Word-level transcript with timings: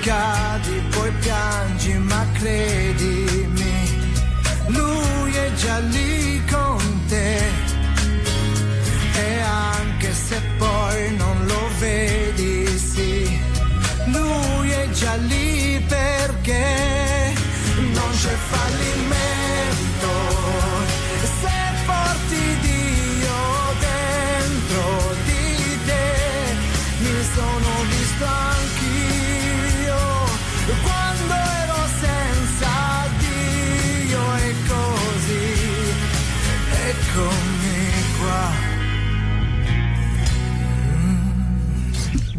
Cadi, 0.00 0.82
poi 0.90 1.10
piangi, 1.20 1.92
ma 1.98 2.26
credimi, 2.32 4.14
lui 4.68 5.32
è 5.34 5.52
già 5.52 5.78
lì 5.78 6.42
con 6.50 7.04
te. 7.06 7.38
E 9.14 9.40
anche 9.40 10.14
se 10.14 10.40
poi 10.56 11.16
non 11.16 11.44
lo 11.44 11.68
vedi, 11.78 12.66
sì, 12.78 13.38
lui 14.06 14.70
è 14.70 14.88
già 14.90 15.16
lì 15.16 15.84
perché 15.86 17.34
non 17.92 18.10
c'è 18.12 18.34
fallimento. 18.52 19.79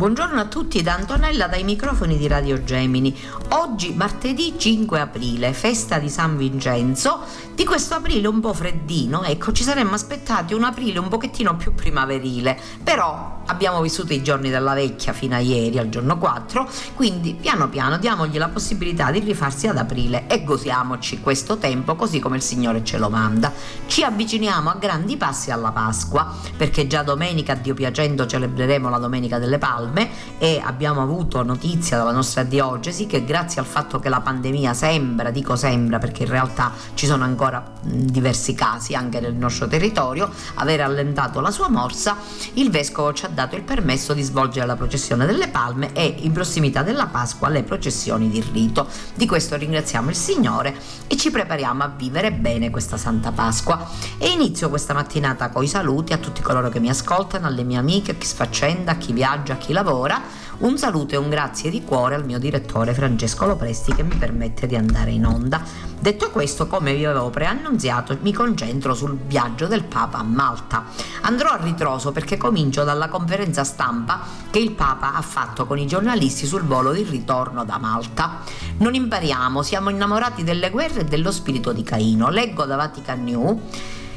Buongiorno 0.02 0.40
a 0.40 0.46
tutti 0.46 0.82
da 0.82 0.96
Antonella 0.96 1.46
dai 1.46 1.64
microfoni 1.64 2.18
di 2.18 2.26
Radio 2.26 2.64
Gemini. 2.64 3.16
Oggi 3.50 3.94
martedì 3.94 4.56
5 4.58 5.00
aprile, 5.00 5.54
festa 5.54 6.00
di 6.00 6.10
San 6.10 6.38
Vincenzo. 6.38 7.20
Di 7.54 7.64
questo 7.64 7.94
aprile 7.94 8.28
un 8.28 8.40
po' 8.40 8.52
freddino, 8.52 9.22
ecco, 9.22 9.52
ci 9.52 9.62
saremmo 9.62 9.94
aspettati 9.94 10.56
un 10.56 10.64
aprile 10.64 10.98
un 10.98 11.08
pochettino 11.08 11.56
più 11.56 11.76
primaverile, 11.76 12.60
però 12.84 13.44
abbiamo 13.46 13.80
vissuto 13.82 14.14
i 14.14 14.24
giorni 14.24 14.50
della 14.50 14.74
vecchia 14.74 15.14
fino 15.14 15.36
a 15.36 15.40
ieri, 15.40 15.78
al 15.78 15.90
giorno 15.90 16.18
4, 16.18 16.68
quindi 16.96 17.36
piano 17.40 17.70
piano 17.70 18.00
diamogli 18.00 18.40
la 18.40 18.50
possibilità 18.50 19.12
di 19.12 19.20
rifarsi 19.20 19.68
ad 19.68 19.78
aprile 19.78 20.26
e 20.26 20.44
gosiamoci 20.44 21.20
questo 21.20 21.58
tempo 21.58 21.94
così 21.96 22.20
come 22.20 22.38
il 22.38 22.42
Signore 22.42 22.84
ce 22.84 22.98
lo 22.98 23.12
manda. 23.12 23.54
Ci 23.86 24.02
avviciniamo 24.04 24.72
a 24.72 24.78
grandi 24.80 25.16
passi 25.18 25.52
alla 25.52 25.72
Pasqua, 25.72 26.34
perché 26.58 26.88
già 26.88 27.04
domenica, 27.04 27.54
Dio 27.54 27.76
piacendo, 27.76 28.26
celebreremo 28.26 28.90
la 28.90 28.98
Domenica 28.98 29.38
delle 29.38 29.60
Palme 29.60 29.90
e 30.38 30.62
abbiamo 30.64 31.02
avuto 31.02 31.44
notizia 31.44 31.98
dalla 31.98 32.12
nostra 32.12 32.44
diocesi 32.44 33.06
che 33.06 33.24
grazie 33.24 33.62
al 33.62 33.68
fatto 33.68 34.00
che 34.00 34.10
la 34.10 34.22
pandemia 34.22 34.74
sembra, 34.74 35.32
dico 35.32 35.56
sembra 35.56 36.00
perché 36.00 36.24
in 36.24 36.30
realtà 36.30 36.72
ci 36.94 37.06
sono 37.06 37.24
ancora 37.24 37.64
diversi 37.82 38.54
casi 38.54 38.96
anche 38.96 39.20
nel 39.20 39.36
nostro 39.36 39.68
territorio, 39.68 40.30
aver 40.56 40.82
allentato 40.82 41.40
la 41.40 41.52
sua 41.52 41.70
morsa, 41.70 42.18
il 42.54 42.70
vescovo 42.70 43.14
ci 43.14 43.26
ha 43.26 43.30
dato 43.30 43.56
il 43.56 43.64
permesso 43.64 44.14
di 44.14 44.22
svolgere 44.22 44.66
la 44.66 44.76
processione 44.76 45.26
delle 45.26 45.48
palme 45.48 45.94
e 45.94 46.16
in 46.20 46.32
prossimità 46.32 46.82
della 46.84 47.08
Pasqua 47.08 47.50
le 47.50 47.64
processioni 47.64 48.30
di 48.30 48.44
rito. 48.52 48.88
Di 49.14 49.26
questo 49.26 49.56
ringraziamo 49.56 50.10
il 50.10 50.16
Signore 50.16 50.76
e 51.08 51.18
ci 51.18 51.32
prepariamo 51.32 51.84
a 51.84 51.88
vivere 51.96 52.32
bene 52.32 52.70
questa 52.70 52.98
Santa 52.98 53.32
Pasqua. 53.32 53.90
E 54.18 54.30
inizio 54.30 54.70
questa 54.70 54.94
mattinata 54.94 55.50
con 55.50 55.64
i 55.64 55.68
saluti 55.68 56.14
a 56.14 56.18
tutti 56.18 56.42
coloro 56.42 56.70
che 56.70 56.80
mi 56.80 56.90
ascoltano, 56.90 57.48
alle 57.48 57.64
mie 57.64 57.78
amiche, 57.78 58.12
a 58.12 58.16
chi 58.16 58.26
sfaccenda, 58.26 58.92
a 58.92 58.96
chi 58.96 59.14
viaggia, 59.14 59.54
a 59.54 59.58
chi 59.58 59.74
lavora. 59.74 59.81
Un 59.84 60.78
saluto 60.78 61.16
e 61.16 61.18
un 61.18 61.30
grazie 61.30 61.72
di 61.72 61.84
cuore 61.84 62.14
al 62.14 62.24
mio 62.24 62.38
direttore 62.38 62.94
Francesco 62.94 63.48
Lopresti 63.48 63.96
che 63.96 64.04
mi 64.04 64.14
permette 64.14 64.68
di 64.68 64.76
andare 64.76 65.10
in 65.10 65.26
onda. 65.26 65.64
Detto 66.00 66.30
questo, 66.30 66.68
come 66.68 66.94
vi 66.94 67.04
avevo 67.04 67.32
preannunziato, 67.32 68.16
mi 68.22 68.32
concentro 68.32 68.94
sul 68.94 69.18
viaggio 69.18 69.66
del 69.66 69.84
Papa 69.84 70.20
a 70.20 70.24
Malta. 70.24 70.86
Andrò 71.22 71.50
a 71.50 71.60
ritroso 71.60 72.12
perché 72.12 72.38
comincio 72.38 72.84
dalla 72.84 73.10
conferenza 73.10 73.64
stampa 73.64 74.20
che 74.52 74.60
il 74.60 74.74
Papa 74.74 75.16
ha 75.16 75.22
fatto 75.22 75.66
con 75.66 75.80
i 75.80 75.88
giornalisti 75.88 76.46
sul 76.46 76.62
volo 76.62 76.92
di 76.92 77.02
ritorno 77.02 77.66
da 77.66 77.80
Malta. 77.80 78.42
Non 78.78 78.94
impariamo, 78.94 79.64
siamo 79.64 79.90
innamorati 79.90 80.44
delle 80.44 80.70
guerre 80.70 81.02
e 81.02 81.06
dello 81.06 81.32
spirito 81.32 81.74
di 81.74 81.82
Caino. 81.82 82.30
Leggo 82.30 82.66
da 82.66 82.76
Vatican 82.76 83.24
News 83.24 83.60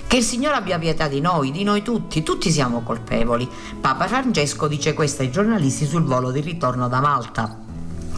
che 0.07 0.17
il 0.17 0.23
Signore 0.23 0.57
abbia 0.57 0.79
pietà 0.79 1.09
di 1.09 1.21
noi, 1.21 1.51
di 1.51 1.65
noi 1.65 1.83
tutti, 1.83 2.23
tutti 2.23 2.51
siamo 2.51 2.83
colpevoli. 2.83 3.49
Papa 3.81 4.07
Francesco 4.07 4.69
dice 4.69 4.95
questo 4.95 5.23
ai 5.23 5.31
giornalisti 5.31 5.87
sul 5.87 6.05
volo 6.05 6.31
di 6.31 6.41
ritorno 6.41 6.89
da 6.89 7.01
Malta 7.01 7.63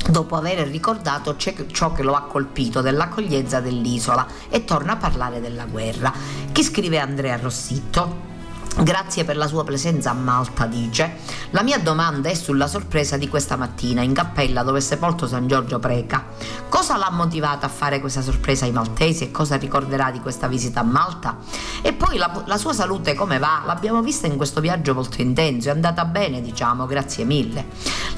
dopo 0.09 0.37
aver 0.37 0.69
ricordato 0.69 1.37
ciò 1.37 1.93
che 1.93 2.03
lo 2.03 2.15
ha 2.15 2.23
colpito 2.23 2.81
dell'accoglienza 2.81 3.61
dell'isola 3.61 4.27
e 4.49 4.65
torna 4.65 4.93
a 4.93 4.97
parlare 4.97 5.41
della 5.41 5.65
guerra. 5.65 6.13
Chi 6.53 6.63
scrive 6.63 6.99
Andrea 6.99 7.37
Rossitto? 7.37 8.36
Grazie 8.79 9.25
per 9.25 9.39
la 9.39 9.47
sua 9.47 9.65
presenza 9.65 10.11
a 10.11 10.13
Malta, 10.13 10.67
dice. 10.67 11.17
La 11.51 11.63
mia 11.63 11.79
domanda 11.79 12.29
è 12.29 12.35
sulla 12.35 12.67
sorpresa 12.67 13.17
di 13.17 13.27
questa 13.27 13.57
mattina 13.57 14.03
in 14.03 14.13
cappella 14.13 14.63
dove 14.63 14.79
è 14.79 14.83
sepolto 14.83 15.27
San 15.27 15.47
Giorgio 15.47 15.79
Preca. 15.79 16.27
Cosa 16.69 16.99
l'ha 16.99 17.11
motivata 17.11 17.65
a 17.65 17.71
fare 17.71 18.01
questa 18.01 18.21
sorpresa 18.21 18.67
ai 18.67 18.73
maltesi 18.73 19.25
e 19.25 19.31
cosa 19.31 19.57
ricorderà 19.57 20.11
di 20.11 20.21
questa 20.21 20.47
visita 20.47 20.81
a 20.81 20.83
Malta? 20.83 21.39
E 21.81 21.95
poi 21.95 22.19
la, 22.19 22.43
la 22.45 22.59
sua 22.59 22.75
salute 22.75 23.15
come 23.15 23.39
va? 23.39 23.63
L'abbiamo 23.65 24.03
vista 24.03 24.27
in 24.27 24.37
questo 24.37 24.61
viaggio 24.61 24.93
molto 24.93 25.23
intenso, 25.23 25.69
è 25.69 25.73
andata 25.73 26.05
bene, 26.05 26.43
diciamo, 26.43 26.85
grazie 26.85 27.25
mille. 27.25 27.65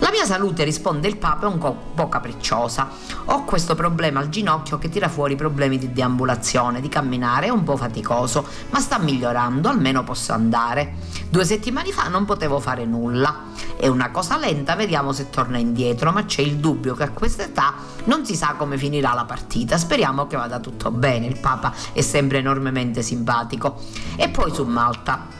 La 0.00 0.10
mia 0.10 0.24
salute, 0.24 0.64
risponde 0.64 1.06
il 1.06 1.18
Papa, 1.18 1.46
è 1.46 1.50
un 1.50 1.58
po' 1.58 2.08
capricciosa. 2.08 2.88
Ho 3.26 3.44
questo 3.44 3.76
problema 3.76 4.18
al 4.18 4.28
ginocchio 4.28 4.78
che 4.78 4.88
tira 4.88 5.08
fuori 5.08 5.36
problemi 5.36 5.78
di 5.78 5.92
deambulazione, 5.92 6.80
di 6.80 6.88
camminare, 6.88 7.46
è 7.46 7.50
un 7.50 7.62
po' 7.62 7.76
faticoso, 7.76 8.44
ma 8.70 8.80
sta 8.80 8.98
migliorando, 8.98 9.68
almeno 9.68 10.02
posso 10.02 10.32
andare 10.32 10.46
andare. 10.48 10.94
Due 11.28 11.44
settimane 11.44 11.92
fa 11.92 12.08
non 12.08 12.24
potevo 12.24 12.58
fare 12.58 12.86
nulla. 12.86 13.56
È 13.76 13.86
una 13.86 14.10
cosa 14.10 14.38
lenta, 14.38 14.74
vediamo 14.74 15.12
se 15.12 15.28
torna 15.28 15.58
indietro, 15.58 16.10
ma 16.10 16.24
c'è 16.24 16.40
il 16.40 16.56
dubbio 16.56 16.94
che 16.94 17.04
a 17.04 17.10
questa 17.10 17.44
età 17.44 17.74
non 18.04 18.24
si 18.24 18.34
sa 18.34 18.54
come 18.56 18.78
finirà 18.78 19.12
la 19.12 19.26
partita. 19.26 19.76
Speriamo 19.76 20.26
che 20.26 20.36
vada 20.36 20.58
tutto 20.58 20.90
bene. 20.90 21.26
Il 21.26 21.38
Papa 21.38 21.72
è 21.92 22.00
sempre 22.00 22.38
enormemente 22.38 23.02
simpatico. 23.02 23.78
E 24.16 24.30
poi 24.30 24.52
su 24.52 24.64
Malta. 24.64 25.37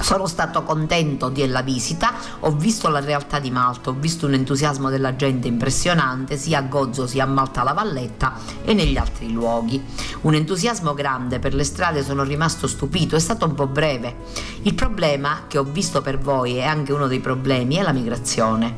Sono 0.00 0.26
stato 0.26 0.62
contento 0.62 1.28
della 1.28 1.60
visita, 1.60 2.14
ho 2.40 2.52
visto 2.52 2.88
la 2.88 3.00
realtà 3.00 3.38
di 3.38 3.50
Malta, 3.50 3.90
ho 3.90 3.92
visto 3.92 4.26
un 4.26 4.32
entusiasmo 4.32 4.88
della 4.88 5.14
gente 5.14 5.46
impressionante 5.46 6.36
sia 6.36 6.58
a 6.58 6.62
Gozzo 6.62 7.06
sia 7.06 7.24
a 7.24 7.26
Malta 7.26 7.62
la 7.62 7.74
Valletta 7.74 8.32
e 8.64 8.72
negli 8.72 8.96
altri 8.96 9.30
luoghi. 9.30 9.80
Un 10.22 10.34
entusiasmo 10.34 10.94
grande 10.94 11.38
per 11.38 11.54
le 11.54 11.64
strade, 11.64 12.02
sono 12.02 12.22
rimasto 12.22 12.66
stupito, 12.66 13.14
è 13.14 13.20
stato 13.20 13.44
un 13.44 13.54
po' 13.54 13.66
breve. 13.66 14.16
Il 14.62 14.74
problema 14.74 15.42
che 15.46 15.58
ho 15.58 15.64
visto 15.64 16.00
per 16.00 16.18
voi 16.18 16.56
è 16.56 16.64
anche 16.64 16.92
uno 16.92 17.06
dei 17.06 17.20
problemi, 17.20 17.76
è 17.76 17.82
la 17.82 17.92
migrazione. 17.92 18.74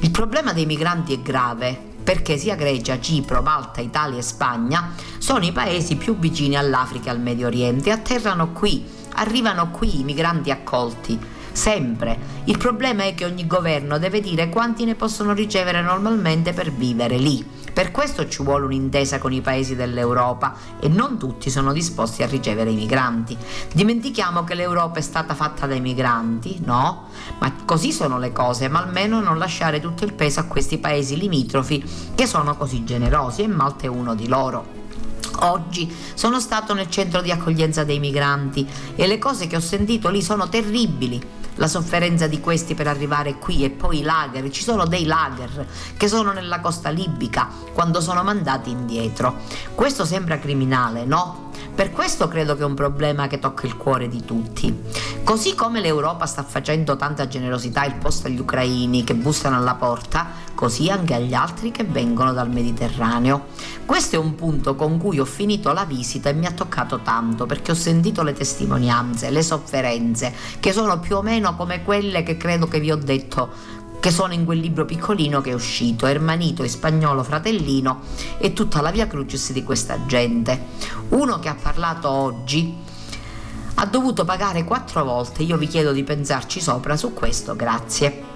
Il 0.00 0.10
problema 0.10 0.52
dei 0.52 0.66
migranti 0.66 1.14
è 1.14 1.20
grave, 1.20 1.94
perché 2.04 2.36
sia 2.36 2.54
Grecia, 2.54 3.00
Cipro, 3.00 3.42
Malta, 3.42 3.80
Italia 3.80 4.18
e 4.18 4.22
Spagna 4.22 4.92
sono 5.18 5.44
i 5.44 5.52
paesi 5.52 5.96
più 5.96 6.16
vicini 6.16 6.54
all'Africa 6.54 7.08
e 7.08 7.10
al 7.10 7.20
Medio 7.20 7.46
Oriente 7.46 7.88
e 7.88 7.92
atterrano 7.92 8.52
qui 8.52 8.95
arrivano 9.16 9.70
qui 9.70 10.00
i 10.00 10.04
migranti 10.04 10.50
accolti. 10.50 11.18
Sempre. 11.52 12.18
Il 12.44 12.58
problema 12.58 13.04
è 13.04 13.14
che 13.14 13.24
ogni 13.24 13.46
governo 13.46 13.98
deve 13.98 14.20
dire 14.20 14.50
quanti 14.50 14.84
ne 14.84 14.94
possono 14.94 15.32
ricevere 15.32 15.80
normalmente 15.80 16.52
per 16.52 16.70
vivere 16.70 17.16
lì. 17.16 17.44
Per 17.72 17.90
questo 17.90 18.28
ci 18.28 18.42
vuole 18.42 18.66
un'intesa 18.66 19.18
con 19.18 19.32
i 19.32 19.40
paesi 19.40 19.74
dell'Europa 19.74 20.54
e 20.80 20.88
non 20.88 21.18
tutti 21.18 21.50
sono 21.50 21.72
disposti 21.72 22.22
a 22.22 22.26
ricevere 22.26 22.70
i 22.70 22.74
migranti. 22.74 23.36
Dimentichiamo 23.72 24.44
che 24.44 24.54
l'Europa 24.54 24.98
è 24.98 25.02
stata 25.02 25.34
fatta 25.34 25.66
dai 25.66 25.80
migranti, 25.80 26.60
no? 26.64 27.08
Ma 27.38 27.52
così 27.64 27.92
sono 27.92 28.18
le 28.18 28.32
cose, 28.32 28.68
ma 28.68 28.80
almeno 28.82 29.20
non 29.20 29.38
lasciare 29.38 29.80
tutto 29.80 30.04
il 30.04 30.12
peso 30.12 30.40
a 30.40 30.44
questi 30.44 30.78
paesi 30.78 31.18
limitrofi 31.18 31.84
che 32.14 32.26
sono 32.26 32.54
così 32.56 32.84
generosi 32.84 33.42
e 33.42 33.48
Malta 33.48 33.84
è 33.84 33.88
uno 33.88 34.14
di 34.14 34.28
loro. 34.28 34.85
Oggi 35.40 35.94
sono 36.14 36.40
stato 36.40 36.72
nel 36.74 36.90
centro 36.90 37.20
di 37.20 37.30
accoglienza 37.30 37.84
dei 37.84 37.98
migranti 37.98 38.66
e 38.94 39.06
le 39.06 39.18
cose 39.18 39.46
che 39.46 39.56
ho 39.56 39.60
sentito 39.60 40.08
lì 40.08 40.22
sono 40.22 40.48
terribili. 40.48 41.20
La 41.56 41.68
sofferenza 41.68 42.26
di 42.26 42.38
questi 42.40 42.74
per 42.74 42.86
arrivare 42.86 43.38
qui 43.38 43.64
e 43.64 43.70
poi 43.70 44.00
i 44.00 44.02
lager, 44.02 44.50
ci 44.50 44.62
sono 44.62 44.86
dei 44.86 45.06
lager 45.06 45.66
che 45.96 46.06
sono 46.06 46.32
nella 46.32 46.60
costa 46.60 46.90
libica 46.90 47.48
quando 47.72 48.00
sono 48.00 48.22
mandati 48.22 48.70
indietro. 48.70 49.36
Questo 49.74 50.04
sembra 50.04 50.38
criminale, 50.38 51.04
no? 51.04 51.50
Per 51.74 51.92
questo 51.92 52.28
credo 52.28 52.56
che 52.56 52.62
è 52.62 52.66
un 52.66 52.74
problema 52.74 53.26
che 53.26 53.38
tocca 53.38 53.66
il 53.66 53.76
cuore 53.76 54.08
di 54.08 54.24
tutti. 54.24 54.74
Così 55.22 55.54
come 55.54 55.80
l'Europa 55.80 56.24
sta 56.24 56.42
facendo 56.42 56.96
tanta 56.96 57.26
generosità 57.26 57.84
il 57.84 57.96
posto 57.96 58.28
agli 58.28 58.38
ucraini 58.38 59.04
che 59.04 59.14
bussano 59.14 59.56
alla 59.56 59.74
porta, 59.74 60.26
così 60.54 60.88
anche 60.88 61.14
agli 61.14 61.34
altri 61.34 61.72
che 61.72 61.84
vengono 61.84 62.32
dal 62.32 62.50
Mediterraneo. 62.50 63.46
Questo 63.84 64.16
è 64.16 64.18
un 64.18 64.34
punto 64.34 64.74
con 64.74 64.98
cui 64.98 65.18
ho 65.18 65.24
finito 65.24 65.72
la 65.72 65.84
visita 65.84 66.30
e 66.30 66.32
mi 66.32 66.46
ha 66.46 66.52
toccato 66.52 67.00
tanto 67.00 67.44
perché 67.44 67.72
ho 67.72 67.74
sentito 67.74 68.22
le 68.22 68.32
testimonianze, 68.32 69.30
le 69.30 69.42
sofferenze, 69.42 70.32
che 70.58 70.72
sono 70.72 70.98
più 70.98 71.16
o 71.16 71.22
meno 71.22 71.45
come 71.54 71.82
quelle 71.82 72.22
che 72.22 72.36
credo 72.36 72.66
che 72.66 72.80
vi 72.80 72.90
ho 72.90 72.96
detto 72.96 73.50
che 74.00 74.10
sono 74.10 74.32
in 74.32 74.44
quel 74.44 74.58
libro 74.58 74.84
piccolino 74.84 75.40
che 75.40 75.50
è 75.50 75.54
uscito, 75.54 76.06
Ermanito 76.06 76.62
e 76.62 76.68
Spagnolo 76.68 77.22
Fratellino 77.22 78.02
e 78.38 78.52
tutta 78.52 78.80
la 78.80 78.90
via 78.90 79.06
crucis 79.06 79.52
di 79.52 79.62
questa 79.62 80.06
gente. 80.06 80.66
Uno 81.08 81.38
che 81.38 81.48
ha 81.48 81.56
parlato 81.60 82.08
oggi 82.08 82.74
ha 83.74 83.86
dovuto 83.86 84.24
pagare 84.24 84.64
quattro 84.64 85.04
volte, 85.04 85.42
io 85.42 85.56
vi 85.56 85.66
chiedo 85.66 85.92
di 85.92 86.02
pensarci 86.02 86.60
sopra 86.60 86.96
su 86.96 87.12
questo, 87.12 87.56
grazie. 87.56 88.35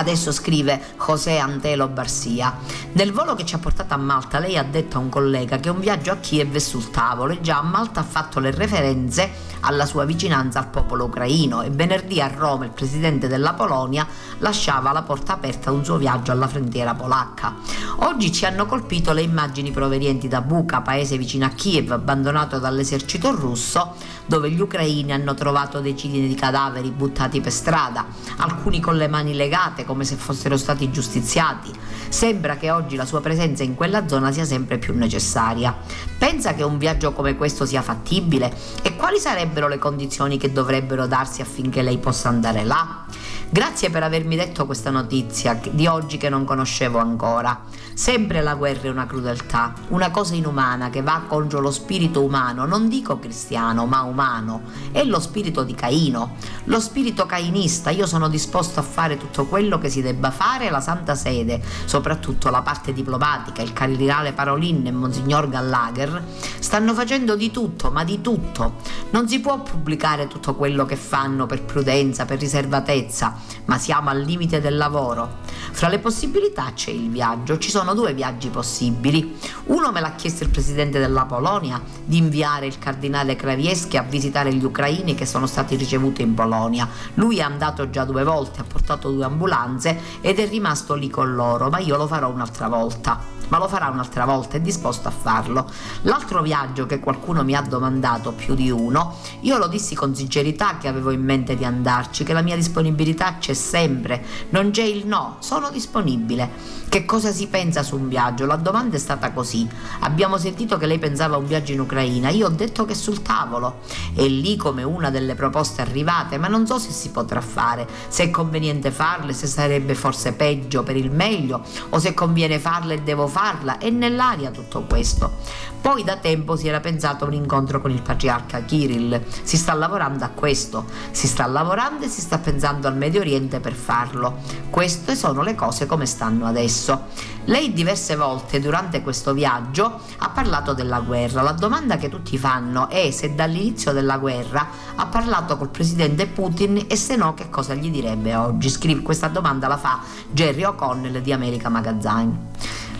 Adesso 0.00 0.32
scrive 0.32 0.80
José 0.96 1.36
Antelo 1.36 1.86
Barsia. 1.88 2.56
Nel 2.92 3.12
volo 3.12 3.34
che 3.34 3.44
ci 3.44 3.54
ha 3.54 3.58
portato 3.58 3.92
a 3.92 3.98
Malta 3.98 4.38
lei 4.38 4.56
ha 4.56 4.62
detto 4.62 4.96
a 4.96 5.00
un 5.00 5.10
collega 5.10 5.58
che 5.58 5.68
un 5.68 5.78
viaggio 5.78 6.10
a 6.10 6.16
Kiev 6.16 6.54
è 6.54 6.58
sul 6.58 6.90
tavolo 6.90 7.34
e 7.34 7.42
già 7.42 7.58
a 7.58 7.62
Malta 7.62 8.00
ha 8.00 8.04
fatto 8.04 8.40
le 8.40 8.50
referenze 8.50 9.48
alla 9.60 9.84
sua 9.84 10.06
vicinanza 10.06 10.58
al 10.58 10.68
popolo 10.68 11.04
ucraino 11.04 11.60
e 11.60 11.68
venerdì 11.68 12.20
a 12.20 12.28
Roma 12.28 12.64
il 12.64 12.70
presidente 12.70 13.28
della 13.28 13.52
Polonia 13.52 14.06
lasciava 14.38 14.90
la 14.92 15.02
porta 15.02 15.34
aperta 15.34 15.68
a 15.68 15.72
un 15.74 15.84
suo 15.84 15.98
viaggio 15.98 16.32
alla 16.32 16.48
frontiera 16.48 16.94
polacca. 16.94 17.56
Oggi 17.96 18.32
ci 18.32 18.46
hanno 18.46 18.64
colpito 18.64 19.12
le 19.12 19.20
immagini 19.20 19.70
provenienti 19.70 20.28
da 20.28 20.40
Buka, 20.40 20.80
paese 20.80 21.18
vicino 21.18 21.44
a 21.44 21.50
Kiev, 21.50 21.90
abbandonato 21.90 22.58
dall'esercito 22.58 23.34
russo, 23.34 23.94
dove 24.24 24.50
gli 24.50 24.60
ucraini 24.60 25.12
hanno 25.12 25.34
trovato 25.34 25.80
decine 25.80 26.26
di 26.26 26.34
cadaveri 26.34 26.90
buttati 26.90 27.40
per 27.40 27.52
strada, 27.52 28.06
alcuni 28.38 28.80
con 28.80 28.96
le 28.96 29.08
mani 29.08 29.34
legate 29.34 29.84
come 29.90 30.04
se 30.04 30.14
fossero 30.14 30.56
stati 30.56 30.92
giustiziati. 30.92 31.72
Sembra 32.08 32.56
che 32.56 32.70
oggi 32.70 32.94
la 32.94 33.04
sua 33.04 33.20
presenza 33.20 33.64
in 33.64 33.74
quella 33.74 34.06
zona 34.06 34.30
sia 34.30 34.44
sempre 34.44 34.78
più 34.78 34.96
necessaria. 34.96 35.76
Pensa 36.16 36.54
che 36.54 36.62
un 36.62 36.78
viaggio 36.78 37.12
come 37.12 37.34
questo 37.34 37.66
sia 37.66 37.82
fattibile? 37.82 38.56
E 38.82 38.94
quali 38.94 39.18
sarebbero 39.18 39.66
le 39.66 39.78
condizioni 39.78 40.38
che 40.38 40.52
dovrebbero 40.52 41.08
darsi 41.08 41.40
affinché 41.40 41.82
lei 41.82 41.98
possa 41.98 42.28
andare 42.28 42.62
là? 42.62 43.04
Grazie 43.48 43.90
per 43.90 44.04
avermi 44.04 44.36
detto 44.36 44.64
questa 44.64 44.90
notizia 44.90 45.58
di 45.72 45.88
oggi 45.88 46.18
che 46.18 46.28
non 46.28 46.44
conoscevo 46.44 47.00
ancora. 47.00 47.60
Sempre 48.00 48.40
la 48.40 48.54
guerra 48.54 48.88
è 48.88 48.90
una 48.90 49.04
crudeltà, 49.04 49.74
una 49.88 50.10
cosa 50.10 50.34
inumana 50.34 50.88
che 50.88 51.02
va 51.02 51.24
contro 51.28 51.60
lo 51.60 51.70
spirito 51.70 52.22
umano, 52.22 52.64
non 52.64 52.88
dico 52.88 53.18
cristiano, 53.18 53.84
ma 53.84 54.00
umano. 54.00 54.62
È 54.90 55.04
lo 55.04 55.20
spirito 55.20 55.64
di 55.64 55.74
Caino, 55.74 56.36
lo 56.64 56.80
spirito 56.80 57.26
cainista. 57.26 57.90
Io 57.90 58.06
sono 58.06 58.30
disposto 58.30 58.80
a 58.80 58.82
fare 58.82 59.18
tutto 59.18 59.44
quello 59.44 59.76
che 59.76 59.90
si 59.90 60.00
debba 60.00 60.30
fare 60.30 60.70
la 60.70 60.80
Santa 60.80 61.14
Sede, 61.14 61.60
soprattutto 61.84 62.48
la 62.48 62.62
parte 62.62 62.94
diplomatica, 62.94 63.60
il 63.60 63.74
cardinale 63.74 64.32
Parolin 64.32 64.86
e 64.86 64.92
Monsignor 64.92 65.50
Gallagher, 65.50 66.24
stanno 66.58 66.94
facendo 66.94 67.36
di 67.36 67.50
tutto, 67.50 67.90
ma 67.90 68.02
di 68.02 68.22
tutto. 68.22 68.76
Non 69.10 69.28
si 69.28 69.40
può 69.40 69.60
pubblicare 69.60 70.26
tutto 70.26 70.54
quello 70.54 70.86
che 70.86 70.96
fanno 70.96 71.44
per 71.44 71.64
prudenza, 71.64 72.24
per 72.24 72.38
riservatezza, 72.38 73.34
ma 73.66 73.76
siamo 73.76 74.08
al 74.08 74.22
limite 74.22 74.58
del 74.58 74.78
lavoro. 74.78 75.36
Fra 75.72 75.88
le 75.88 75.98
possibilità 75.98 76.72
c'è 76.74 76.90
il 76.90 77.10
viaggio, 77.10 77.58
ci 77.58 77.70
sono 77.70 77.88
due 77.94 78.14
viaggi 78.14 78.48
possibili. 78.48 79.38
Uno 79.66 79.92
me 79.92 80.00
l'ha 80.00 80.12
chiesto 80.12 80.44
il 80.44 80.50
presidente 80.50 80.98
della 80.98 81.24
Polonia 81.24 81.80
di 82.04 82.18
inviare 82.18 82.66
il 82.66 82.78
cardinale 82.78 83.36
Kravieschi 83.36 83.96
a 83.96 84.02
visitare 84.02 84.54
gli 84.54 84.64
ucraini 84.64 85.14
che 85.14 85.26
sono 85.26 85.46
stati 85.46 85.76
ricevuti 85.76 86.22
in 86.22 86.34
Polonia. 86.34 86.88
Lui 87.14 87.38
è 87.38 87.42
andato 87.42 87.90
già 87.90 88.04
due 88.04 88.24
volte, 88.24 88.60
ha 88.60 88.64
portato 88.64 89.10
due 89.10 89.24
ambulanze 89.24 89.98
ed 90.20 90.38
è 90.38 90.48
rimasto 90.48 90.94
lì 90.94 91.08
con 91.08 91.34
loro, 91.34 91.68
ma 91.68 91.78
io 91.78 91.96
lo 91.96 92.06
farò 92.06 92.28
un'altra 92.30 92.68
volta 92.68 93.39
ma 93.50 93.58
lo 93.58 93.68
farà 93.68 93.88
un'altra 93.88 94.24
volta, 94.24 94.56
è 94.56 94.60
disposto 94.60 95.08
a 95.08 95.10
farlo. 95.10 95.68
L'altro 96.02 96.42
viaggio 96.42 96.86
che 96.86 96.98
qualcuno 96.98 97.44
mi 97.44 97.54
ha 97.54 97.60
domandato, 97.60 98.32
più 98.32 98.54
di 98.54 98.70
uno, 98.70 99.16
io 99.40 99.58
lo 99.58 99.66
dissi 99.66 99.94
con 99.94 100.14
sincerità 100.14 100.78
che 100.78 100.88
avevo 100.88 101.10
in 101.10 101.22
mente 101.22 101.56
di 101.56 101.64
andarci, 101.64 102.24
che 102.24 102.32
la 102.32 102.42
mia 102.42 102.56
disponibilità 102.56 103.36
c'è 103.38 103.54
sempre, 103.54 104.24
non 104.50 104.70
c'è 104.70 104.84
il 104.84 105.06
no, 105.06 105.36
sono 105.40 105.70
disponibile. 105.70 106.78
Che 106.88 107.04
cosa 107.04 107.30
si 107.32 107.46
pensa 107.46 107.82
su 107.82 107.96
un 107.96 108.08
viaggio? 108.08 108.46
La 108.46 108.56
domanda 108.56 108.96
è 108.96 108.98
stata 108.98 109.30
così. 109.32 109.68
Abbiamo 110.00 110.38
sentito 110.38 110.76
che 110.76 110.86
lei 110.86 110.98
pensava 110.98 111.36
a 111.36 111.38
un 111.38 111.46
viaggio 111.46 111.72
in 111.72 111.80
Ucraina, 111.80 112.30
io 112.30 112.46
ho 112.46 112.50
detto 112.50 112.84
che 112.84 112.94
sul 112.94 113.22
tavolo. 113.22 113.80
È 114.14 114.26
lì 114.26 114.56
come 114.56 114.82
una 114.82 115.10
delle 115.10 115.34
proposte 115.34 115.82
arrivate, 115.82 116.38
ma 116.38 116.48
non 116.48 116.66
so 116.66 116.78
se 116.78 116.90
si 116.90 117.10
potrà 117.10 117.40
fare, 117.40 117.86
se 118.08 118.24
è 118.24 118.30
conveniente 118.30 118.90
farle, 118.90 119.32
se 119.32 119.46
sarebbe 119.46 119.94
forse 119.94 120.32
peggio 120.32 120.82
per 120.82 120.96
il 120.96 121.10
meglio, 121.10 121.62
o 121.90 121.98
se 121.98 122.14
conviene 122.14 122.58
farle 122.58 122.94
e 122.94 123.02
devo 123.02 123.26
farle 123.26 123.39
farla, 123.40 123.78
è 123.78 123.88
nell'aria 123.88 124.50
tutto 124.50 124.82
questo. 124.82 125.38
Poi 125.80 126.04
da 126.04 126.16
tempo 126.16 126.56
si 126.56 126.68
era 126.68 126.78
pensato 126.78 127.24
a 127.24 127.28
un 127.28 127.32
incontro 127.32 127.80
con 127.80 127.90
il 127.90 128.02
patriarca 128.02 128.60
Kirill, 128.60 129.22
si 129.42 129.56
sta 129.56 129.72
lavorando 129.72 130.24
a 130.24 130.28
questo, 130.28 130.84
si 131.10 131.26
sta 131.26 131.46
lavorando 131.46 132.04
e 132.04 132.08
si 132.08 132.20
sta 132.20 132.36
pensando 132.36 132.86
al 132.86 132.98
Medio 132.98 133.20
Oriente 133.20 133.58
per 133.60 133.72
farlo. 133.72 134.40
Queste 134.68 135.16
sono 135.16 135.40
le 135.40 135.54
cose 135.54 135.86
come 135.86 136.04
stanno 136.04 136.44
adesso. 136.44 137.06
Lei 137.46 137.72
diverse 137.72 138.14
volte 138.14 138.60
durante 138.60 139.00
questo 139.00 139.32
viaggio 139.32 140.00
ha 140.18 140.28
parlato 140.28 140.74
della 140.74 141.00
guerra. 141.00 141.40
La 141.40 141.52
domanda 141.52 141.96
che 141.96 142.10
tutti 142.10 142.36
fanno 142.36 142.90
è 142.90 143.10
se 143.10 143.34
dall'inizio 143.34 143.92
della 143.92 144.18
guerra 144.18 144.68
ha 144.96 145.06
parlato 145.06 145.56
col 145.56 145.70
presidente 145.70 146.26
Putin 146.26 146.84
e 146.86 146.96
se 146.96 147.16
no 147.16 147.32
che 147.32 147.48
cosa 147.48 147.72
gli 147.72 147.90
direbbe 147.90 148.34
oggi. 148.34 148.68
Scrive, 148.68 149.00
questa 149.00 149.28
domanda 149.28 149.66
la 149.66 149.78
fa 149.78 150.00
Jerry 150.30 150.64
O'Connell 150.64 151.22
di 151.22 151.32
America 151.32 151.70
Magazine. 151.70 152.48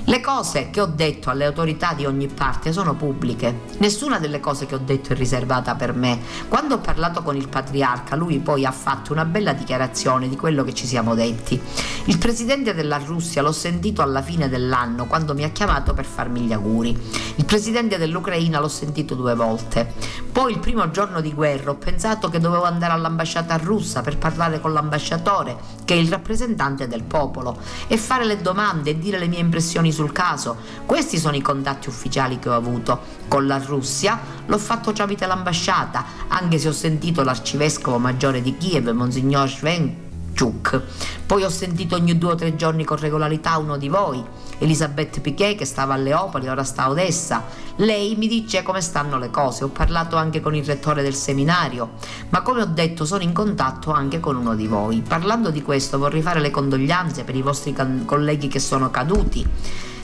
Le 0.05 0.21
cose 0.21 0.71
che 0.71 0.81
ho 0.81 0.87
detto 0.87 1.31
alle 1.31 1.45
autorità 1.45 1.93
di 1.93 2.07
ogni 2.07 2.27
parte 2.27 2.73
sono 2.73 2.95
pubbliche. 2.95 3.61
Nessuna 3.79 4.19
delle 4.19 4.41
cose 4.41 4.67
che 4.67 4.75
ho 4.75 4.81
detto 4.83 5.13
è 5.13 5.17
riservata 5.17 5.75
per 5.75 5.93
me. 5.93 6.19
Quando 6.49 6.75
ho 6.77 6.79
parlato 6.79 7.23
con 7.23 7.37
il 7.37 7.49
patriarca, 7.49 8.17
lui 8.17 8.39
poi 8.39 8.65
ha 8.65 8.73
fatto 8.73 9.13
una 9.13 9.25
bella 9.25 9.53
dichiarazione 9.53 10.29
di 10.29 10.37
quello 10.37 10.65
che 10.65 10.75
ci 10.75 10.87
siamo 10.87 11.15
detti. 11.15 11.61
Il 12.07 12.19
presidente 12.19 12.75
della 12.75 12.97
Russia 12.99 13.43
l'ho 13.43 13.53
sentito 13.53 14.03
alla 14.03 14.23
fine 14.23 14.49
dell'anno 14.49 15.07
quando 15.07 15.35
mi 15.35 15.45
ha 15.45 15.51
chiamato 15.51 15.93
per 15.93 16.07
farmi 16.07 16.41
gli 16.41 16.53
auguri. 16.53 16.99
Il 17.37 17.45
presidente 17.45 17.99
dell'Ucraina 17.99 18.59
l'ho 18.59 18.69
sentito 18.69 19.15
due 19.15 19.35
volte. 19.35 19.93
Poi 20.33 20.53
il 20.53 20.59
primo 20.59 20.91
giorno 20.91 21.21
di 21.21 21.33
guerra 21.33 21.71
ho 21.71 21.77
pensato 21.77 22.29
che 22.29 22.41
dovevo 22.41 22.65
andare 22.65 22.95
all'ambasciata 22.95 23.57
russa 23.59 24.01
per 24.01 24.19
parlare 24.19 24.61
con 24.61 24.73
l'ambasciatore, 24.73 25.57
che 25.85 25.95
è 25.95 25.99
il 25.99 26.09
rappresentante 26.09 26.89
del 26.89 27.03
popolo, 27.03 27.59
e 27.87 27.97
fare 27.97 28.25
le 28.25 28.41
domande 28.41 28.91
e 28.91 28.99
dire 28.99 29.19
le 29.19 29.27
mie 29.27 29.41
impressioni 29.41 29.90
informazioni 29.91 29.93
sul 29.93 30.13
caso. 30.13 30.57
Questi 30.87 31.19
sono 31.19 31.37
i 31.37 31.43
contatti 31.43 31.89
ufficiali 31.89 32.39
che 32.39 32.49
ho 32.49 32.55
avuto. 32.55 33.19
Con 33.29 33.47
la 33.47 33.59
Russia 33.59 34.19
l'ho 34.47 34.59
fatto 34.59 34.93
tramite 34.93 35.27
l'ambasciata, 35.27 36.05
anche 36.29 36.59
se 36.59 36.69
ho 36.69 36.73
sentito 36.73 37.23
l'arcivescovo 37.23 37.99
maggiore 37.99 38.41
di 38.41 38.57
Kiev, 38.57 38.89
Monsignor 38.89 39.49
Svenchuk. 39.49 40.81
Poi 41.27 41.45
ho 41.45 41.51
sentito 41.51 41.97
ogni 41.97 42.17
due 42.17 42.33
o 42.33 42.35
tre 42.35 42.57
giorni 42.57 42.85
con 42.85 42.97
regolarità 42.97 43.59
uno 43.59 43.77
di 43.77 43.89
voi. 43.89 44.25
Elisabeth 44.61 45.21
Piquet 45.21 45.57
che 45.57 45.65
stava 45.65 45.95
a 45.95 45.97
Leopoli, 45.97 46.49
ora 46.49 46.65
sta 46.65 46.85
a 46.85 46.91
Odessa. 46.91 47.45
Lei 47.77 48.15
mi 48.17 48.29
dice 48.29 48.63
come 48.63 48.81
stanno 48.81 49.19
le 49.19 49.31
cose. 49.31 49.65
Ho 49.65 49.69
parlato 49.69 50.17
anche 50.17 50.41
con 50.41 50.55
il 50.55 50.65
rettore 50.65 51.03
del 51.03 51.15
seminario, 51.15 51.93
ma 52.29 52.43
come 52.43 52.63
ho 52.63 52.67
detto 52.67 53.05
sono 53.05 53.23
in 53.23 53.33
contatto 53.33 53.91
anche 53.93 54.21
con 54.21 54.37
uno 54.37 54.55
di 54.55 54.67
voi. 54.67 55.03
Parlando 55.07 55.51
di 55.51 55.63
questo 55.63 55.99
vorrei 55.99 56.23
fare 56.23 56.41
le 56.41 56.51
condoglianze 56.51 57.25
per 57.25 57.35
i 57.35 57.43
vostri 57.43 57.73
can- 57.73 58.05
colleghi 58.05 58.49
che 58.49 58.61
sono 58.61 58.91
caduti. 58.91 59.47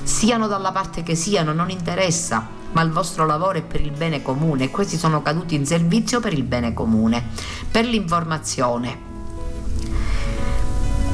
Siano 0.03 0.47
dalla 0.47 0.73
parte 0.73 1.03
che 1.03 1.15
siano, 1.15 1.53
non 1.53 1.69
interessa, 1.69 2.47
ma 2.73 2.83
il 2.83 2.91
vostro 2.91 3.27
lavoro 3.27 3.59
è 3.59 3.63
per 3.63 3.81
il 3.81 3.91
bene 3.91 4.23
comune 4.23 4.65
e 4.65 4.71
questi 4.71 4.97
sono 4.97 5.21
caduti 5.21 5.55
in 5.55 5.67
servizio 5.67 6.21
per 6.21 6.33
il 6.33 6.45
bene 6.45 6.73
comune. 6.73 7.25
Per 7.71 7.85
l'informazione, 7.85 9.06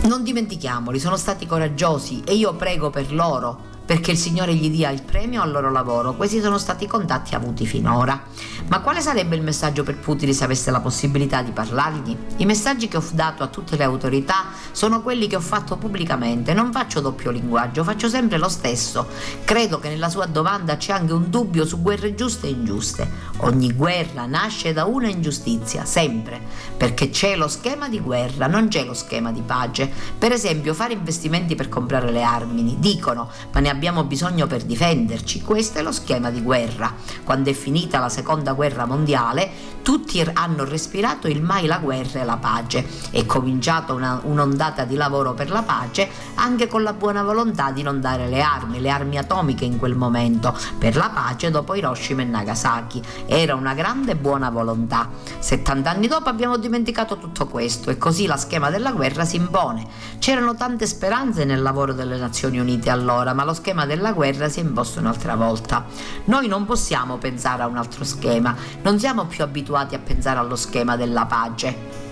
non 0.05 0.23
dimentichiamoli, 0.23 0.99
sono 0.99 1.17
stati 1.17 1.47
coraggiosi 1.47 2.23
e 2.25 2.35
io 2.35 2.55
prego 2.55 2.91
per 2.91 3.13
loro 3.13 3.72
perché 3.85 4.13
il 4.13 4.17
Signore 4.17 4.55
gli 4.55 4.71
dia 4.71 4.91
il 4.91 5.03
premio 5.03 5.43
al 5.43 5.51
loro 5.51 5.71
lavoro. 5.71 6.15
Questi 6.15 6.41
sono 6.41 6.59
stati 6.59 6.85
i 6.85 6.87
contatti 6.87 7.35
avuti 7.35 7.67
finora. 7.67 8.21
Ma 8.69 8.81
quale 8.81 9.01
sarebbe 9.01 9.37
il 9.37 9.43
messaggio 9.43 9.83
per 9.83 9.99
Putin 9.99 10.33
se 10.33 10.45
avesse 10.45 10.71
la 10.71 10.81
possibilità 10.81 11.43
di 11.43 11.51
parlargli? 11.51 12.17
I 12.37 12.47
messaggi 12.47 12.89
che 12.89 12.97
ho 12.97 13.05
dato 13.13 13.43
a 13.43 13.49
tutte 13.49 13.77
le 13.77 13.85
autorità 13.85 14.47
sono 14.71 15.03
quelli 15.03 15.27
che 15.27 15.37
ho 15.37 15.41
fatto 15.41 15.77
pubblicamente. 15.77 16.55
Non 16.55 16.73
faccio 16.73 17.01
doppio 17.01 17.31
linguaggio, 17.31 17.85
faccio 17.85 18.09
sempre 18.09 18.39
lo 18.39 18.49
stesso. 18.49 19.07
Credo 19.45 19.79
che 19.79 19.89
nella 19.89 20.09
sua 20.09 20.27
domanda 20.27 20.77
c'è 20.77 20.93
anche 20.93 21.13
un 21.13 21.29
dubbio 21.29 21.67
su 21.67 21.83
guerre 21.83 22.15
giuste 22.15 22.47
e 22.47 22.51
ingiuste. 22.51 23.11
Ogni 23.39 23.73
guerra 23.73 24.27
nasce 24.27 24.73
da 24.73 24.85
una 24.85 25.09
ingiustizia, 25.09 25.85
sempre, 25.85 26.41
perché 26.77 27.11
c'è 27.11 27.37
lo 27.37 27.49
schema 27.49 27.89
di 27.89 28.01
guerra, 28.01 28.47
non 28.47 28.69
c'è 28.69 28.85
lo 28.85 28.95
schema 28.95 29.33
di 29.33 29.43
pace. 29.43 29.91
Per 30.17 30.33
esempio, 30.33 30.73
fare 30.73 30.93
investimenti 30.93 31.55
per 31.55 31.69
comprare 31.69 32.11
le 32.11 32.23
armi, 32.23 32.77
dicono, 32.79 33.29
ma 33.53 33.61
ne 33.61 33.71
abbiamo 33.73 34.05
bisogno 34.05 34.47
per 34.47 34.63
difenderci. 34.63 35.41
Questo 35.41 35.79
è 35.79 35.83
lo 35.83 35.93
schema 35.93 36.31
di 36.31 36.43
guerra. 36.43 36.95
Quando 37.25 37.51
è 37.51 37.53
finita 37.55 37.99
la 37.99 38.09
seconda 38.09 38.53
guerra 38.53 38.85
mondiale, 38.87 39.51
tutti 39.83 40.21
hanno 40.21 40.65
respirato 40.65 41.27
il 41.27 41.43
mai 41.43 41.67
la 41.67 41.79
guerra 41.79 42.21
e 42.21 42.25
la 42.25 42.37
pace. 42.37 42.87
È 43.11 43.27
cominciata 43.27 43.93
una, 43.93 44.21
un'ondata 44.23 44.85
di 44.85 44.95
lavoro 44.95 45.35
per 45.35 45.51
la 45.51 45.63
pace, 45.63 46.09
anche 46.37 46.69
con 46.69 46.83
la 46.83 46.93
buona 46.93 47.23
volontà 47.23 47.73
di 47.73 47.83
non 47.83 48.01
dare 48.01 48.29
le 48.29 48.41
armi, 48.41 48.81
le 48.81 48.91
armi 48.91 49.19
atomiche 49.19 49.65
in 49.65 49.79
quel 49.79 49.97
momento, 49.97 50.57
per 50.79 50.97
la 50.97 51.11
pace 51.13 51.51
dopo 51.51 51.75
Hiroshima 51.75 52.23
e 52.23 52.27
Nagasaki. 52.27 53.03
Era 53.27 53.55
una 53.55 53.75
grande 53.75 54.15
buona 54.17 54.51
volontà. 54.51 55.09
70 55.39 55.91
anni 55.91 56.07
dopo 56.07 56.29
abbiamo 56.29 56.57
dimenticato 56.57 57.19
tutto 57.19 57.47
questo 57.47 57.91
e 57.91 57.99
così 57.99 58.27
la 58.27 58.37
schema 58.37 58.71
della 58.71 58.93
guerra 58.93 59.25
si 59.25 59.37
impone. 59.37 59.85
C'erano 60.19 60.55
tante 60.55 60.87
speranze 60.87 61.45
nel 61.45 61.61
lavoro 61.61 61.93
delle 61.93 62.17
Nazioni 62.17 62.59
Unite 62.59 62.91
allora, 62.91 63.33
ma 63.35 63.45
lo 63.45 63.55
schema 63.55 63.85
della 63.85 64.13
guerra 64.13 64.49
si 64.49 64.61
è 64.61 64.63
imposto 64.63 65.01
un'altra 65.01 65.35
volta. 65.35 65.85
Noi 66.27 66.47
non 66.47 66.65
possiamo 66.65 67.17
pensare 67.17 67.63
a 67.63 67.67
un 67.67 67.77
altro 67.77 68.05
schema, 68.05 68.55
non 68.83 68.99
siamo 69.01 69.25
più 69.25 69.43
abituati 69.43 69.71
a 69.81 69.99
pensare 69.99 70.39
allo 70.39 70.57
schema 70.57 70.97
della 70.97 71.27
pace. 71.27 72.03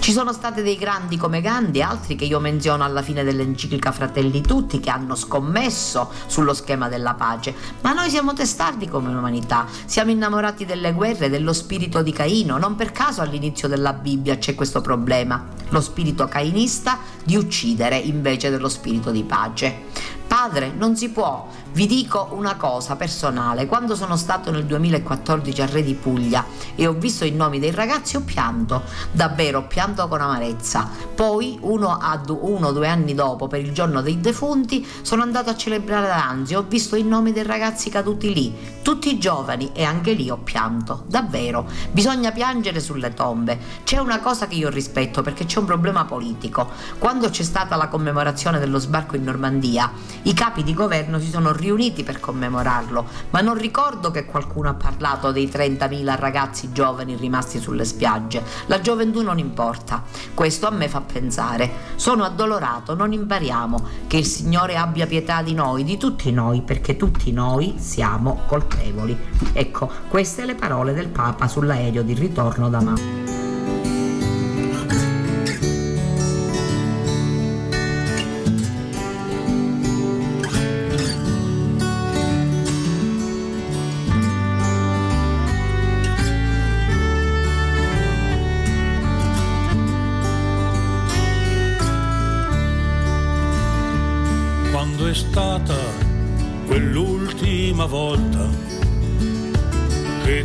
Ci 0.00 0.12
sono 0.12 0.32
stati 0.32 0.62
dei 0.62 0.78
grandi 0.78 1.18
come 1.18 1.42
Gandhi 1.42 1.82
altri 1.82 2.16
che 2.16 2.24
io 2.24 2.40
menziono 2.40 2.82
alla 2.82 3.02
fine 3.02 3.24
dell'enciclica 3.24 3.92
Fratelli 3.92 4.40
Tutti 4.40 4.80
che 4.80 4.88
hanno 4.88 5.14
scommesso 5.14 6.10
sullo 6.26 6.54
schema 6.54 6.88
della 6.88 7.14
pace, 7.14 7.54
ma 7.82 7.92
noi 7.92 8.08
siamo 8.08 8.32
testardi 8.32 8.88
come 8.88 9.14
umanità, 9.14 9.66
siamo 9.84 10.10
innamorati 10.10 10.64
delle 10.64 10.94
guerre, 10.94 11.28
dello 11.28 11.52
spirito 11.52 12.00
di 12.02 12.12
Caino, 12.12 12.56
non 12.56 12.74
per 12.74 12.90
caso 12.92 13.20
all'inizio 13.20 13.68
della 13.68 13.92
Bibbia 13.92 14.38
c'è 14.38 14.54
questo 14.54 14.80
problema, 14.80 15.46
lo 15.68 15.80
spirito 15.80 16.26
cainista 16.26 17.00
di 17.22 17.36
uccidere 17.36 17.98
invece 17.98 18.48
dello 18.48 18.70
spirito 18.70 19.10
di 19.10 19.24
pace. 19.24 20.16
Padre, 20.40 20.70
non 20.72 20.94
si 20.94 21.08
può. 21.08 21.48
Vi 21.72 21.86
dico 21.86 22.28
una 22.30 22.54
cosa 22.54 22.94
personale, 22.94 23.66
quando 23.66 23.96
sono 23.96 24.16
stato 24.16 24.52
nel 24.52 24.66
2014 24.66 25.62
a 25.62 25.66
Re 25.66 25.82
di 25.82 25.94
Puglia 25.94 26.44
e 26.76 26.86
ho 26.86 26.92
visto 26.92 27.24
i 27.24 27.32
nomi 27.32 27.58
dei 27.58 27.72
ragazzi 27.72 28.14
ho 28.14 28.20
pianto, 28.20 28.84
davvero 29.10 29.58
ho 29.58 29.66
pianto 29.66 30.06
con 30.06 30.20
amarezza. 30.20 30.88
Poi, 31.12 31.58
uno 31.62 31.98
o 31.98 32.72
due 32.72 32.88
anni 32.88 33.14
dopo, 33.14 33.48
per 33.48 33.60
il 33.60 33.72
giorno 33.72 34.00
dei 34.00 34.20
defunti, 34.20 34.86
sono 35.02 35.22
andato 35.22 35.50
a 35.50 35.56
celebrare 35.56 36.06
l'Anzi 36.06 36.52
e 36.52 36.56
ho 36.56 36.64
visto 36.68 36.94
i 36.94 37.02
nomi 37.02 37.32
dei 37.32 37.42
ragazzi 37.42 37.90
caduti 37.90 38.32
lì, 38.32 38.54
tutti 38.82 39.18
giovani 39.18 39.70
e 39.72 39.82
anche 39.82 40.12
lì 40.12 40.30
ho 40.30 40.38
pianto, 40.38 41.02
davvero. 41.08 41.66
Bisogna 41.90 42.30
piangere 42.30 42.78
sulle 42.78 43.12
tombe. 43.12 43.58
C'è 43.82 43.98
una 43.98 44.20
cosa 44.20 44.46
che 44.46 44.54
io 44.54 44.68
rispetto 44.68 45.20
perché 45.20 45.46
c'è 45.46 45.58
un 45.58 45.66
problema 45.66 46.04
politico. 46.04 46.70
Quando 46.98 47.28
c'è 47.28 47.42
stata 47.42 47.74
la 47.74 47.88
commemorazione 47.88 48.60
dello 48.60 48.78
sbarco 48.78 49.16
in 49.16 49.24
Normandia, 49.24 49.90
i 50.28 50.34
capi 50.34 50.62
di 50.62 50.74
governo 50.74 51.18
si 51.18 51.30
sono 51.30 51.52
riuniti 51.52 52.04
per 52.04 52.20
commemorarlo, 52.20 53.06
ma 53.30 53.40
non 53.40 53.56
ricordo 53.56 54.10
che 54.10 54.26
qualcuno 54.26 54.68
ha 54.68 54.74
parlato 54.74 55.32
dei 55.32 55.46
30.000 55.46 56.18
ragazzi 56.18 56.70
giovani 56.70 57.16
rimasti 57.16 57.58
sulle 57.58 57.86
spiagge. 57.86 58.44
La 58.66 58.82
gioventù 58.82 59.22
non 59.22 59.38
importa. 59.38 60.02
Questo 60.34 60.66
a 60.66 60.70
me 60.70 60.86
fa 60.88 61.00
pensare. 61.00 61.70
Sono 61.94 62.24
addolorato, 62.24 62.94
non 62.94 63.14
impariamo. 63.14 63.86
Che 64.06 64.18
il 64.18 64.26
Signore 64.26 64.76
abbia 64.76 65.06
pietà 65.06 65.40
di 65.40 65.54
noi, 65.54 65.82
di 65.82 65.96
tutti 65.96 66.30
noi, 66.30 66.60
perché 66.60 66.96
tutti 66.96 67.32
noi 67.32 67.76
siamo 67.78 68.42
colpevoli. 68.46 69.16
Ecco, 69.54 69.90
queste 70.08 70.44
le 70.44 70.54
parole 70.54 70.92
del 70.92 71.08
Papa 71.08 71.48
sull'aereo 71.48 72.02
di 72.02 72.12
ritorno 72.12 72.68
da 72.68 72.82
Mao. 72.82 73.47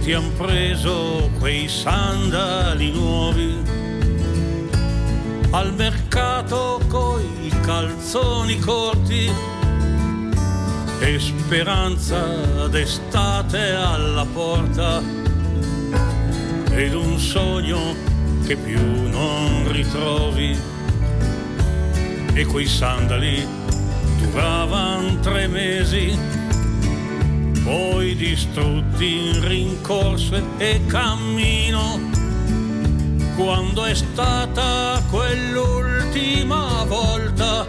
Ti 0.03 0.12
han 0.12 0.36
preso 0.36 1.29
quei 1.39 1.69
sandali 1.69 2.91
nuovi. 2.91 3.57
Al 5.51 5.74
mercato 5.75 6.81
coi 6.89 7.50
calzoni 7.62 8.60
corti 8.60 9.31
e 11.00 11.19
speranza 11.19 12.67
d'estate 12.67 13.72
alla 13.72 14.25
porta. 14.25 15.01
Ed 16.72 16.93
un 16.93 17.17
sogno 17.17 17.95
che 18.45 18.57
più 18.57 19.07
non 19.07 19.72
ritrovi. 19.72 20.60
E 22.33 22.45
quei 22.45 22.67
sandali 22.67 23.48
duravano 24.19 25.17
tre 25.22 25.48
mesi 25.48 26.42
poi 27.63 28.15
distrutti 28.15 29.29
in 29.29 29.48
rincorso 29.48 30.41
e 30.58 30.82
cammino. 30.86 32.00
Quando 33.36 33.86
è 33.86 33.96
stata 33.96 35.01
quell'ultima 35.10 36.84
volta 36.86 37.65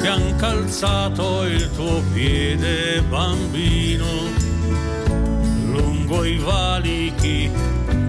che 0.00 0.08
han 0.08 0.34
calzato 0.36 1.44
il 1.44 1.70
tuo 1.74 2.02
piede 2.12 3.00
bambino 3.02 4.06
lungo 5.66 6.24
i 6.24 6.38
valichi 6.38 7.50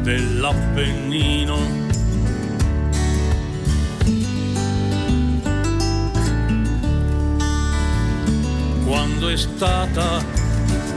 dell'Appennino. 0.01 1.83
Quando 8.85 9.29
è 9.29 9.37
stata 9.37 10.44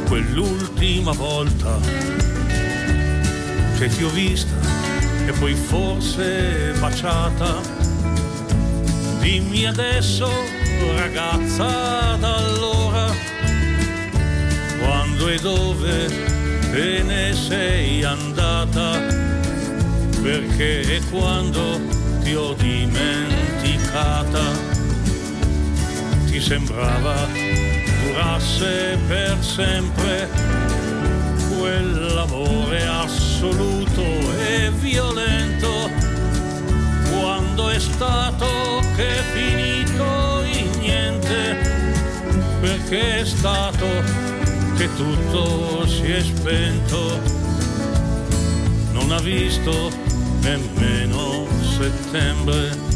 quell'ultima 0.09 1.13
volta 1.13 1.79
che 3.79 3.89
ti 3.89 4.03
ho 4.03 4.09
vista 4.09 4.57
e 5.27 5.33
poi 5.33 5.55
forse 5.55 6.73
baciata. 6.79 7.61
Dimmi 9.21 9.67
adesso, 9.67 10.27
ragazza, 10.97 12.17
da 12.19 12.37
allora, 12.37 13.15
quando 14.81 15.29
e 15.29 15.39
dove 15.41 16.07
te 16.73 17.03
ne 17.03 17.35
sei 17.35 18.03
andata, 18.03 18.99
perché 20.23 20.97
e 20.97 21.03
quando 21.11 21.81
ti 22.23 22.35
ho 22.35 22.55
dimenticata, 22.55 24.41
ti 26.27 26.41
sembrava 26.41 27.68
durasse 28.19 28.99
per 29.07 29.37
sempre 29.41 30.29
quell'amore 31.57 32.85
assoluto 32.85 34.03
e 34.41 34.73
violento 34.73 35.89
quando 37.13 37.69
è 37.69 37.79
stato 37.79 38.47
che 38.97 39.09
è 39.09 39.23
finito 39.33 40.43
in 40.53 40.81
niente 40.81 41.57
perché 42.61 43.21
è 43.21 43.25
stato 43.25 43.87
che 44.77 44.89
tutto 44.97 45.87
si 45.87 46.11
è 46.11 46.21
spento. 46.21 47.21
Non 48.91 49.13
ha 49.13 49.21
visto 49.21 49.91
nemmeno 50.41 51.47
settembre 51.77 52.88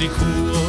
e 0.00 0.04
insicuro 0.04 0.08
quando 0.10 0.67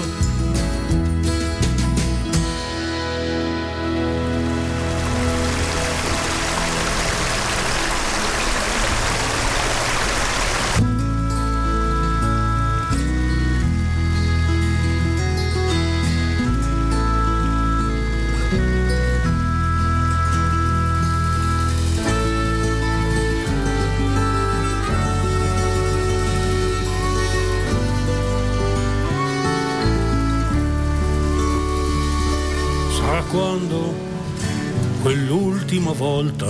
quell'ultima 35.69 35.91
volta 35.91 36.47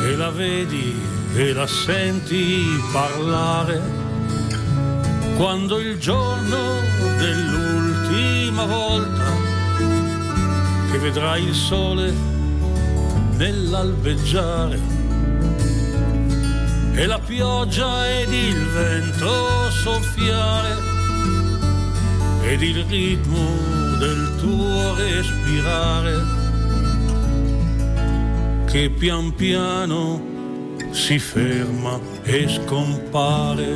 che 0.00 0.16
la 0.16 0.30
vedi 0.30 0.98
e 1.34 1.52
la 1.52 1.66
senti 1.66 2.64
parlare, 2.90 3.78
quando 5.36 5.78
il 5.80 5.98
giorno 5.98 6.56
dell'ultima 7.18 8.64
volta 8.64 9.24
che 10.90 10.98
vedrai 10.98 11.44
il 11.44 11.54
sole 11.54 12.10
nell'albeggiare 13.36 14.80
e 16.94 17.06
la 17.06 17.18
pioggia 17.18 18.08
ed 18.08 18.32
il 18.32 18.66
vento 18.68 19.70
soffiare 19.70 20.74
ed 22.44 22.62
il 22.62 22.82
ritmo 22.84 23.98
del 23.98 24.36
tuo 24.38 24.94
respirare 24.94 26.39
che 28.70 28.88
pian 28.88 29.34
piano 29.34 30.22
si 30.92 31.18
ferma 31.18 31.98
e 32.22 32.46
scompare. 32.48 33.66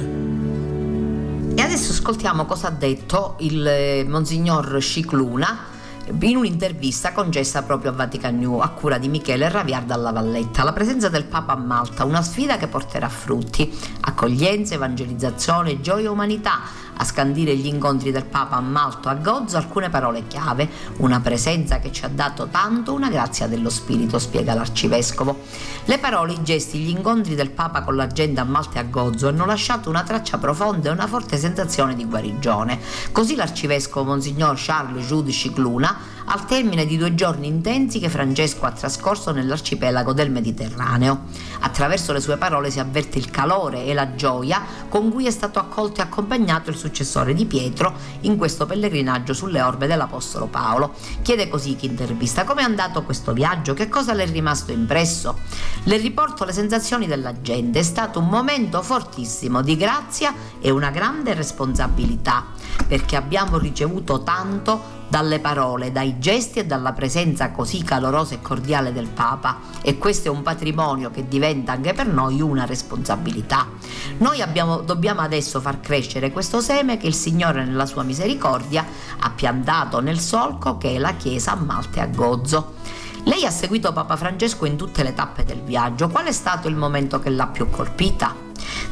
E 1.56 1.60
adesso 1.60 1.90
ascoltiamo 1.90 2.44
cosa 2.44 2.68
ha 2.68 2.70
detto 2.70 3.34
il 3.40 3.66
eh, 3.66 4.04
Monsignor 4.06 4.80
Scicluna 4.80 5.72
in 6.20 6.36
un'intervista 6.36 7.12
concessa 7.12 7.62
proprio 7.62 7.90
a 7.90 7.94
Vatican 7.94 8.38
New 8.38 8.58
a 8.58 8.68
cura 8.68 8.98
di 8.98 9.08
Michele 9.08 9.48
Raviar 9.48 9.82
dalla 9.82 10.12
Valletta. 10.12 10.62
La 10.62 10.72
presenza 10.72 11.08
del 11.08 11.24
Papa 11.24 11.54
a 11.54 11.56
Malta, 11.56 12.04
una 12.04 12.22
sfida 12.22 12.56
che 12.56 12.68
porterà 12.68 13.08
frutti, 13.08 13.76
accoglienza, 14.02 14.74
evangelizzazione, 14.74 15.80
gioia 15.80 16.04
e 16.04 16.08
umanità 16.08 16.60
a 16.96 17.04
scandire 17.04 17.56
gli 17.56 17.66
incontri 17.66 18.10
del 18.10 18.24
Papa 18.24 18.56
a 18.56 18.60
Malto 18.60 19.08
a 19.08 19.14
Gozzo 19.14 19.56
alcune 19.56 19.90
parole 19.90 20.26
chiave, 20.26 20.68
una 20.98 21.20
presenza 21.20 21.78
che 21.78 21.92
ci 21.92 22.04
ha 22.04 22.08
dato 22.08 22.48
tanto, 22.48 22.92
una 22.92 23.08
grazia 23.08 23.46
dello 23.46 23.70
Spirito, 23.70 24.18
spiega 24.18 24.54
l'arcivescovo. 24.54 25.40
Le 25.84 25.98
parole, 25.98 26.32
i 26.32 26.42
gesti, 26.42 26.78
gli 26.78 26.90
incontri 26.90 27.34
del 27.34 27.50
Papa 27.50 27.82
con 27.82 27.96
la 27.96 28.06
gente 28.06 28.40
a 28.40 28.44
Malta 28.44 28.76
e 28.76 28.80
a 28.80 28.84
Gozzo 28.84 29.28
hanno 29.28 29.44
lasciato 29.44 29.88
una 29.88 30.02
traccia 30.02 30.38
profonda 30.38 30.88
e 30.88 30.92
una 30.92 31.06
forte 31.06 31.36
sensazione 31.36 31.94
di 31.94 32.04
guarigione. 32.04 32.78
Così 33.12 33.34
l'arcivescovo 33.34 34.10
Monsignor 34.10 34.54
Charles 34.56 35.06
Giudici 35.06 35.52
Cluna 35.52 36.13
al 36.26 36.46
termine 36.46 36.86
di 36.86 36.96
due 36.96 37.14
giorni 37.14 37.46
intensi 37.46 37.98
che 37.98 38.08
Francesco 38.08 38.64
ha 38.64 38.72
trascorso 38.72 39.32
nell'arcipelago 39.32 40.12
del 40.12 40.30
Mediterraneo. 40.30 41.24
Attraverso 41.60 42.12
le 42.12 42.20
sue 42.20 42.36
parole 42.36 42.70
si 42.70 42.80
avverte 42.80 43.18
il 43.18 43.30
calore 43.30 43.84
e 43.84 43.94
la 43.94 44.14
gioia 44.14 44.62
con 44.88 45.10
cui 45.10 45.26
è 45.26 45.30
stato 45.30 45.58
accolto 45.58 46.00
e 46.00 46.04
accompagnato 46.04 46.70
il 46.70 46.76
successore 46.76 47.34
di 47.34 47.44
Pietro 47.46 47.94
in 48.20 48.36
questo 48.36 48.66
pellegrinaggio 48.66 49.34
sulle 49.34 49.60
orme 49.60 49.86
dell'Apostolo 49.86 50.46
Paolo. 50.46 50.94
Chiede 51.22 51.48
così 51.48 51.76
chi 51.76 51.86
intervista 51.86 52.44
come 52.44 52.62
è 52.62 52.64
andato 52.64 53.02
questo 53.02 53.32
viaggio, 53.32 53.74
che 53.74 53.88
cosa 53.88 54.14
le 54.14 54.24
è 54.24 54.30
rimasto 54.30 54.72
impresso. 54.72 55.38
Le 55.84 55.96
riporto 55.96 56.44
le 56.44 56.52
sensazioni 56.52 57.06
della 57.06 57.40
gente, 57.40 57.80
è 57.80 57.82
stato 57.82 58.18
un 58.18 58.28
momento 58.28 58.82
fortissimo 58.82 59.62
di 59.62 59.76
grazia 59.76 60.34
e 60.60 60.70
una 60.70 60.90
grande 60.90 61.34
responsabilità 61.34 62.46
perché 62.86 63.16
abbiamo 63.16 63.58
ricevuto 63.58 64.22
tanto 64.22 65.02
dalle 65.14 65.38
parole, 65.38 65.92
dai 65.92 66.18
gesti 66.18 66.58
e 66.58 66.66
dalla 66.66 66.92
presenza 66.92 67.52
così 67.52 67.84
calorosa 67.84 68.34
e 68.34 68.42
cordiale 68.42 68.92
del 68.92 69.06
Papa 69.06 69.60
e 69.80 69.96
questo 69.96 70.26
è 70.26 70.30
un 70.32 70.42
patrimonio 70.42 71.12
che 71.12 71.28
diventa 71.28 71.70
anche 71.70 71.92
per 71.92 72.08
noi 72.08 72.40
una 72.40 72.64
responsabilità. 72.64 73.68
Noi 74.18 74.42
abbiamo, 74.42 74.80
dobbiamo 74.80 75.20
adesso 75.20 75.60
far 75.60 75.78
crescere 75.78 76.32
questo 76.32 76.60
seme 76.60 76.96
che 76.96 77.06
il 77.06 77.14
Signore 77.14 77.64
nella 77.64 77.86
sua 77.86 78.02
misericordia 78.02 78.84
ha 79.20 79.30
piantato 79.30 80.00
nel 80.00 80.18
solco 80.18 80.78
che 80.78 80.96
è 80.96 80.98
la 80.98 81.14
Chiesa 81.14 81.52
a 81.52 81.62
Malta 81.62 82.00
e 82.00 82.02
a 82.02 82.06
Gozzo. 82.06 82.74
Lei 83.22 83.46
ha 83.46 83.50
seguito 83.50 83.92
Papa 83.92 84.16
Francesco 84.16 84.66
in 84.66 84.74
tutte 84.74 85.04
le 85.04 85.14
tappe 85.14 85.44
del 85.44 85.62
viaggio, 85.62 86.08
qual 86.08 86.26
è 86.26 86.32
stato 86.32 86.66
il 86.66 86.74
momento 86.74 87.20
che 87.20 87.30
l'ha 87.30 87.46
più 87.46 87.70
colpita? 87.70 88.34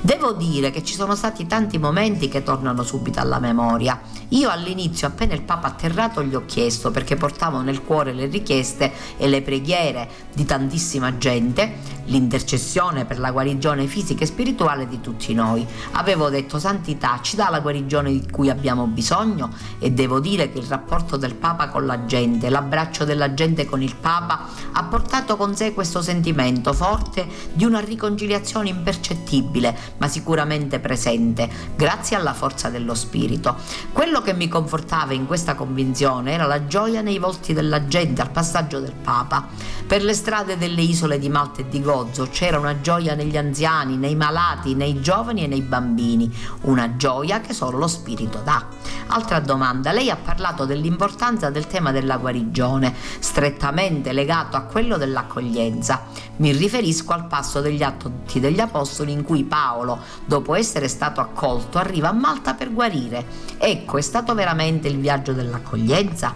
Devo 0.01 0.33
dire 0.33 0.71
che 0.71 0.83
ci 0.83 0.95
sono 0.95 1.15
stati 1.15 1.47
tanti 1.47 1.79
momenti 1.79 2.29
che 2.29 2.43
tornano 2.43 2.83
subito 2.83 3.21
alla 3.21 3.39
memoria. 3.39 4.01
Io 4.33 4.49
all'inizio, 4.49 5.09
appena 5.09 5.35
il 5.35 5.43
Papa 5.43 5.67
atterrato, 5.67 6.23
gli 6.23 6.35
ho 6.35 6.45
chiesto, 6.47 6.91
perché 6.91 7.17
portavo 7.17 7.61
nel 7.61 7.83
cuore 7.83 8.15
le 8.15 8.27
richieste 8.27 8.91
e 9.19 9.29
le 9.29 9.43
preghiere 9.43 10.09
di 10.33 10.47
tantissima 10.47 11.19
gente, 11.19 12.01
l'intercessione 12.07 13.05
per 13.05 13.19
la 13.19 13.31
guarigione 13.31 13.87
fisica 13.87 14.23
e 14.23 14.27
spirituale 14.27 14.89
di 14.89 15.01
tutti 15.03 15.35
noi. 15.35 15.67
Avevo 15.93 16.31
detto, 16.31 16.59
Santità, 16.59 17.19
ci 17.21 17.37
dà 17.37 17.51
la 17.51 17.61
guarigione 17.61 18.11
di 18.11 18.31
cui 18.31 18.49
abbiamo 18.49 18.87
bisogno? 18.87 19.51
E 19.79 19.91
devo 19.91 20.19
dire 20.19 20.51
che 20.51 20.61
il 20.61 20.67
rapporto 20.67 21.19
del 21.19 21.35
Papa 21.35 21.69
con 21.69 21.85
la 21.85 22.07
gente, 22.07 22.49
l'abbraccio 22.49 23.05
della 23.05 23.35
gente 23.35 23.67
con 23.67 23.83
il 23.83 23.95
Papa, 23.97 24.47
ha 24.73 24.85
portato 24.85 25.37
con 25.37 25.55
sé 25.55 25.75
questo 25.75 26.01
sentimento 26.01 26.73
forte 26.73 27.27
di 27.53 27.67
una 27.67 27.81
riconciliazione 27.81 28.71
impercettibile, 28.71 29.77
ma 29.99 30.09
sicuramente 30.09 30.81
presente, 30.81 31.51
grazie 31.77 32.17
alla 32.17 32.33
forza 32.33 32.71
dello 32.71 32.95
Spirito. 32.95 33.57
Quello 33.93 34.21
che 34.23 34.33
mi 34.33 34.49
confortava 34.49 35.13
in 35.13 35.27
questa 35.27 35.55
convinzione 35.55 36.33
era 36.33 36.47
la 36.47 36.67
gioia 36.67 37.03
nei 37.03 37.19
volti 37.19 37.53
della 37.53 37.87
gente 37.87 38.23
al 38.23 38.31
passaggio 38.31 38.81
del 38.81 38.95
Papa. 38.95 39.49
Per 39.87 40.03
le 40.03 40.15
strade 40.15 40.57
delle 40.57 40.81
isole 40.81 41.19
di 41.19 41.29
Malta 41.29 41.61
e 41.61 41.69
di 41.69 41.83
Gozzo 41.83 42.29
c'era 42.31 42.59
una 42.59 42.81
gioia 42.81 43.15
negli 43.15 43.37
anziani, 43.37 43.97
nei 43.97 44.15
malati, 44.15 44.75
nei 44.75 45.01
giovani 45.01 45.45
e 45.45 45.47
nei 45.49 45.63
bambini, 45.63 46.33
una 46.63 46.97
gioia 46.97 47.41
che 47.41 47.53
solo 47.53 47.79
lo 47.79 47.89
Spirito 47.89 48.41
dà. 48.43 48.65
Altra 49.09 49.41
domanda, 49.41 49.93
lei 49.93 50.09
ha 50.09 50.17
parlato 50.17 50.65
dell'importanza 50.65 51.51
del 51.51 51.67
tema 51.67 51.93
della 51.93 52.17
guarigione, 52.17 52.95
strettamente 53.19 54.13
legato 54.13 54.57
a 54.57 54.63
quello 54.63 54.97
dell'accoglienza. 54.97 56.05
Mi 56.37 56.53
riferisco 56.53 57.13
al 57.13 57.27
passo 57.27 57.61
degli 57.61 57.83
Atti 57.83 58.41
degli 58.41 58.61
Apostoli 58.61 59.13
in 59.13 59.23
cui 59.23 59.45
Paolo, 59.45 59.99
dopo 60.25 60.55
essere 60.55 60.89
stato 60.89 61.21
accolto, 61.21 61.79
arriva 61.79 62.09
a 62.09 62.13
Malta 62.13 62.55
per 62.55 62.73
guarire. 62.73 63.27
Ecco, 63.59 63.99
è 63.99 64.01
stato 64.13 64.35
veramente 64.35 64.89
il 64.89 64.99
viaggio 64.99 65.33
dell'accoglienza? 65.33 66.35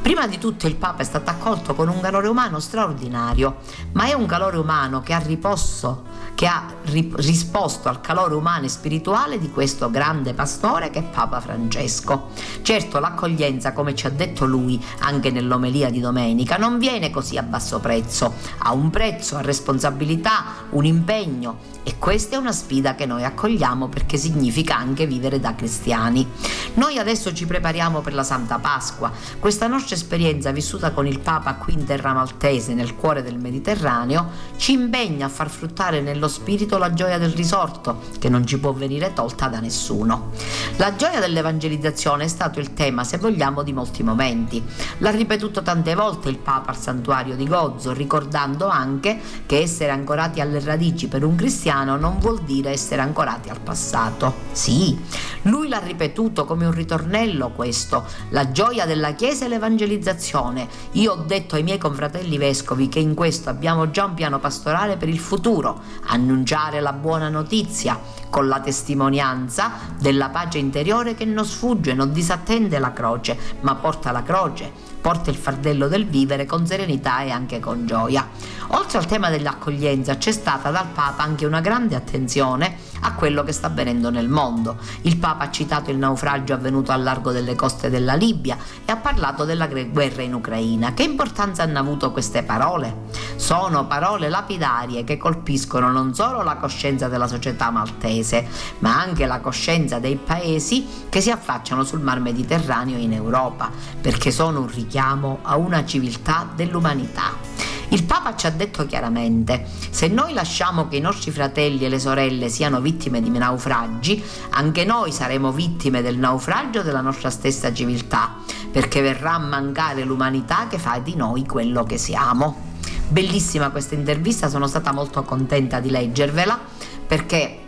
Prima 0.00 0.26
di 0.26 0.38
tutto 0.38 0.66
il 0.66 0.76
Papa 0.76 1.02
è 1.02 1.04
stato 1.04 1.30
accolto 1.30 1.74
con 1.74 1.88
un 1.88 2.00
calore 2.00 2.28
umano 2.28 2.60
straordinario, 2.60 3.58
ma 3.92 4.06
è 4.06 4.12
un 4.12 4.26
calore 4.26 4.56
umano 4.56 5.00
che 5.00 5.12
ha 5.12 5.18
riposto, 5.18 6.04
che 6.34 6.46
ha 6.46 6.66
ri- 6.84 7.12
risposto 7.16 7.88
al 7.88 8.00
calore 8.00 8.34
umano 8.34 8.64
e 8.64 8.68
spirituale 8.68 9.38
di 9.38 9.50
questo 9.50 9.90
grande 9.90 10.34
pastore 10.34 10.90
che 10.90 11.00
è 11.00 11.02
Papa 11.02 11.40
Francesco. 11.40 12.28
Certo, 12.62 12.98
l'accoglienza, 12.98 13.72
come 13.72 13.94
ci 13.94 14.06
ha 14.06 14.10
detto 14.10 14.46
lui 14.46 14.82
anche 15.00 15.30
nell'omelia 15.30 15.90
di 15.90 16.00
domenica, 16.00 16.56
non 16.56 16.78
viene 16.78 17.10
così 17.10 17.36
a 17.36 17.42
basso 17.42 17.80
prezzo, 17.80 18.34
ha 18.58 18.72
un 18.72 18.90
prezzo, 18.90 19.36
ha 19.36 19.40
responsabilità, 19.42 20.44
un 20.70 20.84
impegno 20.84 21.76
e 21.88 21.96
questa 21.98 22.36
è 22.36 22.38
una 22.38 22.52
sfida 22.52 22.94
che 22.94 23.06
noi 23.06 23.24
accogliamo 23.24 23.88
perché 23.88 24.18
significa 24.18 24.76
anche 24.76 25.06
vivere 25.06 25.40
da 25.40 25.54
cristiani. 25.54 26.26
Noi 26.74 26.98
adesso 26.98 27.32
ci 27.32 27.46
prepariamo 27.46 28.00
per 28.00 28.12
la 28.12 28.24
Santa 28.24 28.58
Pasqua. 28.58 29.10
Questa 29.38 29.66
nostra 29.68 29.94
esperienza 29.94 30.50
vissuta 30.50 30.90
con 30.90 31.06
il 31.06 31.20
Papa 31.20 31.54
qui 31.54 31.74
in 31.74 31.84
terra 31.84 32.12
maltese, 32.12 32.74
nel 32.74 32.96
cuore 32.96 33.22
del 33.22 33.38
Mediterraneo, 33.38 34.30
ci 34.56 34.72
impegna 34.72 35.26
a 35.26 35.28
far 35.28 35.48
fruttare 35.48 36.00
nello 36.00 36.28
spirito 36.28 36.78
la 36.78 36.92
gioia 36.92 37.18
del 37.18 37.30
risorto, 37.30 38.00
che 38.18 38.28
non 38.28 38.46
ci 38.46 38.58
può 38.58 38.72
venire 38.72 39.12
tolta 39.12 39.48
da 39.48 39.60
nessuno. 39.60 40.32
La 40.76 40.96
gioia 40.96 41.20
dell'evangelizzazione 41.20 42.24
è 42.24 42.28
stato 42.28 42.58
il 42.58 42.74
tema, 42.74 43.04
se 43.04 43.18
vogliamo, 43.18 43.62
di 43.62 43.72
molti 43.72 44.02
momenti. 44.02 44.62
L'ha 44.98 45.10
ripetuto 45.10 45.62
tante 45.62 45.94
volte 45.94 46.28
il 46.28 46.38
Papa 46.38 46.70
al 46.70 46.78
santuario 46.78 47.36
di 47.36 47.46
Gozzo, 47.46 47.92
ricordando 47.92 48.66
anche 48.68 49.18
che 49.46 49.60
essere 49.60 49.90
ancorati 49.90 50.40
alle 50.40 50.60
radici 50.60 51.08
per 51.08 51.24
un 51.24 51.36
cristiano 51.36 51.96
non 51.96 52.18
vuol 52.18 52.40
dire 52.42 52.70
essere 52.70 53.02
ancorati 53.02 53.48
al 53.48 53.60
passato. 53.60 54.46
Sì, 54.52 54.98
lui 55.42 55.68
l'ha 55.68 55.78
ripetuto 55.78 56.44
come 56.44 56.66
un 56.66 56.72
ritornello 56.72 57.50
questo, 57.50 58.04
la 58.30 58.50
gioia 58.50 58.86
della 58.86 59.12
Chiesa 59.12 59.44
e 59.44 59.48
l'evangelizzazione. 59.58 60.68
Io 60.92 61.12
ho 61.12 61.16
detto 61.16 61.56
ai 61.56 61.64
miei 61.64 61.78
confratelli 61.78 62.38
vescovi 62.38 62.88
che 62.88 63.00
in 63.00 63.14
questo 63.14 63.50
abbiamo 63.50 63.90
già 63.90 64.04
un 64.04 64.14
piano 64.14 64.38
pastorale 64.38 64.96
per 64.96 65.08
il 65.08 65.18
futuro, 65.18 65.80
annunciare 66.06 66.80
la 66.80 66.92
buona 66.92 67.28
notizia 67.28 67.98
con 68.30 68.46
la 68.46 68.60
testimonianza 68.60 69.72
della 69.98 70.28
pace 70.28 70.58
interiore 70.58 71.14
che 71.14 71.24
non 71.24 71.44
sfugge, 71.44 71.92
non 71.92 72.12
disattende 72.12 72.78
la 72.78 72.92
croce, 72.92 73.36
ma 73.60 73.74
porta 73.74 74.12
la 74.12 74.22
croce, 74.22 74.70
porta 75.00 75.30
il 75.30 75.36
fardello 75.36 75.88
del 75.88 76.06
vivere 76.06 76.46
con 76.46 76.66
serenità 76.66 77.22
e 77.22 77.30
anche 77.30 77.58
con 77.58 77.86
gioia. 77.86 78.28
Oltre 78.68 78.98
al 78.98 79.06
tema 79.06 79.28
dell'accoglienza 79.30 80.16
c'è 80.16 80.32
stata 80.32 80.70
dal 80.70 80.86
Papa 80.92 81.22
anche 81.22 81.46
una 81.46 81.60
grande 81.60 81.96
attenzione 81.96 82.76
a 83.00 83.14
quello 83.14 83.42
che 83.44 83.52
sta 83.52 83.68
avvenendo 83.68 84.10
nel 84.10 84.28
mondo. 84.28 84.76
Il 85.02 85.16
Papa 85.16 85.44
ha 85.44 85.50
citato 85.50 85.90
il 85.90 85.96
naufragio 85.98 86.54
avvenuto 86.54 86.92
al 86.92 87.02
largo 87.02 87.32
delle 87.32 87.54
coste 87.54 87.90
della 87.90 88.14
Libia 88.14 88.56
e 88.84 88.92
ha 88.92 88.96
parlato 88.96 89.44
della 89.44 89.66
guerra 89.66 90.22
in 90.22 90.34
Ucraina. 90.34 90.94
Che 90.94 91.02
importanza 91.02 91.62
hanno 91.62 91.78
avuto 91.78 92.12
queste 92.12 92.42
parole? 92.42 93.06
Sono 93.36 93.86
parole 93.86 94.28
lapidarie 94.28 95.04
che 95.04 95.16
colpiscono 95.16 95.90
non 95.90 96.14
solo 96.14 96.42
la 96.42 96.56
coscienza 96.56 97.08
della 97.08 97.26
società 97.26 97.70
maltese, 97.70 98.46
ma 98.80 99.00
anche 99.00 99.26
la 99.26 99.40
coscienza 99.40 99.98
dei 99.98 100.16
paesi 100.16 100.86
che 101.08 101.20
si 101.20 101.30
affacciano 101.30 101.84
sul 101.84 102.00
mar 102.00 102.20
Mediterraneo 102.20 102.98
in 102.98 103.12
Europa, 103.12 103.70
perché 104.00 104.30
sono 104.30 104.60
un 104.60 104.68
richiamo 104.68 105.38
a 105.42 105.56
una 105.56 105.84
civiltà 105.84 106.48
dell'umanità. 106.54 107.67
Il 107.90 108.04
Papa 108.04 108.36
ci 108.36 108.46
ha 108.46 108.50
detto 108.50 108.84
chiaramente, 108.84 109.66
se 109.90 110.08
noi 110.08 110.34
lasciamo 110.34 110.88
che 110.88 110.96
i 110.96 111.00
nostri 111.00 111.30
fratelli 111.30 111.86
e 111.86 111.88
le 111.88 111.98
sorelle 111.98 112.50
siano 112.50 112.80
vittime 112.80 113.22
di 113.22 113.30
naufragi, 113.30 114.22
anche 114.50 114.84
noi 114.84 115.10
saremo 115.10 115.52
vittime 115.52 116.02
del 116.02 116.18
naufragio 116.18 116.82
della 116.82 117.00
nostra 117.00 117.30
stessa 117.30 117.72
civiltà, 117.72 118.36
perché 118.70 119.00
verrà 119.00 119.34
a 119.34 119.38
mancare 119.38 120.04
l'umanità 120.04 120.66
che 120.68 120.78
fa 120.78 120.98
di 120.98 121.16
noi 121.16 121.46
quello 121.46 121.84
che 121.84 121.96
siamo. 121.96 122.66
Bellissima 123.08 123.70
questa 123.70 123.94
intervista, 123.94 124.50
sono 124.50 124.66
stata 124.66 124.92
molto 124.92 125.22
contenta 125.22 125.80
di 125.80 125.88
leggervela 125.88 126.58
perché 127.06 127.58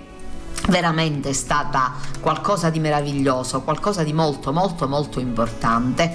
veramente 0.69 1.31
è 1.31 1.33
stata 1.33 1.95
qualcosa 2.21 2.69
di 2.69 2.79
meraviglioso, 2.79 3.63
qualcosa 3.63 4.03
di 4.03 4.13
molto 4.13 4.53
molto 4.53 4.87
molto 4.87 5.19
importante. 5.19 6.15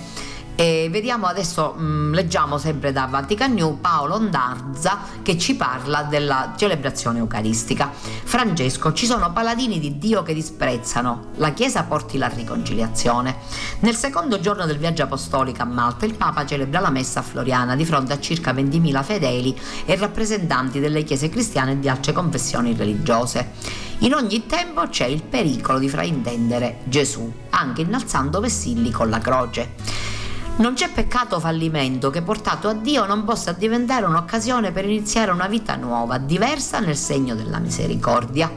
E 0.57 0.87
vediamo 0.89 1.27
adesso, 1.27 1.73
mh, 1.73 1.83
mm, 1.83 2.13
leggiamo 2.13 2.57
sempre 2.57 2.93
da 2.93 3.07
Vatican 3.07 3.53
New 3.53 3.77
Paolo 3.81 4.15
Ondarza 4.15 4.99
che 5.21 5.37
ci 5.37 5.55
parla 5.55 6.03
della 6.03 6.53
celebrazione 6.55 7.19
eucaristica. 7.19 7.91
Francesco, 7.91 8.93
ci 8.93 9.05
sono 9.05 9.33
paladini 9.33 9.79
di 9.79 9.97
Dio 9.97 10.23
che 10.23 10.33
disprezzano, 10.33 11.31
la 11.35 11.51
Chiesa 11.51 11.83
porti 11.83 12.17
la 12.17 12.27
riconciliazione. 12.27 13.35
Nel 13.79 13.97
secondo 13.97 14.39
giorno 14.39 14.65
del 14.65 14.77
viaggio 14.77 15.03
apostolico 15.03 15.61
a 15.61 15.65
Malta 15.65 16.05
il 16.05 16.15
Papa 16.15 16.45
celebra 16.45 16.79
la 16.79 16.89
messa 16.89 17.21
floriana 17.21 17.75
di 17.75 17.83
fronte 17.83 18.13
a 18.13 18.19
circa 18.21 18.53
20.000 18.53 19.03
fedeli 19.03 19.59
e 19.83 19.95
rappresentanti 19.97 20.79
delle 20.79 21.03
chiese 21.03 21.27
cristiane 21.27 21.73
e 21.73 21.79
di 21.79 21.89
altre 21.89 22.13
confessioni 22.13 22.73
religiose. 22.73 23.51
In 23.99 24.13
ogni 24.13 24.45
tempo 24.45 24.87
c'è 24.87 25.05
il 25.05 25.21
pericolo 25.23 25.79
di 25.79 25.89
fraintendere 25.89 26.77
Gesù, 26.85 27.29
anche 27.49 27.81
innalzando 27.81 28.39
vessilli 28.39 28.91
con 28.91 29.09
la 29.09 29.19
croce. 29.19 30.14
Non 30.57 30.73
c'è 30.73 30.89
peccato 30.89 31.41
fallimento 31.41 32.09
che 32.09 32.21
portato 32.21 32.69
a 32.69 32.73
Dio 32.73 33.05
non 33.05 33.25
possa 33.25 33.51
diventare 33.51 34.05
un'occasione 34.05 34.71
per 34.71 34.85
iniziare 34.85 35.31
una 35.31 35.47
vita 35.47 35.75
nuova, 35.75 36.17
diversa 36.17 36.79
nel 36.79 36.95
segno 36.95 37.35
della 37.35 37.59
misericordia. 37.59 38.49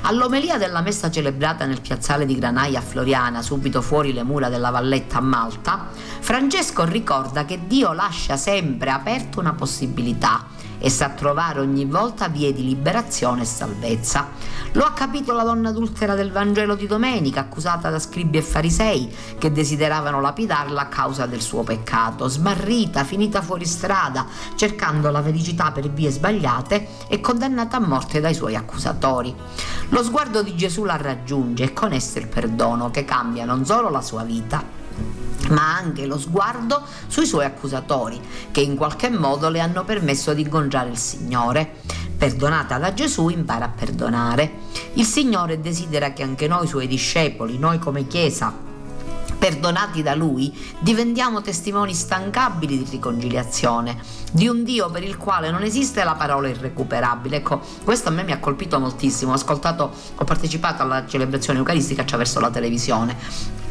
All'omelia 0.00 0.56
della 0.56 0.80
messa 0.80 1.10
celebrata 1.10 1.66
nel 1.66 1.82
piazzale 1.82 2.24
di 2.24 2.36
Granaia 2.36 2.78
a 2.78 2.82
Floriana, 2.82 3.42
subito 3.42 3.82
fuori 3.82 4.14
le 4.14 4.22
mura 4.22 4.48
della 4.48 4.70
Valletta 4.70 5.18
a 5.18 5.20
Malta, 5.20 5.88
Francesco 6.20 6.84
ricorda 6.84 7.44
che 7.44 7.60
Dio 7.66 7.92
lascia 7.92 8.38
sempre 8.38 8.88
aperta 8.88 9.38
una 9.38 9.52
possibilità 9.52 10.46
e 10.84 10.90
sa 10.90 11.10
trovare 11.10 11.60
ogni 11.60 11.84
volta 11.84 12.26
vie 12.26 12.52
di 12.52 12.64
liberazione 12.64 13.42
e 13.42 13.44
salvezza. 13.44 14.30
Lo 14.72 14.82
ha 14.82 14.92
capito 14.92 15.32
la 15.32 15.44
donna 15.44 15.68
adultera 15.68 16.16
del 16.16 16.32
Vangelo 16.32 16.74
di 16.74 16.88
domenica, 16.88 17.40
accusata 17.40 17.88
da 17.88 18.00
scribi 18.00 18.38
e 18.38 18.42
farisei 18.42 19.14
che 19.38 19.52
desideravano 19.52 20.20
lapidarla 20.20 20.80
a 20.80 20.88
causa 20.88 21.26
del 21.26 21.40
suo 21.40 21.62
peccato, 21.62 22.26
smarrita, 22.26 23.04
finita 23.04 23.42
fuori 23.42 23.64
strada, 23.64 24.26
cercando 24.56 25.10
la 25.12 25.22
felicità 25.22 25.70
per 25.70 25.88
vie 25.88 26.10
sbagliate 26.10 26.88
e 27.06 27.20
condannata 27.20 27.76
a 27.76 27.86
morte 27.86 28.20
dai 28.20 28.34
suoi 28.34 28.56
accusatori. 28.56 29.32
Lo 29.90 30.02
sguardo 30.02 30.42
di 30.42 30.56
Gesù 30.56 30.82
la 30.82 30.96
raggiunge 30.96 31.62
e 31.64 31.72
con 31.72 31.92
esso 31.92 32.18
il 32.18 32.26
perdono 32.26 32.90
che 32.90 33.04
cambia 33.04 33.44
non 33.44 33.64
solo 33.64 33.88
la 33.88 34.00
sua 34.00 34.24
vita, 34.24 34.81
ma 35.48 35.76
anche 35.76 36.06
lo 36.06 36.18
sguardo 36.18 36.82
sui 37.06 37.26
suoi 37.26 37.44
accusatori, 37.44 38.20
che 38.50 38.60
in 38.60 38.76
qualche 38.76 39.10
modo 39.10 39.48
le 39.48 39.60
hanno 39.60 39.84
permesso 39.84 40.34
di 40.34 40.42
incontrare 40.42 40.90
il 40.90 40.98
Signore. 40.98 41.80
Perdonata 42.16 42.78
da 42.78 42.94
Gesù 42.94 43.28
impara 43.28 43.64
a 43.64 43.68
perdonare. 43.68 44.58
Il 44.94 45.04
Signore 45.04 45.60
desidera 45.60 46.12
che 46.12 46.22
anche 46.22 46.46
noi 46.46 46.66
suoi 46.66 46.86
discepoli, 46.86 47.58
noi 47.58 47.80
come 47.80 48.06
Chiesa, 48.06 48.70
perdonati 49.42 50.02
da 50.02 50.14
Lui, 50.14 50.56
diventiamo 50.78 51.40
testimoni 51.40 51.92
stancabili 51.94 52.78
di 52.78 52.86
riconciliazione, 52.88 53.98
di 54.30 54.46
un 54.46 54.62
Dio 54.62 54.88
per 54.88 55.02
il 55.02 55.16
quale 55.16 55.50
non 55.50 55.64
esiste 55.64 56.04
la 56.04 56.14
parola 56.14 56.48
irrecuperabile. 56.48 57.38
Ecco, 57.38 57.60
questo 57.82 58.08
a 58.08 58.12
me 58.12 58.22
mi 58.22 58.30
ha 58.30 58.38
colpito 58.38 58.78
moltissimo. 58.78 59.32
Ho 59.32 59.34
ascoltato, 59.34 59.90
ho 60.14 60.24
partecipato 60.24 60.82
alla 60.82 61.04
celebrazione 61.08 61.58
eucaristica 61.58 62.02
attraverso 62.02 62.38
la 62.38 62.50
televisione 62.50 63.61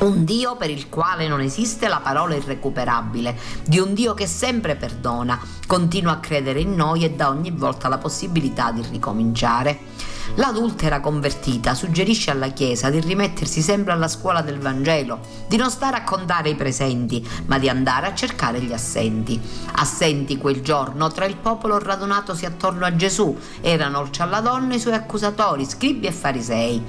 un 0.00 0.24
Dio 0.24 0.56
per 0.56 0.70
il 0.70 0.88
quale 0.88 1.28
non 1.28 1.40
esiste 1.40 1.88
la 1.88 2.00
parola 2.00 2.34
irrecuperabile, 2.34 3.38
di 3.64 3.78
un 3.78 3.94
Dio 3.94 4.14
che 4.14 4.26
sempre 4.26 4.76
perdona, 4.76 5.40
continua 5.66 6.12
a 6.12 6.20
credere 6.20 6.60
in 6.60 6.74
noi 6.74 7.04
e 7.04 7.12
dà 7.12 7.28
ogni 7.28 7.50
volta 7.50 7.88
la 7.88 7.98
possibilità 7.98 8.70
di 8.72 8.84
ricominciare. 8.90 10.12
L'adultera 10.36 11.00
convertita 11.00 11.74
suggerisce 11.74 12.30
alla 12.30 12.48
Chiesa 12.48 12.90
di 12.90 12.98
rimettersi 12.98 13.60
sempre 13.60 13.92
alla 13.92 14.08
scuola 14.08 14.40
del 14.40 14.58
Vangelo, 14.58 15.20
di 15.46 15.56
non 15.56 15.70
stare 15.70 15.98
a 15.98 16.02
contare 16.02 16.48
i 16.48 16.54
presenti, 16.54 17.26
ma 17.46 17.58
di 17.58 17.68
andare 17.68 18.06
a 18.06 18.14
cercare 18.14 18.60
gli 18.60 18.72
assenti. 18.72 19.40
Assenti 19.76 20.38
quel 20.38 20.62
giorno 20.62 21.08
tra 21.08 21.26
il 21.26 21.36
popolo 21.36 21.78
radunatosi 21.78 22.46
attorno 22.46 22.84
a 22.84 22.96
Gesù 22.96 23.36
erano 23.60 23.98
oltre 23.98 24.24
alla 24.24 24.40
donna 24.40 24.74
i 24.74 24.80
suoi 24.80 24.94
accusatori, 24.94 25.64
scribi 25.66 26.06
e 26.06 26.12
farisei 26.12 26.82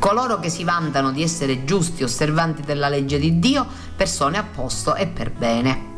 coloro 0.00 0.40
che 0.40 0.48
si 0.48 0.64
vantano 0.64 1.12
di 1.12 1.22
essere 1.22 1.64
giusti 1.64 2.02
osservanti 2.02 2.62
della 2.62 2.88
legge 2.88 3.20
di 3.20 3.38
Dio, 3.38 3.64
persone 3.94 4.38
a 4.38 4.42
posto 4.42 4.96
e 4.96 5.06
per 5.06 5.30
bene. 5.30 5.88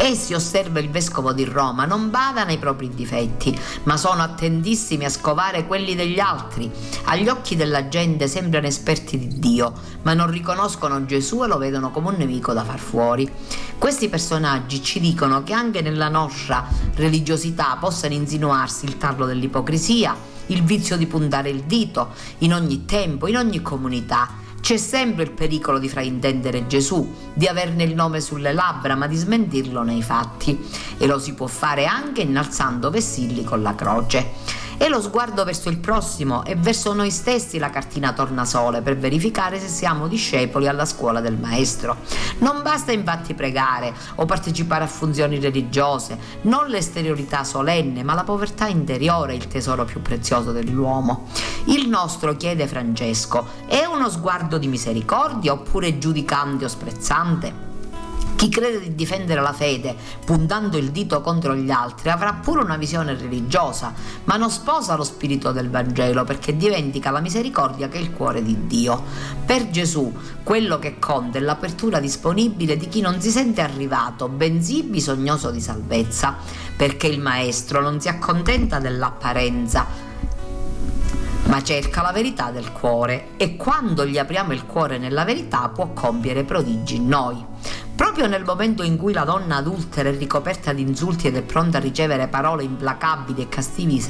Essi, 0.00 0.32
osserva 0.32 0.78
il 0.78 0.88
vescovo 0.88 1.32
di 1.32 1.44
Roma, 1.44 1.84
non 1.84 2.10
badano 2.10 2.50
ai 2.50 2.58
propri 2.58 2.88
difetti, 2.88 3.58
ma 3.82 3.96
sono 3.96 4.22
attentissimi 4.22 5.04
a 5.04 5.10
scovare 5.10 5.66
quelli 5.66 5.96
degli 5.96 6.20
altri. 6.20 6.70
Agli 7.06 7.28
occhi 7.28 7.56
della 7.56 7.88
gente 7.88 8.28
sembrano 8.28 8.68
esperti 8.68 9.18
di 9.18 9.40
Dio, 9.40 9.72
ma 10.02 10.14
non 10.14 10.30
riconoscono 10.30 11.04
Gesù 11.04 11.42
e 11.42 11.48
lo 11.48 11.58
vedono 11.58 11.90
come 11.90 12.10
un 12.10 12.14
nemico 12.16 12.52
da 12.52 12.62
far 12.62 12.78
fuori. 12.78 13.28
Questi 13.76 14.08
personaggi 14.08 14.80
ci 14.80 15.00
dicono 15.00 15.42
che 15.42 15.52
anche 15.52 15.82
nella 15.82 16.08
nostra 16.08 16.64
religiosità 16.94 17.76
possano 17.80 18.14
insinuarsi 18.14 18.84
il 18.84 18.96
tarlo 18.96 19.26
dell'ipocrisia, 19.26 20.14
il 20.48 20.62
vizio 20.62 20.96
di 20.96 21.06
puntare 21.06 21.48
il 21.48 21.62
dito 21.62 22.10
in 22.38 22.52
ogni 22.52 22.84
tempo, 22.84 23.26
in 23.26 23.36
ogni 23.36 23.62
comunità. 23.62 24.46
C'è 24.60 24.76
sempre 24.76 25.22
il 25.22 25.30
pericolo 25.30 25.78
di 25.78 25.88
fraintendere 25.88 26.66
Gesù, 26.66 27.14
di 27.32 27.46
averne 27.46 27.84
il 27.84 27.94
nome 27.94 28.20
sulle 28.20 28.52
labbra, 28.52 28.96
ma 28.96 29.06
di 29.06 29.16
smentirlo 29.16 29.82
nei 29.82 30.02
fatti. 30.02 30.58
E 30.98 31.06
lo 31.06 31.18
si 31.18 31.34
può 31.34 31.46
fare 31.46 31.86
anche 31.86 32.22
innalzando 32.22 32.90
vessilli 32.90 33.44
con 33.44 33.62
la 33.62 33.74
croce. 33.74 34.66
È 34.78 34.88
lo 34.88 35.00
sguardo 35.00 35.42
verso 35.42 35.68
il 35.70 35.78
prossimo 35.78 36.44
e 36.44 36.54
verso 36.54 36.92
noi 36.92 37.10
stessi 37.10 37.58
la 37.58 37.68
cartina 37.68 38.12
tornasole 38.12 38.80
per 38.80 38.96
verificare 38.96 39.58
se 39.58 39.66
siamo 39.66 40.06
discepoli 40.06 40.68
alla 40.68 40.84
scuola 40.84 41.20
del 41.20 41.36
Maestro. 41.36 41.96
Non 42.38 42.62
basta 42.62 42.92
infatti 42.92 43.34
pregare 43.34 43.92
o 44.14 44.24
partecipare 44.24 44.84
a 44.84 44.86
funzioni 44.86 45.40
religiose, 45.40 46.16
non 46.42 46.68
l'esteriorità 46.68 47.42
solenne, 47.42 48.04
ma 48.04 48.14
la 48.14 48.22
povertà 48.22 48.68
interiore 48.68 49.32
è 49.32 49.36
il 49.36 49.48
tesoro 49.48 49.84
più 49.84 50.00
prezioso 50.00 50.52
dell'uomo. 50.52 51.26
Il 51.64 51.88
nostro, 51.88 52.36
chiede 52.36 52.68
Francesco, 52.68 53.48
è 53.66 53.84
uno 53.84 54.08
sguardo 54.08 54.58
di 54.58 54.68
misericordia 54.68 55.52
oppure 55.52 55.98
giudicante 55.98 56.66
o 56.66 56.68
sprezzante? 56.68 57.67
Chi 58.38 58.50
crede 58.50 58.78
di 58.78 58.94
difendere 58.94 59.40
la 59.40 59.52
fede 59.52 59.96
puntando 60.24 60.76
il 60.78 60.92
dito 60.92 61.20
contro 61.22 61.56
gli 61.56 61.72
altri 61.72 62.10
avrà 62.10 62.34
pure 62.34 62.62
una 62.62 62.76
visione 62.76 63.16
religiosa, 63.16 63.92
ma 64.26 64.36
non 64.36 64.48
sposa 64.48 64.94
lo 64.94 65.02
spirito 65.02 65.50
del 65.50 65.68
Vangelo 65.68 66.22
perché 66.22 66.56
dimentica 66.56 67.10
la 67.10 67.18
misericordia 67.18 67.88
che 67.88 67.98
è 67.98 68.00
il 68.00 68.12
cuore 68.12 68.44
di 68.44 68.68
Dio. 68.68 69.02
Per 69.44 69.70
Gesù 69.70 70.16
quello 70.44 70.78
che 70.78 71.00
conta 71.00 71.38
è 71.38 71.40
l'apertura 71.40 71.98
disponibile 71.98 72.76
di 72.76 72.86
chi 72.86 73.00
non 73.00 73.20
si 73.20 73.30
sente 73.30 73.60
arrivato, 73.60 74.28
bensì 74.28 74.84
bisognoso 74.84 75.50
di 75.50 75.60
salvezza, 75.60 76.36
perché 76.76 77.08
il 77.08 77.18
Maestro 77.18 77.80
non 77.80 78.00
si 78.00 78.06
accontenta 78.06 78.78
dell'apparenza, 78.78 79.84
ma 81.46 81.60
cerca 81.64 82.02
la 82.02 82.12
verità 82.12 82.52
del 82.52 82.70
cuore 82.70 83.30
e 83.36 83.56
quando 83.56 84.06
gli 84.06 84.16
apriamo 84.16 84.52
il 84.52 84.64
cuore 84.64 84.96
nella 84.98 85.24
verità 85.24 85.68
può 85.70 85.92
compiere 85.92 86.44
prodigi 86.44 86.94
in 86.94 87.08
noi. 87.08 87.56
Proprio 87.94 88.26
nel 88.26 88.44
momento 88.44 88.82
in 88.82 88.96
cui 88.96 89.12
la 89.12 89.24
donna 89.24 89.56
adultera 89.56 90.08
è 90.08 90.16
ricoperta 90.16 90.72
di 90.72 90.82
insulti 90.82 91.26
ed 91.26 91.36
è 91.36 91.42
pronta 91.42 91.78
a 91.78 91.80
ricevere 91.80 92.28
parole 92.28 92.62
implacabili 92.62 93.42
e 93.42 93.48
castighi, 93.48 94.00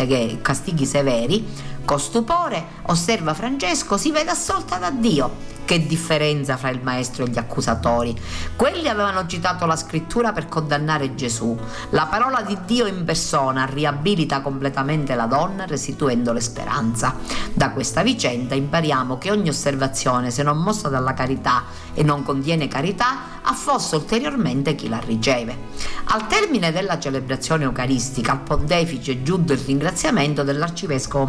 severi, 0.87 1.47
con 1.89 1.99
stupore 1.99 2.67
osserva 2.83 3.33
Francesco 3.33 3.97
si 3.97 4.11
vede 4.11 4.29
assolta 4.29 4.77
da 4.77 4.91
Dio 4.91 5.57
che 5.69 5.87
differenza 5.87 6.57
fra 6.57 6.71
il 6.71 6.81
maestro 6.83 7.27
e 7.27 7.29
gli 7.29 7.37
accusatori? 7.37 8.19
Quelli 8.57 8.89
avevano 8.89 9.27
citato 9.27 9.67
la 9.67 9.77
scrittura 9.77 10.33
per 10.33 10.49
condannare 10.49 11.15
Gesù. 11.15 11.55
La 11.91 12.07
parola 12.07 12.41
di 12.41 12.57
Dio 12.65 12.87
in 12.87 13.05
persona 13.05 13.67
riabilita 13.67 14.41
completamente 14.41 15.15
la 15.15 15.27
donna 15.27 15.67
restituendole 15.67 16.41
speranza. 16.41 17.15
Da 17.53 17.73
questa 17.73 18.03
vicenda 18.03 18.55
impariamo 18.55 19.19
che 19.19 19.31
ogni 19.31 19.51
osservazione, 19.51 20.31
se 20.31 20.43
non 20.43 20.57
mossa 20.57 20.89
dalla 20.89 21.13
carità 21.13 21.65
e 21.93 22.03
non 22.03 22.23
contiene 22.23 22.67
carità, 22.67 23.43
affossa 23.43 23.97
ulteriormente 23.97 24.75
chi 24.75 24.89
la 24.89 25.01
riceve. 25.05 25.67
Al 26.05 26.27
termine 26.29 26.73
della 26.73 26.99
celebrazione 26.99 27.65
eucaristica, 27.65 28.33
al 28.33 28.41
pontefice 28.41 29.23
giunto 29.23 29.53
il 29.53 29.59
ringraziamento 29.59 30.45
dell'arcivescovo 30.45 31.27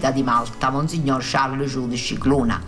metropolita 0.00 0.10
di 0.10 0.22
Malta, 0.22 0.70
Monsignor 0.70 1.20
Charles 1.22 1.70
Jude 1.70 1.96
Cicluna. 1.96 2.60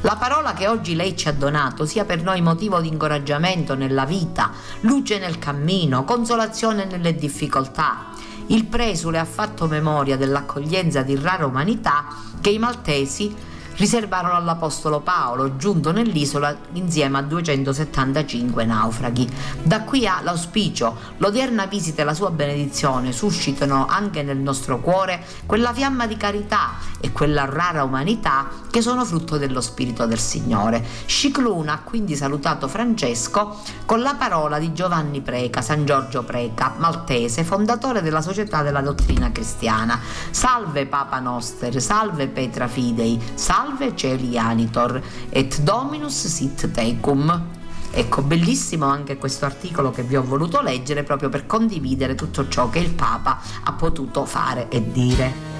La 0.00 0.16
parola 0.16 0.54
che 0.54 0.66
oggi 0.66 0.96
lei 0.96 1.16
ci 1.16 1.28
ha 1.28 1.32
donato 1.32 1.84
sia 1.84 2.04
per 2.04 2.22
noi 2.22 2.40
motivo 2.40 2.80
di 2.80 2.88
incoraggiamento 2.88 3.74
nella 3.74 4.06
vita, 4.06 4.50
luce 4.80 5.18
nel 5.18 5.38
cammino, 5.38 6.04
consolazione 6.04 6.86
nelle 6.86 7.14
difficoltà. 7.14 8.06
Il 8.46 8.64
presule 8.64 9.18
ha 9.18 9.26
fatto 9.26 9.66
memoria 9.66 10.16
dell'accoglienza 10.16 11.02
di 11.02 11.16
rara 11.16 11.44
umanità 11.44 12.06
che 12.40 12.50
i 12.50 12.58
maltesi 12.58 13.34
riservarono 13.78 14.34
all'Apostolo 14.34 15.00
Paolo, 15.00 15.56
giunto 15.56 15.92
nell'isola 15.92 16.56
insieme 16.72 17.18
a 17.18 17.22
275 17.22 18.64
naufraghi. 18.64 19.28
Da 19.62 19.82
qui 19.82 20.06
ha 20.06 20.20
l'auspicio, 20.22 20.96
l'odierna 21.18 21.66
visita 21.66 22.02
e 22.02 22.04
la 22.04 22.14
sua 22.14 22.30
benedizione 22.30 23.12
suscitano 23.12 23.86
anche 23.86 24.22
nel 24.22 24.38
nostro 24.38 24.80
cuore 24.80 25.24
quella 25.46 25.72
fiamma 25.72 26.06
di 26.06 26.16
carità 26.16 26.74
e 27.00 27.12
quella 27.12 27.44
rara 27.44 27.84
umanità 27.84 28.48
che 28.70 28.82
sono 28.82 29.04
frutto 29.04 29.38
dello 29.38 29.60
Spirito 29.60 30.06
del 30.06 30.18
Signore. 30.18 30.84
Scicluna 31.06 31.74
ha 31.74 31.80
quindi 31.80 32.16
salutato 32.16 32.68
Francesco 32.68 33.60
con 33.86 34.00
la 34.00 34.14
parola 34.14 34.58
di 34.58 34.72
Giovanni 34.72 35.20
Preca, 35.20 35.62
San 35.62 35.84
Giorgio 35.84 36.24
Preca, 36.24 36.74
maltese, 36.76 37.44
fondatore 37.44 38.02
della 38.02 38.20
Società 38.20 38.62
della 38.62 38.80
Dottrina 38.80 39.30
Cristiana. 39.30 40.00
Salve 40.30 40.86
Papa 40.86 41.20
Noster, 41.20 41.80
salve 41.80 42.26
Petra 42.26 42.66
Fidei, 42.66 43.20
salve 43.34 43.67
salve 43.68 43.94
celi 43.94 44.38
anitor 44.38 45.00
et 45.28 45.60
dominus 45.60 46.26
sit 46.26 46.70
tecum. 46.70 47.46
Ecco, 47.90 48.22
bellissimo 48.22 48.86
anche 48.86 49.18
questo 49.18 49.44
articolo 49.44 49.90
che 49.90 50.02
vi 50.02 50.16
ho 50.16 50.22
voluto 50.22 50.62
leggere 50.62 51.02
proprio 51.02 51.28
per 51.28 51.46
condividere 51.46 52.14
tutto 52.14 52.48
ciò 52.48 52.70
che 52.70 52.78
il 52.78 52.94
Papa 52.94 53.40
ha 53.64 53.72
potuto 53.72 54.24
fare 54.24 54.68
e 54.70 54.90
dire. 54.90 55.57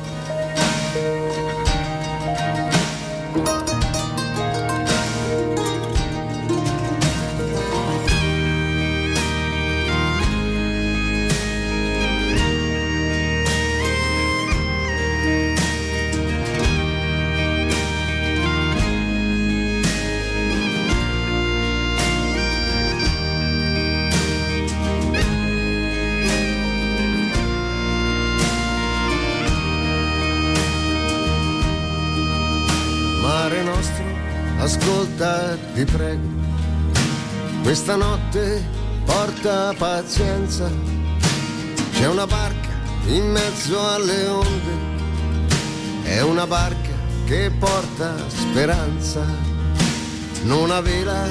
Questa 37.88 38.06
notte 38.06 38.62
porta 39.06 39.72
pazienza, 39.78 40.70
c'è 41.92 42.06
una 42.06 42.26
barca 42.26 42.68
in 43.06 43.30
mezzo 43.30 43.80
alle 43.80 44.26
onde, 44.26 44.72
è 46.02 46.20
una 46.20 46.46
barca 46.46 46.92
che 47.24 47.50
porta 47.58 48.14
speranza, 48.28 49.24
non 50.42 50.70
ha 50.70 50.82
vela 50.82 51.28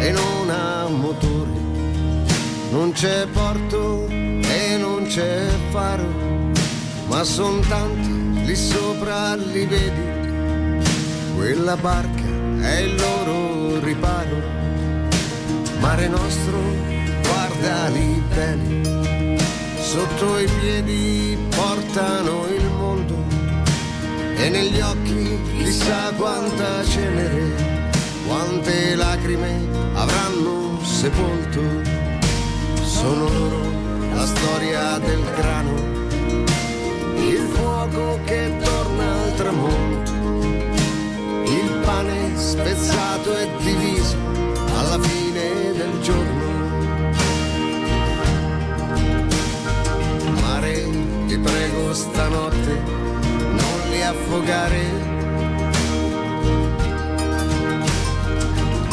e 0.00 0.10
non 0.10 0.50
ha 0.50 0.88
motore, 0.88 1.60
non 2.72 2.90
c'è 2.90 3.28
porto 3.28 4.08
e 4.08 4.76
non 4.80 5.06
c'è 5.06 5.46
faro, 5.70 6.08
ma 7.06 7.22
son 7.22 7.60
tanti 7.68 8.46
lì 8.46 8.56
sopra 8.56 9.36
li 9.36 9.64
vedi, 9.64 10.82
quella 11.36 11.76
barca 11.76 12.28
è 12.62 12.78
il 12.80 12.96
loro 12.96 13.78
riparo. 13.78 14.59
Mare 15.80 16.08
nostro, 16.08 16.58
guardali 17.22 18.22
bene, 18.34 19.38
sotto 19.80 20.38
i 20.38 20.48
piedi 20.60 21.36
portano 21.54 22.46
il 22.46 22.64
mondo 22.76 23.16
e 24.36 24.48
negli 24.48 24.80
occhi 24.80 25.38
chissà 25.58 26.12
quanta 26.16 26.84
cenere, 26.84 27.98
quante 28.26 28.94
lacrime 28.94 29.68
avranno 29.94 30.78
sepolto. 30.82 31.60
Sono 32.82 33.28
loro 33.28 34.14
la 34.14 34.26
storia 34.26 34.98
del 34.98 35.22
grano, 35.36 35.74
il 37.16 37.48
fuoco 37.52 38.20
che 38.24 38.56
torna 38.62 39.22
al 39.22 39.34
tramonto 39.34 40.00
pane 41.90 42.36
spezzato 42.36 43.36
e 43.36 43.48
diviso 43.62 44.16
alla 44.78 44.98
fine 45.00 45.29
del 45.80 46.00
giorno. 46.02 46.48
Mare, 50.42 50.86
ti 51.26 51.38
prego 51.38 51.94
stanotte, 51.94 52.82
non 53.60 53.78
li 53.90 54.02
affogare. 54.02 54.82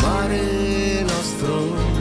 Mare 0.02 1.04
nostro 1.04 1.97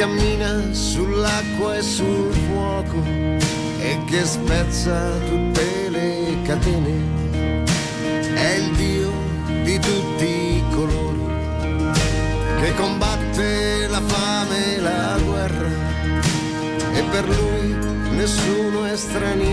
cammina 0.00 0.72
sull'acqua 0.72 1.76
e 1.76 1.82
sul 1.82 2.32
fuoco 2.32 3.02
e 3.04 3.98
che 4.06 4.24
spezza 4.24 5.10
tutte 5.28 5.90
le 5.90 6.38
catene. 6.42 6.94
È 8.32 8.50
il 8.54 8.70
Dio 8.76 9.12
di 9.62 9.78
tutti 9.78 10.24
i 10.24 10.64
colori, 10.70 11.20
che 12.62 12.74
combatte 12.76 13.88
la 13.88 14.00
fame 14.00 14.76
e 14.76 14.80
la 14.80 15.18
guerra 15.22 15.68
e 16.94 17.02
per 17.10 17.28
lui 17.28 17.76
nessuno 18.16 18.86
è 18.86 18.96
straniero 18.96 19.49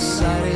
side. 0.00 0.47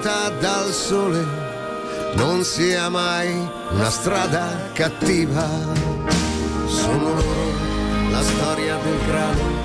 Bagnata 0.00 0.30
dal 0.40 0.72
sole, 0.72 1.24
non 2.14 2.42
sia 2.42 2.88
mai 2.88 3.48
una 3.70 3.90
strada 3.90 4.70
cattiva. 4.72 5.46
Sono 6.66 7.12
loro 7.14 8.10
la 8.10 8.22
storia 8.22 8.76
del 8.76 8.98
grano, 9.06 9.59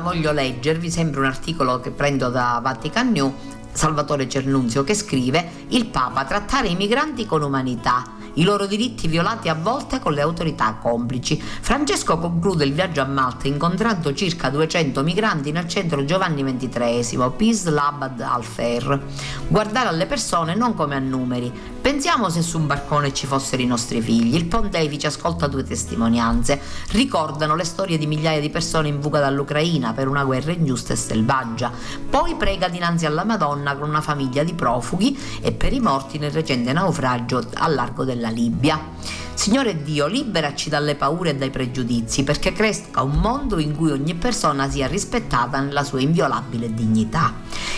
Voglio 0.00 0.32
leggervi 0.32 0.90
sempre 0.90 1.20
un 1.20 1.26
articolo 1.26 1.80
che 1.80 1.90
prendo 1.90 2.30
da 2.30 2.58
Vatican 2.62 3.12
New, 3.12 3.32
Salvatore 3.72 4.28
Cernunzio, 4.28 4.82
che 4.82 4.94
scrive 4.94 5.66
Il 5.68 5.86
Papa 5.86 6.24
trattare 6.24 6.68
i 6.68 6.74
migranti 6.74 7.26
con 7.26 7.42
umanità 7.42 8.18
i 8.34 8.44
loro 8.44 8.66
diritti 8.66 9.08
violati 9.08 9.48
a 9.48 9.54
volte 9.54 9.98
con 9.98 10.12
le 10.12 10.20
autorità 10.20 10.76
complici. 10.80 11.40
Francesco 11.40 12.18
conclude 12.18 12.64
il 12.64 12.72
viaggio 12.72 13.00
a 13.00 13.06
Malta 13.06 13.48
incontrando 13.48 14.14
circa 14.14 14.50
200 14.50 15.02
migranti 15.02 15.50
nel 15.50 15.66
centro 15.66 16.04
Giovanni 16.04 16.44
XXIII, 16.44 17.32
Peace 17.36 17.70
Labad 17.70 18.20
al 18.20 18.44
Fair. 18.44 19.00
Guardare 19.48 19.88
alle 19.88 20.06
persone 20.06 20.54
non 20.54 20.74
come 20.74 20.94
a 20.94 21.00
numeri. 21.00 21.78
Pensiamo 21.80 22.28
se 22.28 22.42
su 22.42 22.58
un 22.58 22.66
barcone 22.66 23.12
ci 23.12 23.26
fossero 23.26 23.62
i 23.62 23.66
nostri 23.66 24.00
figli. 24.00 24.36
Il 24.36 24.46
pontefice 24.46 25.08
ascolta 25.08 25.48
due 25.48 25.64
testimonianze. 25.64 26.60
Ricordano 26.90 27.56
le 27.56 27.64
storie 27.64 27.98
di 27.98 28.06
migliaia 28.06 28.40
di 28.40 28.50
persone 28.50 28.88
in 28.88 29.00
fuga 29.02 29.18
dall'Ucraina 29.18 29.92
per 29.92 30.06
una 30.06 30.24
guerra 30.24 30.52
ingiusta 30.52 30.92
e 30.92 30.96
selvaggia. 30.96 31.72
Poi 32.08 32.36
prega 32.36 32.68
dinanzi 32.68 33.06
alla 33.06 33.24
Madonna 33.24 33.74
con 33.76 33.88
una 33.88 34.00
famiglia 34.00 34.44
di 34.44 34.54
profughi 34.54 35.18
e 35.40 35.52
per 35.52 35.72
i 35.72 35.80
morti 35.80 36.18
nel 36.18 36.30
recente 36.30 36.72
naufragio 36.72 37.44
al 37.54 37.74
largo 37.74 38.04
del 38.04 38.20
della 38.20 38.28
Libia. 38.28 39.19
Signore 39.40 39.82
Dio, 39.82 40.06
liberaci 40.06 40.68
dalle 40.68 40.96
paure 40.96 41.30
e 41.30 41.34
dai 41.34 41.48
pregiudizi 41.48 42.24
perché 42.24 42.52
cresca 42.52 43.00
un 43.00 43.12
mondo 43.12 43.58
in 43.58 43.74
cui 43.74 43.90
ogni 43.90 44.14
persona 44.14 44.68
sia 44.68 44.86
rispettata 44.86 45.58
nella 45.60 45.82
sua 45.82 46.02
inviolabile 46.02 46.74
dignità. 46.74 47.32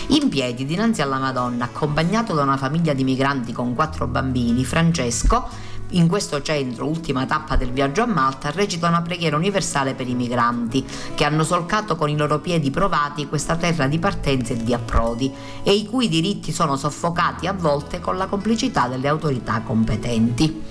In 0.07 0.27
piedi 0.27 0.65
dinanzi 0.65 1.01
alla 1.01 1.19
Madonna, 1.19 1.63
accompagnato 1.63 2.33
da 2.33 2.41
una 2.41 2.57
famiglia 2.57 2.91
di 2.91 3.05
migranti 3.05 3.53
con 3.53 3.75
quattro 3.75 4.07
bambini, 4.07 4.65
Francesco 4.65 5.47
in 5.93 6.07
questo 6.07 6.41
centro, 6.41 6.87
ultima 6.87 7.25
tappa 7.25 7.55
del 7.55 7.71
viaggio 7.71 8.03
a 8.03 8.05
Malta, 8.05 8.51
recita 8.51 8.87
una 8.87 9.01
preghiera 9.01 9.35
universale 9.35 9.93
per 9.93 10.07
i 10.07 10.15
migranti 10.15 10.85
che 11.15 11.23
hanno 11.23 11.43
solcato 11.43 11.95
con 11.95 12.09
i 12.09 12.17
loro 12.17 12.39
piedi 12.39 12.71
provati 12.71 13.27
questa 13.27 13.55
terra 13.55 13.87
di 13.87 13.99
partenza 13.99 14.53
e 14.53 14.63
di 14.63 14.73
approdi 14.73 15.31
e 15.63 15.73
i 15.73 15.85
cui 15.85 16.09
diritti 16.09 16.51
sono 16.51 16.77
soffocati 16.77 17.47
a 17.47 17.53
volte 17.53 17.99
con 17.99 18.17
la 18.17 18.27
complicità 18.27 18.87
delle 18.87 19.07
autorità 19.07 19.61
competenti. 19.61 20.61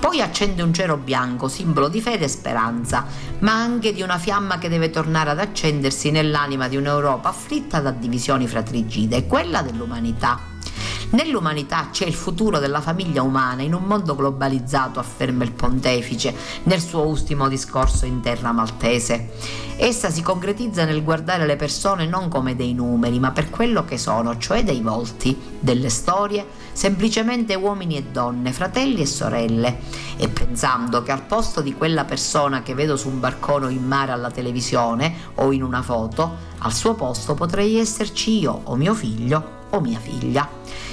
Poi 0.00 0.22
accende 0.22 0.62
un 0.62 0.72
cielo 0.72 0.96
bianco, 0.96 1.46
simbolo 1.46 1.88
di 1.88 2.00
fede 2.00 2.24
e 2.24 2.28
speranza, 2.28 3.04
ma 3.40 3.52
anche 3.52 3.92
di 3.92 4.00
una 4.00 4.16
fiamma 4.16 4.56
che 4.56 4.70
deve 4.70 4.88
tornare 4.88 5.28
ad 5.28 5.38
accendersi 5.38 6.10
nell'anima 6.10 6.68
di 6.68 6.76
un'Europa 6.76 7.28
afflitta 7.28 7.80
da 7.80 7.90
divisioni 7.90 8.46
fratricide, 8.46 9.26
quella 9.26 9.60
dell'umanità. 9.60 10.49
Nell'umanità 11.10 11.88
c'è 11.90 12.06
il 12.06 12.14
futuro 12.14 12.58
della 12.58 12.80
famiglia 12.80 13.22
umana 13.22 13.62
in 13.62 13.74
un 13.74 13.82
mondo 13.82 14.14
globalizzato, 14.14 15.00
afferma 15.00 15.42
il 15.42 15.52
pontefice 15.52 16.34
nel 16.64 16.80
suo 16.80 17.06
ultimo 17.06 17.48
discorso 17.48 18.06
in 18.06 18.20
terra 18.20 18.52
maltese. 18.52 19.30
Essa 19.76 20.10
si 20.10 20.22
concretizza 20.22 20.84
nel 20.84 21.02
guardare 21.02 21.46
le 21.46 21.56
persone 21.56 22.06
non 22.06 22.28
come 22.28 22.54
dei 22.54 22.74
numeri, 22.74 23.18
ma 23.18 23.30
per 23.30 23.50
quello 23.50 23.84
che 23.84 23.98
sono, 23.98 24.36
cioè 24.36 24.62
dei 24.62 24.82
volti, 24.82 25.36
delle 25.58 25.88
storie, 25.88 26.46
semplicemente 26.72 27.54
uomini 27.54 27.96
e 27.96 28.04
donne, 28.04 28.52
fratelli 28.52 29.00
e 29.00 29.06
sorelle. 29.06 29.78
E 30.16 30.28
pensando 30.28 31.02
che 31.02 31.12
al 31.12 31.22
posto 31.22 31.60
di 31.60 31.74
quella 31.74 32.04
persona 32.04 32.62
che 32.62 32.74
vedo 32.74 32.96
su 32.96 33.08
un 33.08 33.20
barcone 33.20 33.72
in 33.72 33.86
mare 33.86 34.12
alla 34.12 34.30
televisione 34.30 35.12
o 35.36 35.50
in 35.50 35.62
una 35.62 35.82
foto, 35.82 36.36
al 36.58 36.72
suo 36.72 36.94
posto 36.94 37.34
potrei 37.34 37.78
esserci 37.78 38.38
io 38.38 38.60
o 38.64 38.76
mio 38.76 38.94
figlio 38.94 39.59
o 39.70 39.80
mia 39.80 39.98
figlia. 39.98 40.48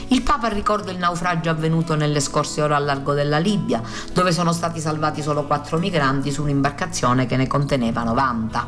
Il 0.09 0.21
Papa 0.21 0.47
ricorda 0.47 0.91
il 0.91 0.97
naufragio 0.97 1.49
avvenuto 1.49 1.95
nelle 1.95 2.21
scorse 2.21 2.61
ore 2.61 2.75
al 2.75 2.86
largo 2.86 3.13
della 3.13 3.39
Libia, 3.39 3.82
dove 4.13 4.32
sono 4.32 4.53
stati 4.53 4.80
salvati 4.80 5.21
solo 5.21 5.43
quattro 5.43 5.78
migranti 5.78 6.32
su 6.32 6.43
un'imbarcazione 6.43 7.25
che 7.25 7.36
ne 7.36 7.45
conteneva 7.45 8.03
90. 8.03 8.67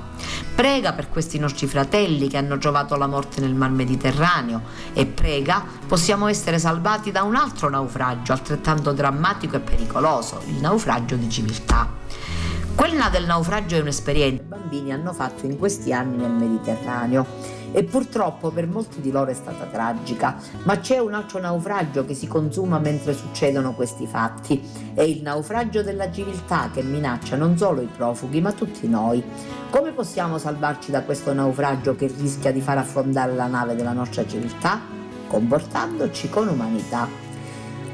Prega 0.54 0.92
per 0.92 1.08
questi 1.08 1.40
nostri 1.40 1.66
fratelli 1.68 2.28
che 2.28 2.36
hanno 2.36 2.58
trovato 2.58 2.98
la 2.98 3.08
morte 3.08 3.40
nel 3.40 3.54
mar 3.54 3.70
Mediterraneo 3.70 4.64
e 4.92 5.06
prega 5.06 5.64
possiamo 5.88 6.28
essere 6.28 6.60
salvati 6.60 7.12
da 7.12 7.24
un 7.24 7.36
altro 7.36 7.70
naufragio 7.70 8.34
altrettanto 8.34 8.92
drammatico 8.92 9.56
e 9.56 9.62
pericoloso, 9.62 10.42
il 10.48 10.56
naufragio 10.56 11.16
di 11.16 11.30
civiltà. 11.30 11.88
Quella 12.76 13.08
del 13.08 13.26
naufragio 13.26 13.78
è 13.78 13.80
un'esperienza 13.80 14.38
che 14.38 14.44
i 14.44 14.48
bambini 14.48 14.92
hanno 14.92 15.14
fatto 15.14 15.46
in 15.46 15.58
questi 15.58 15.94
anni 15.94 16.18
nel 16.18 16.32
Mediterraneo 16.32 17.26
e 17.72 17.84
purtroppo 17.84 18.50
per 18.50 18.68
molti 18.68 19.02
di 19.02 19.12
loro 19.12 19.32
è 19.32 19.34
stata 19.34 19.66
tragica, 19.66 20.38
ma 20.64 20.80
c'è 20.80 20.98
un 20.98 21.14
altro 21.14 21.40
naufragio 21.40 22.06
che 22.06 22.14
si 22.14 22.28
consuma 22.28 22.80
mentre 22.80 23.14
succedono 23.14 23.74
questi 23.74 24.08
fatti. 24.08 24.62
È 24.94 25.02
il 25.02 25.22
naufragio 25.22 25.84
della 25.84 26.12
civiltà 26.12 26.70
che 26.74 26.82
minaccia 26.82 27.36
non 27.36 27.58
solo 27.58 27.82
i 27.82 27.90
profughi 27.94 28.42
ma 28.42 28.52
tutti 28.52 28.88
noi. 28.88 29.24
Come 29.70 29.92
possiamo 29.92 30.38
salvarci 30.38 30.92
da 30.92 31.04
questo 31.04 31.34
naufragio 31.34 31.96
che 31.96 32.08
rischia 32.08 32.52
di 32.52 32.62
far 32.62 32.78
affondare 32.78 33.34
la 33.34 33.48
nave 33.48 33.76
della 33.76 33.94
nostra 33.94 34.26
civiltà? 34.26 34.80
Comportandoci 35.28 36.30
con 36.30 36.48
umanità. 36.48 37.29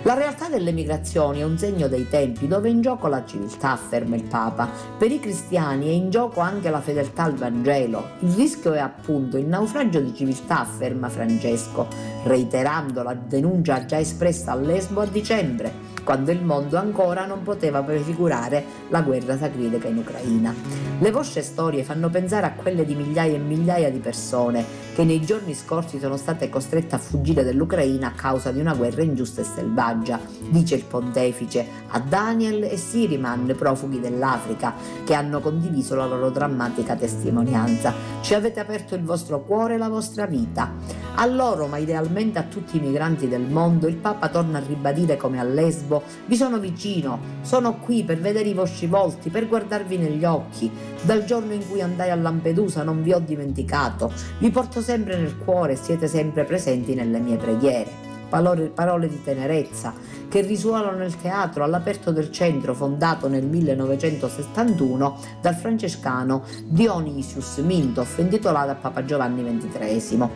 La 0.05 0.13
realtà 0.13 0.49
delle 0.49 0.71
migrazioni 0.71 1.39
è 1.39 1.43
un 1.43 1.57
segno 1.57 1.87
dei 1.87 2.07
tempi 2.07 2.47
dove 2.47 2.67
è 2.67 2.71
in 2.71 2.81
gioco 2.81 3.07
la 3.07 3.25
civiltà, 3.25 3.71
afferma 3.71 4.15
il 4.15 4.25
Papa. 4.25 4.69
Per 4.99 5.09
i 5.09 5.19
cristiani 5.19 5.87
è 5.87 5.93
in 5.93 6.11
gioco 6.11 6.41
anche 6.41 6.69
la 6.69 6.79
fedeltà 6.79 7.23
al 7.23 7.33
Vangelo. 7.33 8.09
Il 8.19 8.33
rischio 8.33 8.73
è 8.73 8.77
appunto 8.77 9.35
il 9.37 9.47
naufragio 9.47 9.99
di 10.01 10.13
civiltà, 10.13 10.59
afferma 10.59 11.09
Francesco, 11.09 11.87
reiterando 12.25 13.01
la 13.01 13.15
denuncia 13.15 13.83
già 13.85 13.97
espressa 13.99 14.51
a 14.51 14.55
Lesbo 14.55 15.01
a 15.01 15.07
dicembre 15.07 15.93
quando 16.05 16.29
il 16.31 16.43
mondo 16.43 16.77
ancora 16.77 17.25
non 17.25 17.41
poteva 17.41 17.81
prefigurare 17.81 18.63
la 18.89 19.01
guerra 19.01 19.35
sacrilega 19.37 19.87
in 19.87 19.97
Ucraina. 19.97 20.53
Le 20.99 21.11
vostre 21.11 21.41
storie 21.41 21.83
fanno 21.83 22.09
pensare 22.09 22.45
a 22.45 22.53
quelle 22.53 22.85
di 22.85 22.93
migliaia 22.93 23.33
e 23.33 23.39
migliaia 23.39 23.89
di 23.89 23.97
persone 23.97 24.84
che 24.95 25.03
nei 25.03 25.19
giorni 25.25 25.53
scorsi 25.53 25.99
sono 25.99 26.15
state 26.15 26.47
costrette 26.47 26.95
a 26.95 26.99
fuggire 26.99 27.43
dall'Ucraina 27.43 28.07
a 28.07 28.11
causa 28.11 28.51
di 28.51 28.61
una 28.61 28.73
guerra 28.73 29.03
ingiusta 29.03 29.41
e 29.41 29.43
selvaggia, 29.43 30.21
dice 30.47 30.75
il 30.75 30.85
pontefice 30.85 31.67
a 31.87 31.99
Daniel 31.99 32.63
e 32.63 32.77
Siriman, 32.77 33.53
profughi 33.57 33.99
dell'Africa, 33.99 34.73
che 35.03 35.13
hanno 35.13 35.41
condiviso 35.41 35.95
la 35.95 36.05
loro 36.05 36.29
drammatica 36.29 36.95
testimonianza. 36.95 37.93
Ci 38.21 38.35
avete 38.35 38.61
aperto 38.61 38.95
il 38.95 39.03
vostro 39.03 39.41
cuore 39.43 39.73
e 39.73 39.77
la 39.77 39.89
vostra 39.89 40.27
vita. 40.27 40.71
A 41.15 41.25
loro, 41.25 41.67
ma 41.67 41.77
idealmente 41.77 42.39
a 42.39 42.43
tutti 42.43 42.77
i 42.77 42.79
migranti 42.79 43.27
del 43.27 43.41
mondo, 43.41 43.87
il 43.87 43.97
Papa 43.97 44.29
torna 44.29 44.59
a 44.59 44.63
ribadire 44.65 45.17
come 45.17 45.41
a 45.41 45.43
Lesbo, 45.43 46.03
vi 46.25 46.37
sono 46.37 46.57
vicino, 46.57 47.19
sono 47.41 47.79
qui 47.79 48.05
per 48.05 48.19
vedere 48.21 48.47
i 48.47 48.53
vostri 48.53 48.87
volti, 48.87 49.29
per 49.29 49.49
guardarvi 49.49 49.97
negli 49.97 50.23
occhi. 50.23 50.71
Dal 51.05 51.23
giorno 51.23 51.53
in 51.53 51.69
cui 51.69 51.81
andai 51.81 52.09
a 52.09 52.15
Lampedusa 52.15 52.81
non 52.81 53.03
vi 53.03 53.13
ho 53.13 53.19
dimenticato, 53.19 54.11
vi 54.39 54.49
porto 54.49 54.81
sempre 54.81 55.15
nel 55.15 55.37
cuore 55.37 55.73
e 55.73 55.75
siete 55.75 56.07
sempre 56.07 56.45
presenti 56.45 56.95
nelle 56.95 57.19
mie 57.19 57.37
preghiere. 57.37 58.03
Parole, 58.27 58.69
parole 58.69 59.07
di 59.07 59.21
tenerezza 59.21 59.93
che 60.27 60.41
risuonano 60.41 60.97
nel 60.97 61.15
teatro 61.15 61.63
all'aperto 61.63 62.11
del 62.11 62.31
centro 62.31 62.73
fondato 62.73 63.27
nel 63.27 63.45
1971 63.45 65.19
dal 65.41 65.53
francescano 65.53 66.43
Dionysius 66.63 67.57
Mintoff 67.57 68.17
intitolato 68.17 68.71
a 68.71 68.75
Papa 68.75 69.05
Giovanni 69.05 69.43
XXIII. 69.43 70.27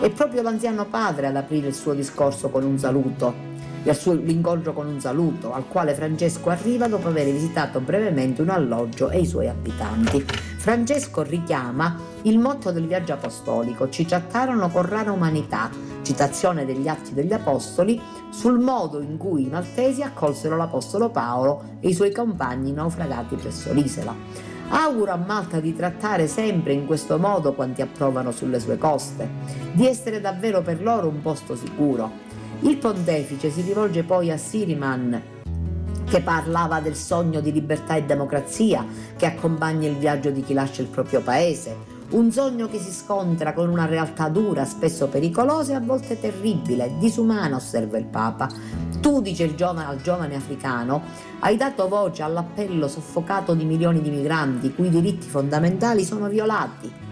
È 0.00 0.10
proprio 0.10 0.42
l'anziano 0.42 0.86
padre 0.86 1.28
ad 1.28 1.36
aprire 1.36 1.68
il 1.68 1.74
suo 1.74 1.94
discorso 1.94 2.48
con 2.48 2.64
un 2.64 2.76
saluto 2.78 3.54
l'incontro 4.14 4.72
con 4.72 4.86
un 4.86 5.00
saluto, 5.00 5.52
al 5.52 5.68
quale 5.68 5.94
Francesco 5.94 6.50
arriva 6.50 6.88
dopo 6.88 7.08
aver 7.08 7.26
visitato 7.26 7.80
brevemente 7.80 8.42
un 8.42 8.50
alloggio 8.50 9.10
e 9.10 9.20
i 9.20 9.26
suoi 9.26 9.48
abitanti. 9.48 10.24
Francesco 10.56 11.22
richiama 11.22 11.96
il 12.22 12.38
motto 12.38 12.72
del 12.72 12.86
viaggio 12.86 13.12
apostolico, 13.12 13.88
ci 13.88 14.04
trattarono 14.04 14.68
con 14.70 14.88
rara 14.88 15.12
umanità, 15.12 15.70
citazione 16.02 16.64
degli 16.64 16.88
Atti 16.88 17.14
degli 17.14 17.32
Apostoli, 17.32 18.00
sul 18.30 18.58
modo 18.58 19.00
in 19.00 19.16
cui 19.16 19.44
i 19.46 19.48
maltesi 19.48 20.02
accolsero 20.02 20.56
l'Apostolo 20.56 21.10
Paolo 21.10 21.78
e 21.80 21.88
i 21.88 21.94
suoi 21.94 22.12
compagni 22.12 22.72
naufragati 22.72 23.36
presso 23.36 23.72
l'isola. 23.72 24.14
Auguro 24.68 25.12
a 25.12 25.16
Malta 25.16 25.60
di 25.60 25.76
trattare 25.76 26.26
sempre 26.26 26.72
in 26.72 26.86
questo 26.86 27.18
modo 27.18 27.52
quanti 27.54 27.82
approvano 27.82 28.32
sulle 28.32 28.58
sue 28.58 28.76
coste, 28.76 29.28
di 29.72 29.86
essere 29.86 30.20
davvero 30.20 30.60
per 30.62 30.82
loro 30.82 31.06
un 31.06 31.22
posto 31.22 31.54
sicuro, 31.54 32.10
il 32.60 32.78
pontefice 32.78 33.50
si 33.50 33.60
rivolge 33.60 34.02
poi 34.02 34.30
a 34.30 34.36
Siriman, 34.38 35.22
che 36.04 36.20
parlava 36.22 36.80
del 36.80 36.94
sogno 36.94 37.40
di 37.40 37.52
libertà 37.52 37.96
e 37.96 38.04
democrazia 38.04 38.84
che 39.16 39.26
accompagna 39.26 39.88
il 39.88 39.96
viaggio 39.96 40.30
di 40.30 40.42
chi 40.42 40.54
lascia 40.54 40.80
il 40.80 40.88
proprio 40.88 41.20
paese, 41.20 41.94
un 42.10 42.30
sogno 42.32 42.68
che 42.68 42.78
si 42.78 42.92
scontra 42.92 43.52
con 43.52 43.68
una 43.68 43.84
realtà 43.84 44.28
dura, 44.28 44.64
spesso 44.64 45.08
pericolosa 45.08 45.72
e 45.72 45.74
a 45.74 45.80
volte 45.80 46.18
terribile, 46.18 46.92
disumana, 46.98 47.56
osserva 47.56 47.98
il 47.98 48.06
Papa. 48.06 48.48
Tu, 49.00 49.20
dice 49.20 49.42
il 49.44 49.54
giovane, 49.54 49.88
al 49.88 50.00
giovane 50.00 50.36
africano, 50.36 51.02
hai 51.40 51.56
dato 51.56 51.88
voce 51.88 52.22
all'appello 52.22 52.88
soffocato 52.88 53.54
di 53.54 53.64
milioni 53.64 54.00
di 54.00 54.10
migranti, 54.10 54.72
cui 54.72 54.88
diritti 54.88 55.26
fondamentali 55.28 56.04
sono 56.04 56.28
violati 56.28 57.04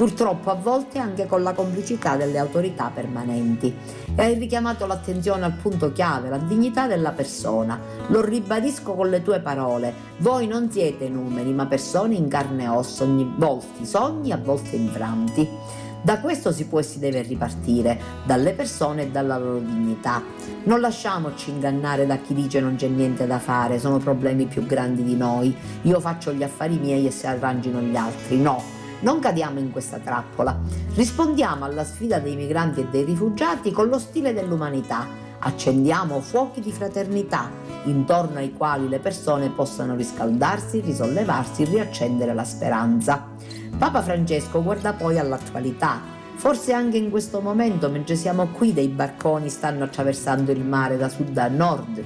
purtroppo 0.00 0.50
a 0.50 0.54
volte 0.54 0.98
anche 0.98 1.26
con 1.26 1.42
la 1.42 1.52
complicità 1.52 2.16
delle 2.16 2.38
autorità 2.38 2.90
permanenti. 2.94 3.76
E 4.16 4.22
hai 4.22 4.38
richiamato 4.38 4.86
l'attenzione 4.86 5.44
al 5.44 5.52
punto 5.52 5.92
chiave, 5.92 6.30
la 6.30 6.38
dignità 6.38 6.86
della 6.86 7.10
persona. 7.10 7.78
Lo 8.06 8.22
ribadisco 8.22 8.94
con 8.94 9.10
le 9.10 9.22
tue 9.22 9.40
parole. 9.40 9.92
Voi 10.20 10.46
non 10.46 10.70
siete 10.70 11.10
numeri, 11.10 11.52
ma 11.52 11.66
persone 11.66 12.14
in 12.14 12.28
carne 12.28 12.64
e 12.64 12.68
osso, 12.68 13.04
ogni 13.04 13.30
volta 13.36 13.84
sogni 13.84 14.32
a 14.32 14.38
volte 14.42 14.74
infranti. 14.74 15.46
Da 16.00 16.18
questo 16.20 16.50
si 16.50 16.64
può 16.64 16.78
e 16.78 16.82
si 16.82 16.98
deve 16.98 17.20
ripartire, 17.20 18.00
dalle 18.24 18.52
persone 18.52 19.02
e 19.02 19.10
dalla 19.10 19.36
loro 19.36 19.58
dignità. 19.58 20.22
Non 20.62 20.80
lasciamoci 20.80 21.50
ingannare 21.50 22.06
da 22.06 22.16
chi 22.16 22.32
dice 22.32 22.58
non 22.58 22.76
c'è 22.76 22.88
niente 22.88 23.26
da 23.26 23.38
fare, 23.38 23.78
sono 23.78 23.98
problemi 23.98 24.46
più 24.46 24.64
grandi 24.64 25.04
di 25.04 25.14
noi, 25.14 25.54
io 25.82 26.00
faccio 26.00 26.32
gli 26.32 26.42
affari 26.42 26.78
miei 26.78 27.06
e 27.06 27.10
si 27.10 27.26
arrangino 27.26 27.82
gli 27.82 27.96
altri. 27.96 28.40
No, 28.40 28.78
non 29.00 29.18
cadiamo 29.18 29.58
in 29.58 29.70
questa 29.70 29.98
trappola. 29.98 30.58
Rispondiamo 30.94 31.64
alla 31.64 31.84
sfida 31.84 32.18
dei 32.18 32.36
migranti 32.36 32.80
e 32.80 32.86
dei 32.90 33.04
rifugiati 33.04 33.70
con 33.70 33.88
lo 33.88 33.98
stile 33.98 34.32
dell'umanità. 34.32 35.06
Accendiamo 35.38 36.20
fuochi 36.20 36.60
di 36.60 36.70
fraternità 36.70 37.50
intorno 37.84 38.38
ai 38.38 38.52
quali 38.52 38.88
le 38.88 38.98
persone 38.98 39.48
possano 39.48 39.94
riscaldarsi, 39.94 40.80
risollevarsi, 40.80 41.64
riaccendere 41.64 42.34
la 42.34 42.44
speranza. 42.44 43.26
Papa 43.78 44.02
Francesco 44.02 44.62
guarda 44.62 44.92
poi 44.92 45.18
all'attualità. 45.18 46.18
Forse 46.34 46.72
anche 46.72 46.96
in 46.96 47.10
questo 47.10 47.40
momento, 47.40 47.88
mentre 47.90 48.16
siamo 48.16 48.48
qui, 48.48 48.72
dei 48.72 48.88
barconi 48.88 49.48
stanno 49.48 49.84
attraversando 49.84 50.50
il 50.50 50.64
mare 50.64 50.96
da 50.96 51.08
sud 51.08 51.36
a 51.36 51.48
nord. 51.48 52.02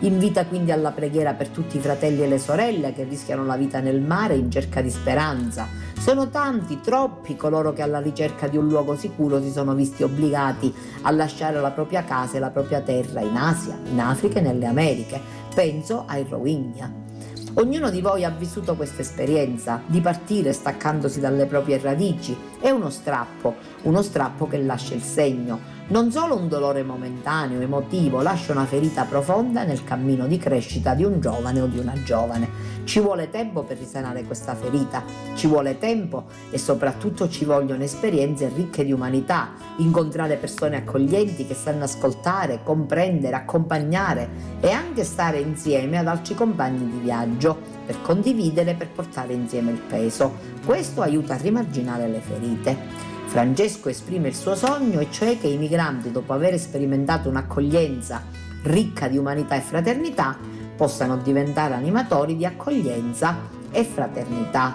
Invita 0.00 0.46
quindi 0.46 0.70
alla 0.70 0.92
preghiera 0.92 1.34
per 1.34 1.48
tutti 1.48 1.76
i 1.76 1.80
fratelli 1.80 2.22
e 2.22 2.28
le 2.28 2.38
sorelle 2.38 2.92
che 2.92 3.02
rischiano 3.02 3.44
la 3.44 3.56
vita 3.56 3.80
nel 3.80 4.00
mare 4.00 4.36
in 4.36 4.48
cerca 4.48 4.80
di 4.80 4.90
speranza. 4.90 5.66
Sono 5.98 6.28
tanti, 6.28 6.80
troppi 6.80 7.34
coloro 7.34 7.72
che 7.72 7.82
alla 7.82 7.98
ricerca 7.98 8.46
di 8.46 8.56
un 8.56 8.68
luogo 8.68 8.96
sicuro 8.96 9.42
si 9.42 9.50
sono 9.50 9.74
visti 9.74 10.04
obbligati 10.04 10.72
a 11.02 11.10
lasciare 11.10 11.60
la 11.60 11.72
propria 11.72 12.04
casa 12.04 12.36
e 12.36 12.40
la 12.40 12.50
propria 12.50 12.80
terra 12.80 13.20
in 13.22 13.36
Asia, 13.36 13.76
in 13.90 13.98
Africa 13.98 14.38
e 14.38 14.42
nelle 14.42 14.66
Americhe. 14.66 15.20
Penso 15.52 16.04
ai 16.06 16.24
Rohingya. 16.28 17.06
Ognuno 17.54 17.90
di 17.90 18.00
voi 18.00 18.24
ha 18.24 18.30
vissuto 18.30 18.76
questa 18.76 19.00
esperienza 19.00 19.82
di 19.84 20.00
partire 20.00 20.52
staccandosi 20.52 21.18
dalle 21.18 21.46
proprie 21.46 21.80
radici. 21.80 22.36
È 22.60 22.70
uno 22.70 22.88
strappo, 22.88 23.56
uno 23.82 24.00
strappo 24.00 24.46
che 24.46 24.62
lascia 24.62 24.94
il 24.94 25.02
segno. 25.02 25.58
Non 25.90 26.12
solo 26.12 26.36
un 26.36 26.48
dolore 26.48 26.82
momentaneo, 26.82 27.62
emotivo, 27.62 28.20
lascia 28.20 28.52
una 28.52 28.66
ferita 28.66 29.04
profonda 29.04 29.64
nel 29.64 29.84
cammino 29.84 30.26
di 30.26 30.36
crescita 30.36 30.92
di 30.92 31.02
un 31.02 31.18
giovane 31.18 31.62
o 31.62 31.66
di 31.66 31.78
una 31.78 31.94
giovane. 32.02 32.76
Ci 32.84 33.00
vuole 33.00 33.30
tempo 33.30 33.62
per 33.62 33.78
risanare 33.78 34.24
questa 34.24 34.54
ferita, 34.54 35.02
ci 35.34 35.46
vuole 35.46 35.78
tempo 35.78 36.26
e 36.50 36.58
soprattutto 36.58 37.30
ci 37.30 37.46
vogliono 37.46 37.84
esperienze 37.84 38.52
ricche 38.54 38.84
di 38.84 38.92
umanità, 38.92 39.52
incontrare 39.78 40.36
persone 40.36 40.76
accoglienti 40.76 41.46
che 41.46 41.54
sanno 41.54 41.84
ascoltare, 41.84 42.60
comprendere, 42.62 43.36
accompagnare 43.36 44.28
e 44.60 44.70
anche 44.70 45.04
stare 45.04 45.38
insieme 45.38 45.96
ad 45.96 46.06
altri 46.06 46.34
compagni 46.34 46.84
di 46.90 46.98
viaggio 46.98 47.56
per 47.86 48.02
condividere, 48.02 48.74
per 48.74 48.90
portare 48.90 49.32
insieme 49.32 49.70
il 49.70 49.80
peso. 49.80 50.34
Questo 50.66 51.00
aiuta 51.00 51.32
a 51.32 51.38
rimarginare 51.38 52.06
le 52.06 52.20
ferite. 52.20 53.07
Francesco 53.28 53.90
esprime 53.90 54.28
il 54.28 54.34
suo 54.34 54.54
sogno 54.54 55.00
e 55.00 55.10
cioè 55.10 55.38
che 55.38 55.48
i 55.48 55.58
migranti, 55.58 56.10
dopo 56.10 56.32
aver 56.32 56.58
sperimentato 56.58 57.28
un'accoglienza 57.28 58.24
ricca 58.62 59.06
di 59.06 59.18
umanità 59.18 59.54
e 59.54 59.60
fraternità, 59.60 60.36
possano 60.74 61.18
diventare 61.18 61.74
animatori 61.74 62.36
di 62.36 62.46
accoglienza 62.46 63.36
e 63.70 63.84
fraternità. 63.84 64.74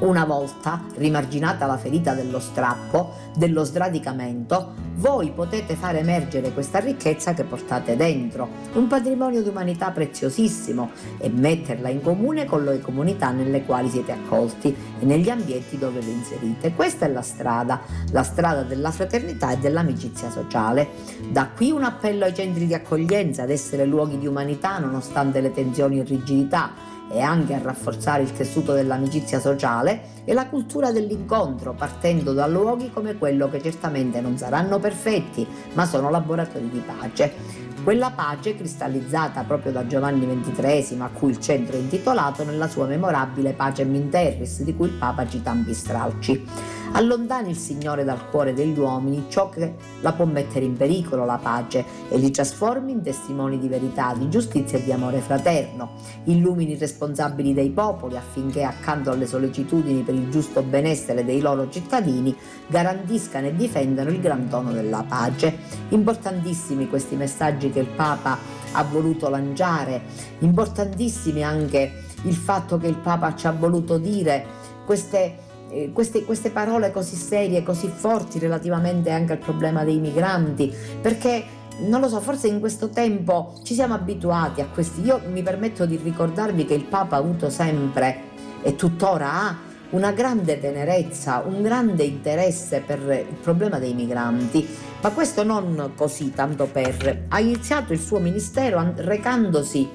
Una 0.00 0.24
volta 0.24 0.82
rimarginata 0.96 1.66
la 1.66 1.76
ferita 1.76 2.12
dello 2.12 2.40
strappo, 2.40 3.12
dello 3.36 3.62
sradicamento, 3.62 4.74
voi 5.00 5.30
potete 5.30 5.76
far 5.76 5.96
emergere 5.96 6.52
questa 6.52 6.78
ricchezza 6.78 7.32
che 7.32 7.44
portate 7.44 7.96
dentro, 7.96 8.48
un 8.74 8.86
patrimonio 8.86 9.42
di 9.42 9.48
umanità 9.48 9.90
preziosissimo, 9.90 10.90
e 11.18 11.30
metterla 11.30 11.88
in 11.88 12.02
comune 12.02 12.44
con 12.44 12.64
le 12.64 12.80
comunità 12.80 13.30
nelle 13.30 13.64
quali 13.64 13.88
siete 13.88 14.12
accolti 14.12 14.74
e 14.98 15.04
negli 15.04 15.30
ambienti 15.30 15.78
dove 15.78 16.00
vi 16.00 16.12
inserite. 16.12 16.74
Questa 16.74 17.06
è 17.06 17.08
la 17.08 17.22
strada, 17.22 17.80
la 18.12 18.22
strada 18.22 18.62
della 18.62 18.90
fraternità 18.90 19.52
e 19.52 19.58
dell'amicizia 19.58 20.30
sociale. 20.30 20.88
Da 21.30 21.48
qui 21.48 21.70
un 21.70 21.82
appello 21.82 22.26
ai 22.26 22.34
centri 22.34 22.66
di 22.66 22.74
accoglienza 22.74 23.42
ad 23.42 23.50
essere 23.50 23.86
luoghi 23.86 24.18
di 24.18 24.26
umanità 24.26 24.78
nonostante 24.78 25.40
le 25.40 25.52
tensioni 25.52 25.98
e 25.98 26.04
rigidità 26.04 26.89
e 27.10 27.20
anche 27.20 27.54
a 27.54 27.60
rafforzare 27.60 28.22
il 28.22 28.32
tessuto 28.32 28.72
dell'amicizia 28.72 29.40
sociale 29.40 30.18
e 30.24 30.32
la 30.32 30.46
cultura 30.46 30.92
dell'incontro, 30.92 31.72
partendo 31.72 32.32
da 32.32 32.46
luoghi 32.46 32.90
come 32.90 33.18
quello 33.18 33.48
che 33.48 33.60
certamente 33.60 34.20
non 34.20 34.36
saranno 34.38 34.78
perfetti, 34.78 35.46
ma 35.74 35.86
sono 35.86 36.08
laboratori 36.08 36.68
di 36.68 36.82
pace. 36.84 37.68
Quella 37.82 38.10
pace 38.10 38.54
cristallizzata 38.54 39.42
proprio 39.42 39.72
da 39.72 39.86
Giovanni 39.86 40.26
XXIII, 40.26 41.00
a 41.00 41.08
cui 41.12 41.30
il 41.30 41.40
centro 41.40 41.76
è 41.76 41.80
intitolato 41.80 42.44
nella 42.44 42.68
sua 42.68 42.86
memorabile 42.86 43.54
Pace 43.54 43.82
in 43.82 44.08
Terris, 44.10 44.62
di 44.62 44.76
cui 44.76 44.88
il 44.88 44.94
Papa 44.94 45.26
cita 45.26 45.56
stralci. 45.70 46.46
Allontani 46.92 47.50
il 47.50 47.56
Signore 47.56 48.02
dal 48.02 48.28
cuore 48.30 48.52
degli 48.52 48.76
uomini 48.76 49.26
ciò 49.28 49.48
che 49.48 49.74
la 50.00 50.12
può 50.12 50.24
mettere 50.24 50.64
in 50.64 50.76
pericolo, 50.76 51.24
la 51.24 51.38
pace, 51.40 51.84
e 52.08 52.18
li 52.18 52.32
trasformi 52.32 52.90
in 52.90 53.00
testimoni 53.00 53.60
di 53.60 53.68
verità, 53.68 54.12
di 54.12 54.28
giustizia 54.28 54.76
e 54.76 54.82
di 54.82 54.92
amore 54.92 55.20
fraterno. 55.20 55.90
Illumini 56.24 56.72
i 56.72 56.78
responsabili 56.78 57.54
dei 57.54 57.70
popoli 57.70 58.16
affinché, 58.16 58.64
accanto 58.64 59.12
alle 59.12 59.26
sollecitudini 59.26 60.02
per 60.02 60.14
il 60.14 60.30
giusto 60.30 60.62
benessere 60.62 61.24
dei 61.24 61.40
loro 61.40 61.70
cittadini, 61.70 62.36
garantiscano 62.66 63.46
e 63.46 63.54
difendano 63.54 64.10
il 64.10 64.20
gran 64.20 64.48
tono 64.48 64.72
della 64.72 65.04
pace. 65.06 65.58
Importantissimi 65.90 66.88
questi 66.88 67.14
messaggi 67.14 67.70
che 67.70 67.80
il 67.80 67.86
Papa 67.86 68.36
ha 68.72 68.82
voluto 68.82 69.28
lanciare, 69.28 70.02
importantissimi 70.40 71.44
anche 71.44 72.02
il 72.22 72.34
fatto 72.34 72.78
che 72.78 72.88
il 72.88 72.96
Papa 72.96 73.34
ci 73.36 73.46
ha 73.46 73.52
voluto 73.52 73.96
dire 73.96 74.44
queste 74.84 75.48
eh, 75.70 75.90
queste, 75.92 76.24
queste 76.24 76.50
parole 76.50 76.90
così 76.90 77.16
serie, 77.16 77.62
così 77.62 77.88
forti 77.88 78.38
relativamente 78.38 79.10
anche 79.10 79.32
al 79.32 79.38
problema 79.38 79.84
dei 79.84 79.98
migranti, 79.98 80.72
perché 81.00 81.58
non 81.80 82.00
lo 82.00 82.08
so, 82.08 82.20
forse 82.20 82.48
in 82.48 82.60
questo 82.60 82.90
tempo 82.90 83.54
ci 83.62 83.74
siamo 83.74 83.94
abituati 83.94 84.60
a 84.60 84.66
questi. 84.66 85.02
Io 85.02 85.20
mi 85.30 85.42
permetto 85.42 85.86
di 85.86 85.98
ricordarvi 86.02 86.64
che 86.64 86.74
il 86.74 86.84
Papa 86.84 87.16
ha 87.16 87.18
avuto 87.18 87.48
sempre 87.48 88.28
e 88.62 88.74
tuttora 88.76 89.32
ha 89.32 89.56
una 89.90 90.12
grande 90.12 90.60
tenerezza, 90.60 91.42
un 91.44 91.62
grande 91.62 92.04
interesse 92.04 92.80
per 92.80 93.00
il 93.28 93.36
problema 93.40 93.78
dei 93.78 93.94
migranti, 93.94 94.66
ma 95.00 95.10
questo 95.10 95.42
non 95.42 95.92
così 95.96 96.32
tanto 96.32 96.66
per. 96.66 97.24
Ha 97.28 97.40
iniziato 97.40 97.92
il 97.92 97.98
suo 97.98 98.18
ministero 98.18 98.92
recandosi 98.96 99.88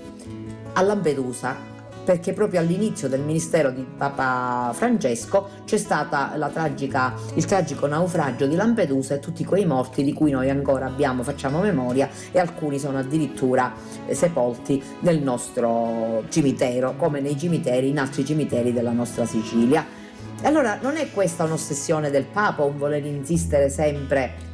a 0.73 0.81
Lampedusa 0.81 1.73
perché 2.05 2.33
proprio 2.33 2.59
all'inizio 2.59 3.09
del 3.09 3.21
ministero 3.21 3.71
di 3.71 3.85
Papa 3.97 4.71
Francesco 4.73 5.49
c'è 5.65 5.77
stato 5.77 6.15
il 6.35 7.45
tragico 7.45 7.87
naufragio 7.87 8.45
di 8.45 8.55
Lampedusa 8.55 9.15
e 9.15 9.19
tutti 9.19 9.43
quei 9.43 9.65
morti 9.65 10.03
di 10.03 10.13
cui 10.13 10.31
noi 10.31 10.49
ancora 10.49 10.85
abbiamo, 10.85 11.23
facciamo 11.23 11.59
memoria 11.59 12.07
e 12.31 12.39
alcuni 12.39 12.77
sono 12.77 12.99
addirittura 12.99 13.73
eh, 14.05 14.13
sepolti 14.13 14.81
nel 14.99 15.21
nostro 15.21 16.23
cimitero, 16.29 16.95
come 16.95 17.19
nei 17.19 17.37
cimiteri, 17.37 17.89
in 17.89 17.97
altri 17.97 18.23
cimiteri 18.23 18.71
della 18.71 18.91
nostra 18.91 19.25
Sicilia. 19.25 20.03
Allora 20.43 20.77
non 20.81 20.97
è 20.97 21.09
questa 21.11 21.43
un'ossessione 21.43 22.11
del 22.11 22.25
Papa, 22.25 22.63
un 22.63 22.77
voler 22.77 23.03
insistere 23.03 23.69
sempre 23.69 24.53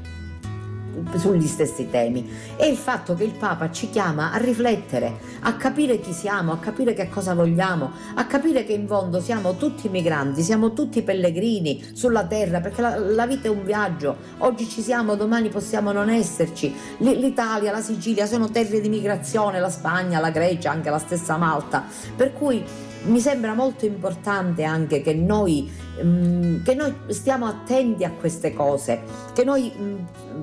sugli 1.16 1.48
stessi 1.48 1.90
temi. 1.90 2.30
È 2.56 2.66
il 2.66 2.78
fatto 2.78 3.16
che 3.16 3.24
il 3.24 3.34
Papa 3.34 3.72
ci 3.72 3.90
chiama 3.90 4.32
a 4.32 4.38
riflettere, 4.38 5.20
a 5.42 5.56
capire 5.56 6.00
chi 6.00 6.14
siamo, 6.14 6.52
a 6.52 6.58
capire 6.58 6.94
che 6.94 7.10
cosa 7.10 7.34
vogliamo, 7.34 7.92
a 8.16 8.26
capire 8.26 8.64
che 8.66 8.74
in 8.74 8.88
fondo 8.88 9.20
siamo 9.20 9.56
tutti 9.56 9.90
migranti, 9.90 10.42
siamo 10.42 10.74
tutti 10.74 11.02
pellegrini 11.02 11.92
sulla 11.94 12.26
terra 12.26 12.60
perché 12.60 12.82
la, 12.82 12.98
la 12.98 13.28
vita 13.28 13.48
è 13.48 13.52
un 13.52 13.64
viaggio, 13.64 14.18
oggi 14.40 14.68
ci 14.68 14.82
siamo, 14.82 15.16
domani 15.16 15.50
possiamo 15.50 15.92
non 15.92 16.10
esserci, 16.10 16.74
l'Italia, 17.00 17.72
la 17.72 17.82
Sicilia 17.82 18.26
sono 18.26 18.50
terre 18.50 18.80
di 18.82 18.90
migrazione, 18.90 19.60
la 19.60 19.70
Spagna, 19.70 20.20
la 20.20 20.30
Grecia, 20.30 20.72
anche 20.72 20.90
la 20.90 21.00
stessa 21.00 21.38
Malta, 21.38 21.86
per 22.16 22.34
cui 22.34 22.64
mi 23.04 23.20
sembra 23.20 23.54
molto 23.54 23.86
importante 23.86 24.64
anche 24.64 25.02
che 25.02 25.14
noi, 25.14 25.70
um, 26.02 26.64
che 26.64 26.76
noi 26.76 26.94
stiamo 27.08 27.46
attenti 27.46 28.04
a 28.04 28.12
queste 28.12 28.54
cose, 28.54 29.02
che 29.34 29.44
noi 29.44 29.72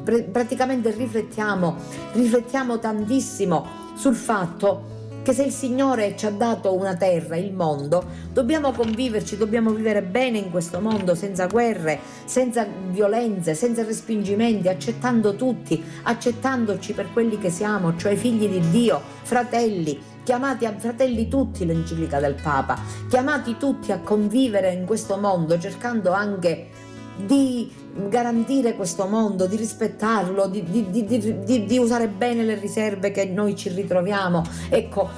pr- 0.03 0.25
praticamente 0.25 0.91
riflettiamo, 0.91 1.77
riflettiamo 2.13 2.79
tantissimo 2.79 3.67
sul 3.95 4.15
fatto 4.15 4.97
che 5.29 5.35
se 5.35 5.43
il 5.43 5.53
Signore 5.53 6.15
ci 6.17 6.25
ha 6.25 6.31
dato 6.31 6.75
una 6.75 6.97
terra, 6.97 7.37
il 7.37 7.53
mondo, 7.53 8.03
dobbiamo 8.33 8.73
conviverci, 8.73 9.37
dobbiamo 9.37 9.73
vivere 9.73 10.01
bene 10.01 10.39
in 10.39 10.51
questo 10.51 10.81
mondo 10.81 11.15
senza 11.15 11.47
guerre, 11.47 11.99
senza 12.25 12.67
violenze, 12.89 13.55
senza 13.55 13.85
respingimenti, 13.85 14.69
accettando 14.69 15.35
tutti, 15.35 15.85
accettandoci 16.05 16.95
per 16.95 17.13
quelli 17.13 17.37
che 17.39 17.51
siamo, 17.51 17.95
cioè 17.97 18.17
figli 18.17 18.49
di 18.49 18.71
Dio, 18.71 19.03
fratelli, 19.23 20.01
chiamati 20.29 20.67
a 20.67 20.75
fratelli 20.77 21.27
tutti 21.27 21.65
l'enciclica 21.65 22.21
del 22.21 22.35
Papa, 22.35 22.79
chiamati 23.09 23.57
tutti 23.57 23.93
a 23.93 24.01
convivere 24.01 24.75
in 24.75 24.85
questo 24.85 25.17
mondo, 25.17 25.59
cercando 25.59 26.13
anche 26.13 26.69
di 27.17 27.73
garantire 28.11 28.77
questo 28.77 29.07
mondo, 29.07 29.47
di 29.47 29.57
rispettarlo, 29.57 30.47
di, 30.47 30.63
di, 30.63 30.91
di, 30.91 31.65
di, 31.65 31.79
usare 31.79 32.09
bene 32.09 32.45
le 32.45 32.57
riserve 32.57 33.11
che 33.11 33.25
noi 33.25 33.57
ci 33.57 33.71
ritroviamo. 33.71 34.45
Ecco, 34.69 35.09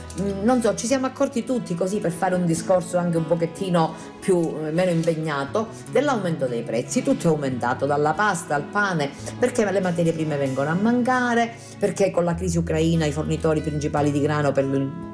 non 0.45 0.63
so, 0.63 0.77
ci 0.77 0.87
siamo 0.87 1.07
accorti 1.07 1.45
tutti 1.45 1.75
così 1.75 1.99
per 1.99 2.13
fare 2.13 2.37
un 2.37 2.47
discorso 2.47 2.97
anche 2.97 3.17
un 3.17 3.27
pochettino 3.27 3.93
più, 4.21 4.57
eh, 4.65 4.71
meno 4.71 4.91
impegnato, 4.91 5.69
dell'aumento 5.91 6.47
dei 6.47 6.63
prezzi. 6.63 7.03
Tutto 7.03 7.27
è 7.27 7.31
aumentato, 7.31 7.87
dalla 7.87 8.13
pasta 8.13 8.55
al 8.55 8.65
pane, 8.65 9.11
perché 9.39 9.69
le 9.71 9.81
materie 9.81 10.13
prime 10.13 10.37
vengono 10.37 10.71
a 10.71 10.75
mancare, 10.75 11.53
perché 11.79 12.11
con 12.11 12.25
la 12.25 12.35
crisi 12.35 12.59
ucraina 12.59 13.07
i 13.07 13.13
fornitori 13.13 13.61
principali 13.61 14.13
di 14.13 14.21
grano 14.21 14.53
per 14.53 14.65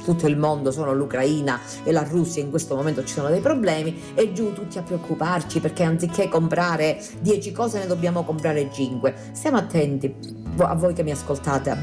tutto 0.04 0.26
il 0.26 0.36
mondo 0.36 0.70
sono 0.70 0.92
l'Ucraina 0.92 1.61
e 1.84 1.92
la 1.92 2.02
Russia, 2.02 2.42
in 2.42 2.50
questo 2.50 2.74
momento 2.74 3.04
ci 3.04 3.14
sono 3.14 3.28
dei 3.28 3.40
problemi, 3.40 4.12
e 4.14 4.32
giù 4.32 4.52
tutti 4.52 4.78
a 4.78 4.82
preoccuparci 4.82 5.61
perché 5.61 5.82
anziché 5.84 6.28
comprare 6.28 7.00
10 7.20 7.52
cose 7.52 7.78
ne 7.78 7.86
dobbiamo 7.86 8.24
comprare 8.24 8.68
5. 8.72 9.14
Stiamo 9.32 9.57
attenti 9.57 10.45
a 10.64 10.74
voi 10.74 10.94
che 10.94 11.02
mi 11.02 11.11
ascoltate, 11.11 11.76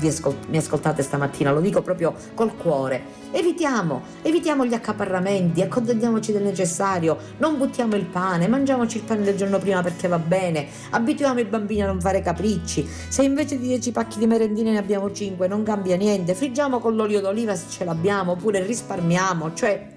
mi 0.50 0.58
ascoltate 0.58 1.04
stamattina, 1.04 1.52
lo 1.52 1.62
dico 1.62 1.82
proprio 1.82 2.14
col 2.34 2.56
cuore. 2.56 3.22
Evitiamo, 3.32 4.02
evitiamo 4.22 4.66
gli 4.66 4.74
accaparramenti, 4.74 5.62
accontentiamoci 5.62 6.32
del 6.32 6.44
necessario, 6.44 7.18
non 7.38 7.58
buttiamo 7.58 7.96
il 7.96 8.06
pane, 8.06 8.48
mangiamoci 8.48 8.98
il 8.98 9.04
pane 9.04 9.24
del 9.24 9.36
giorno 9.36 9.58
prima 9.58 9.82
perché 9.82 10.08
va 10.08 10.20
bene, 10.20 10.68
abituiamo 10.92 11.40
i 11.40 11.46
bambini 11.46 11.82
a 11.82 11.88
non 11.88 12.00
fare 12.00 12.22
capricci. 12.22 12.88
Se 13.08 13.24
invece 13.24 13.58
di 13.58 13.68
10 13.68 13.92
pacchi 13.92 14.20
di 14.20 14.28
merendine 14.28 14.72
ne 14.72 14.78
abbiamo 14.78 15.12
5, 15.12 15.48
non 15.48 15.64
cambia 15.64 15.96
niente, 15.96 16.36
friggiamo 16.36 16.80
con 16.80 16.96
l'olio 16.96 17.22
d'oliva 17.22 17.56
se 17.56 17.66
ce 17.70 17.84
l'abbiamo, 17.86 18.34
oppure 18.34 18.64
risparmiamo, 18.64 19.54
cioè 19.54 19.93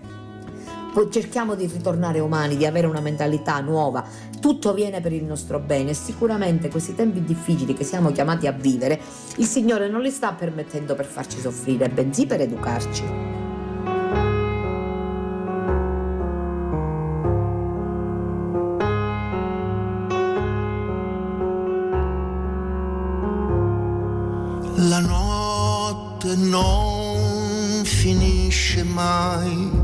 cerchiamo 1.10 1.54
di 1.54 1.66
ritornare 1.66 2.20
umani, 2.20 2.56
di 2.56 2.66
avere 2.66 2.86
una 2.86 3.00
mentalità 3.00 3.60
nuova. 3.60 4.04
Tutto 4.40 4.72
viene 4.74 5.00
per 5.00 5.12
il 5.12 5.24
nostro 5.24 5.58
bene. 5.58 5.94
Sicuramente 5.94 6.68
questi 6.68 6.94
tempi 6.94 7.22
difficili 7.22 7.74
che 7.74 7.84
siamo 7.84 8.12
chiamati 8.12 8.46
a 8.46 8.52
vivere, 8.52 9.00
il 9.36 9.46
Signore 9.46 9.88
non 9.88 10.00
li 10.00 10.10
sta 10.10 10.32
permettendo 10.32 10.94
per 10.94 11.04
farci 11.04 11.38
soffrire, 11.38 11.88
bensì 11.88 12.26
per 12.26 12.40
educarci. 12.40 13.36
la 24.88 25.00
notte 25.00 26.36
non 26.36 27.82
finisce 27.84 28.82
mai, 28.84 29.75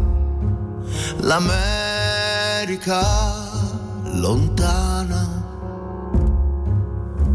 l'America 1.18 3.00
lontana 4.14 5.42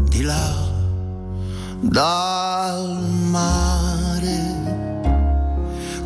di 0.08 0.22
là 0.22 0.66
dal 1.80 3.08
mare 3.30 4.48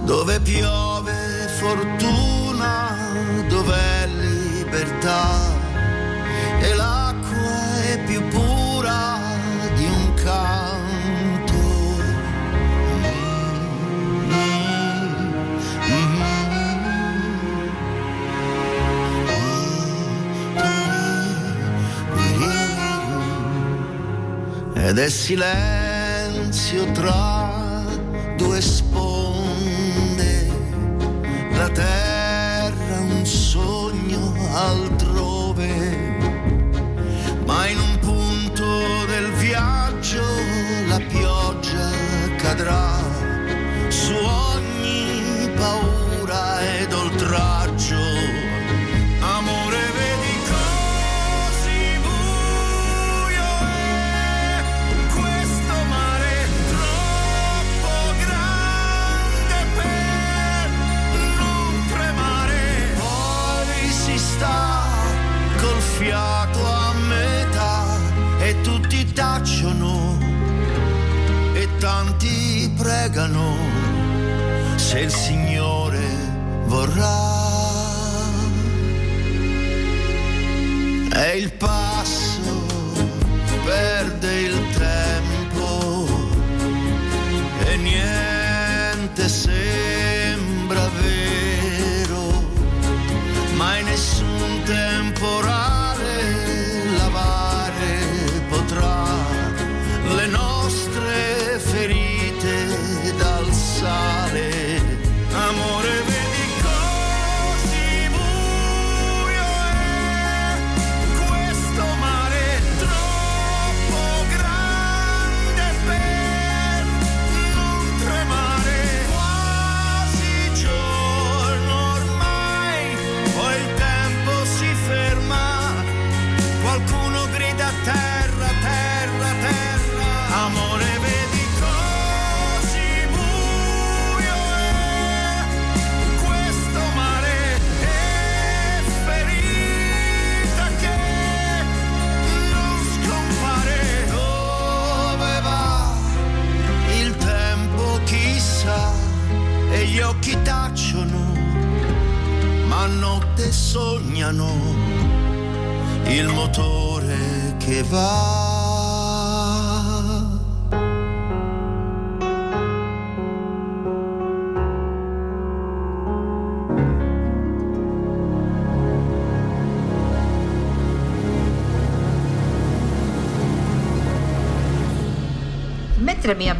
dove 0.04 0.40
piove 0.40 1.48
fortuna, 1.58 2.96
dove 3.48 4.06
libertà 4.06 5.61
Ed 24.84 24.98
è 24.98 25.08
silenzio 25.08 26.90
tra 26.90 27.84
due 28.36 28.60
sponde, 28.60 30.48
la 31.52 31.68
terra 31.68 32.98
un 32.98 33.24
sogno 33.24 34.34
altrove, 34.52 36.16
ma 37.46 37.68
in 37.68 37.78
un 37.78 37.98
punto 38.00 39.06
del 39.06 39.30
viaggio 39.34 40.24
la 40.88 40.98
pioggia 40.98 41.88
cadrà 42.38 43.01
se 74.92 75.08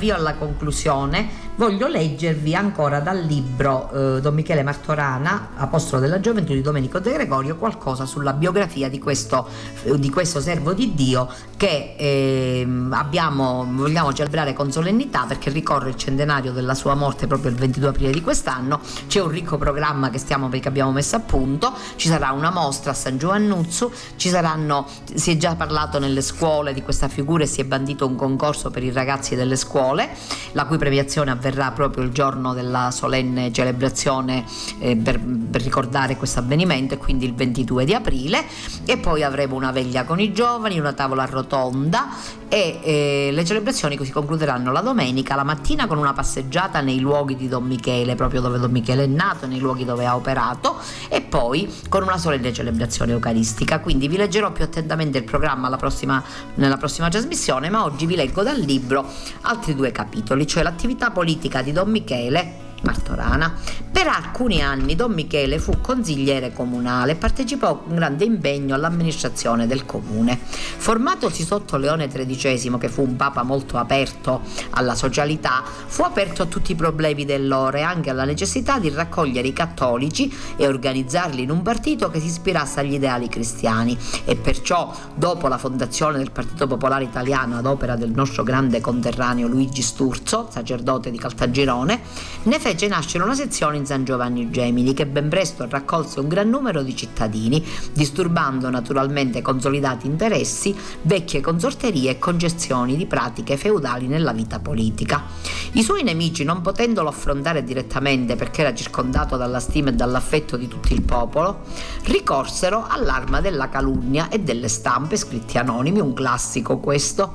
avvio 0.02 0.16
alla 0.16 0.34
conclusione, 0.34 1.41
voglio 1.62 1.86
leggervi 1.86 2.56
ancora 2.56 2.98
dal 2.98 3.20
libro 3.20 4.16
eh, 4.16 4.20
Don 4.20 4.34
Michele 4.34 4.64
Martorana, 4.64 5.50
Apostolo 5.54 6.00
della 6.00 6.18
Gioventù 6.18 6.54
di 6.54 6.60
Domenico 6.60 6.98
De 6.98 7.12
Gregorio, 7.12 7.54
qualcosa 7.54 8.04
sulla 8.04 8.32
biografia 8.32 8.90
di 8.90 8.98
questo, 8.98 9.46
eh, 9.84 9.96
di 9.96 10.10
questo 10.10 10.40
servo 10.40 10.72
di 10.72 10.92
Dio 10.92 11.28
che 11.56 11.94
eh, 11.96 12.66
abbiamo, 12.90 13.64
vogliamo 13.70 14.12
celebrare 14.12 14.54
con 14.54 14.72
solennità 14.72 15.24
perché 15.28 15.50
ricorre 15.50 15.90
il 15.90 15.96
centenario 15.96 16.50
della 16.50 16.74
sua 16.74 16.96
morte 16.96 17.28
proprio 17.28 17.52
il 17.52 17.56
22 17.56 17.88
aprile 17.90 18.10
di 18.10 18.22
quest'anno. 18.22 18.80
C'è 19.06 19.20
un 19.20 19.28
ricco 19.28 19.56
programma 19.56 20.10
che, 20.10 20.18
stiamo, 20.18 20.48
che 20.48 20.66
abbiamo 20.66 20.90
messo 20.90 21.14
a 21.14 21.20
punto, 21.20 21.72
ci 21.94 22.08
sarà 22.08 22.32
una 22.32 22.50
mostra 22.50 22.90
a 22.90 22.94
San 22.94 23.18
Giovannuzzo, 23.18 23.92
ci 24.16 24.30
saranno, 24.30 24.88
si 25.14 25.30
è 25.30 25.36
già 25.36 25.54
parlato 25.54 26.00
nelle 26.00 26.22
scuole 26.22 26.72
di 26.72 26.82
questa 26.82 27.06
figura 27.06 27.44
e 27.44 27.46
si 27.46 27.60
è 27.60 27.64
bandito 27.64 28.04
un 28.04 28.16
concorso 28.16 28.70
per 28.70 28.82
i 28.82 28.90
ragazzi 28.90 29.36
delle 29.36 29.54
scuole, 29.54 30.08
la 30.54 30.66
cui 30.66 30.78
premiazione 30.78 31.30
avverrà 31.30 31.50
proprio 31.74 32.04
il 32.04 32.10
giorno 32.10 32.54
della 32.54 32.90
solenne 32.90 33.52
celebrazione 33.52 34.44
eh, 34.78 34.96
per, 34.96 35.18
per 35.20 35.62
ricordare 35.62 36.16
questo 36.16 36.40
avvenimento, 36.40 36.96
quindi 36.98 37.24
il 37.24 37.34
22 37.34 37.84
di 37.84 37.94
aprile, 37.94 38.44
e 38.84 38.98
poi 38.98 39.22
avremo 39.22 39.56
una 39.56 39.72
veglia 39.72 40.04
con 40.04 40.20
i 40.20 40.32
giovani, 40.32 40.78
una 40.78 40.92
tavola 40.92 41.24
rotonda 41.24 42.08
e 42.48 42.80
eh, 42.82 43.30
le 43.32 43.44
celebrazioni 43.44 43.96
si 44.04 44.12
concluderanno 44.12 44.72
la 44.72 44.80
domenica, 44.80 45.34
la 45.34 45.42
mattina 45.42 45.86
con 45.86 45.98
una 45.98 46.12
passeggiata 46.12 46.80
nei 46.80 47.00
luoghi 47.00 47.36
di 47.36 47.48
Don 47.48 47.64
Michele, 47.64 48.14
proprio 48.14 48.40
dove 48.40 48.58
Don 48.58 48.70
Michele 48.70 49.04
è 49.04 49.06
nato, 49.06 49.46
nei 49.46 49.58
luoghi 49.58 49.84
dove 49.84 50.04
ha 50.06 50.14
operato, 50.14 50.76
e 51.08 51.22
poi 51.22 51.72
con 51.88 52.02
una 52.02 52.18
solenne 52.18 52.52
celebrazione 52.52 53.12
eucaristica. 53.12 53.80
Quindi 53.80 54.08
vi 54.08 54.16
leggerò 54.16 54.52
più 54.52 54.64
attentamente 54.64 55.18
il 55.18 55.24
programma 55.24 55.74
prossima, 55.76 56.22
nella 56.56 56.76
prossima 56.76 57.08
trasmissione, 57.08 57.70
ma 57.70 57.84
oggi 57.84 58.06
vi 58.06 58.16
leggo 58.16 58.42
dal 58.42 58.58
libro 58.58 59.06
altri 59.42 59.74
due 59.74 59.90
capitoli, 59.90 60.46
cioè 60.46 60.62
l'attività 60.62 61.10
politica 61.10 61.31
di 61.62 61.72
Don 61.72 61.90
Michele 61.90 62.60
Martorana. 62.82 63.54
Per 64.02 64.10
alcuni 64.10 64.60
anni 64.60 64.96
Don 64.96 65.12
Michele 65.12 65.60
fu 65.60 65.80
consigliere 65.80 66.52
comunale 66.52 67.12
e 67.12 67.14
partecipò 67.14 67.78
con 67.78 67.94
grande 67.94 68.24
impegno 68.24 68.74
all'amministrazione 68.74 69.68
del 69.68 69.86
comune. 69.86 70.36
Formatosi 70.42 71.44
sotto 71.44 71.76
Leone 71.76 72.08
XIII, 72.08 72.78
che 72.78 72.88
fu 72.88 73.02
un 73.02 73.14
papa 73.14 73.44
molto 73.44 73.78
aperto 73.78 74.40
alla 74.70 74.96
socialità, 74.96 75.62
fu 75.86 76.02
aperto 76.02 76.42
a 76.42 76.46
tutti 76.46 76.72
i 76.72 76.74
problemi 76.74 77.24
dell'ora 77.24 77.78
e 77.78 77.82
anche 77.82 78.10
alla 78.10 78.24
necessità 78.24 78.80
di 78.80 78.88
raccogliere 78.88 79.46
i 79.46 79.52
cattolici 79.52 80.34
e 80.56 80.66
organizzarli 80.66 81.42
in 81.42 81.52
un 81.52 81.62
partito 81.62 82.10
che 82.10 82.18
si 82.18 82.26
ispirasse 82.26 82.80
agli 82.80 82.94
ideali 82.94 83.28
cristiani 83.28 83.96
e 84.24 84.34
perciò 84.34 84.92
dopo 85.14 85.46
la 85.46 85.58
fondazione 85.58 86.18
del 86.18 86.32
Partito 86.32 86.66
Popolare 86.66 87.04
Italiano 87.04 87.56
ad 87.56 87.66
opera 87.66 87.94
del 87.94 88.10
nostro 88.10 88.42
grande 88.42 88.80
conterraneo 88.80 89.46
Luigi 89.46 89.80
Sturzo, 89.80 90.48
sacerdote 90.50 91.12
di 91.12 91.18
Caltagirone, 91.18 92.00
ne 92.42 92.58
fece 92.58 92.88
nascere 92.88 93.22
una 93.22 93.36
sezione 93.36 93.76
in 93.76 93.90
San 93.92 94.04
Giovanni 94.04 94.50
Gemini, 94.50 94.94
che 94.94 95.04
ben 95.04 95.28
presto 95.28 95.66
raccolse 95.68 96.18
un 96.20 96.26
gran 96.26 96.48
numero 96.48 96.82
di 96.82 96.96
cittadini, 96.96 97.62
disturbando 97.92 98.70
naturalmente 98.70 99.42
consolidati 99.42 100.06
interessi, 100.06 100.74
vecchie 101.02 101.42
consorterie 101.42 102.12
e 102.12 102.18
concezioni 102.18 102.96
di 102.96 103.04
pratiche 103.04 103.58
feudali 103.58 104.06
nella 104.06 104.32
vita 104.32 104.60
politica. 104.60 105.24
I 105.72 105.82
suoi 105.82 106.04
nemici, 106.04 106.42
non 106.42 106.62
potendolo 106.62 107.10
affrontare 107.10 107.64
direttamente 107.64 108.34
perché 108.34 108.62
era 108.62 108.74
circondato 108.74 109.36
dalla 109.36 109.60
stima 109.60 109.90
e 109.90 109.92
dall'affetto 109.92 110.56
di 110.56 110.68
tutto 110.68 110.94
il 110.94 111.02
popolo, 111.02 111.60
ricorsero 112.04 112.86
all'arma 112.88 113.42
della 113.42 113.68
calunnia 113.68 114.30
e 114.30 114.40
delle 114.40 114.68
stampe 114.68 115.18
scritti 115.18 115.58
anonimi, 115.58 116.00
un 116.00 116.14
classico 116.14 116.78
questo. 116.78 117.34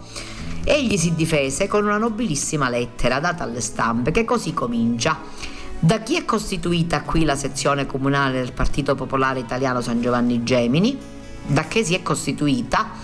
Egli 0.63 0.97
si 0.97 1.13
difese 1.13 1.67
con 1.67 1.85
una 1.85 1.99
nobilissima 1.99 2.67
lettera 2.67 3.19
data 3.19 3.43
alle 3.43 3.61
stampe 3.61 4.09
che 4.09 4.25
così 4.25 4.55
comincia. 4.55 5.55
Da 5.79 5.99
chi 5.99 6.17
è 6.17 6.25
costituita 6.25 7.03
qui 7.03 7.23
la 7.23 7.35
sezione 7.35 7.85
comunale 7.85 8.39
del 8.39 8.51
Partito 8.51 8.95
Popolare 8.95 9.39
Italiano 9.39 9.79
San 9.79 10.01
Giovanni 10.01 10.43
Gemini? 10.43 10.97
Da 11.45 11.65
che 11.65 11.83
si 11.83 11.93
è 11.93 12.01
costituita? 12.01 12.95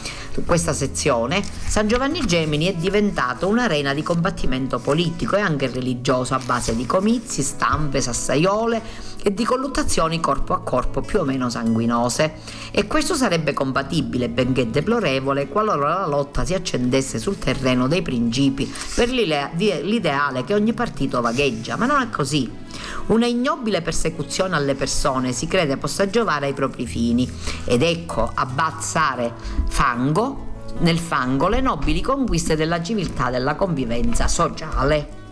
questa 0.41 0.73
sezione, 0.73 1.43
San 1.43 1.87
Giovanni 1.87 2.25
Gemini 2.25 2.65
è 2.65 2.73
diventato 2.73 3.47
un'arena 3.47 3.93
di 3.93 4.01
combattimento 4.01 4.79
politico 4.79 5.35
e 5.35 5.41
anche 5.41 5.67
religioso 5.67 6.33
a 6.33 6.41
base 6.43 6.75
di 6.75 6.87
comizi, 6.87 7.43
stampe, 7.43 8.01
sassaiole 8.01 8.81
e 9.23 9.33
di 9.33 9.45
colluttazioni 9.45 10.19
corpo 10.19 10.53
a 10.53 10.59
corpo 10.59 10.99
più 10.99 11.21
o 11.21 11.23
meno 11.23 11.49
sanguinose. 11.49 12.33
E 12.71 12.85
questo 12.85 13.15
sarebbe 13.15 13.53
compatibile, 13.53 14.27
benché 14.27 14.69
deplorevole, 14.69 15.47
qualora 15.47 15.99
la 15.99 16.07
lotta 16.07 16.43
si 16.43 16.53
accendesse 16.53 17.17
sul 17.17 17.39
terreno 17.39 17.87
dei 17.87 18.01
principi 18.01 18.71
per 18.95 19.09
l'ideale 19.09 20.43
che 20.43 20.53
ogni 20.53 20.73
partito 20.73 21.21
vagheggia, 21.21 21.77
ma 21.77 21.85
non 21.85 22.01
è 22.01 22.09
così. 22.09 22.51
Una 23.07 23.25
ignobile 23.25 23.81
persecuzione 23.81 24.55
alle 24.55 24.75
persone 24.75 25.31
si 25.31 25.47
crede 25.47 25.77
possa 25.77 26.09
giovare 26.09 26.47
ai 26.47 26.53
propri 26.53 26.85
fini 26.85 27.29
ed 27.65 27.81
ecco 27.81 28.29
abbazzare 28.33 29.33
fango 29.69 30.51
nel 30.79 30.97
fango 30.97 31.47
le 31.47 31.61
nobili 31.61 32.01
conquiste 32.01 32.55
della 32.55 32.81
civiltà 32.81 33.29
della 33.29 33.55
convivenza 33.55 34.27
sociale. 34.27 35.22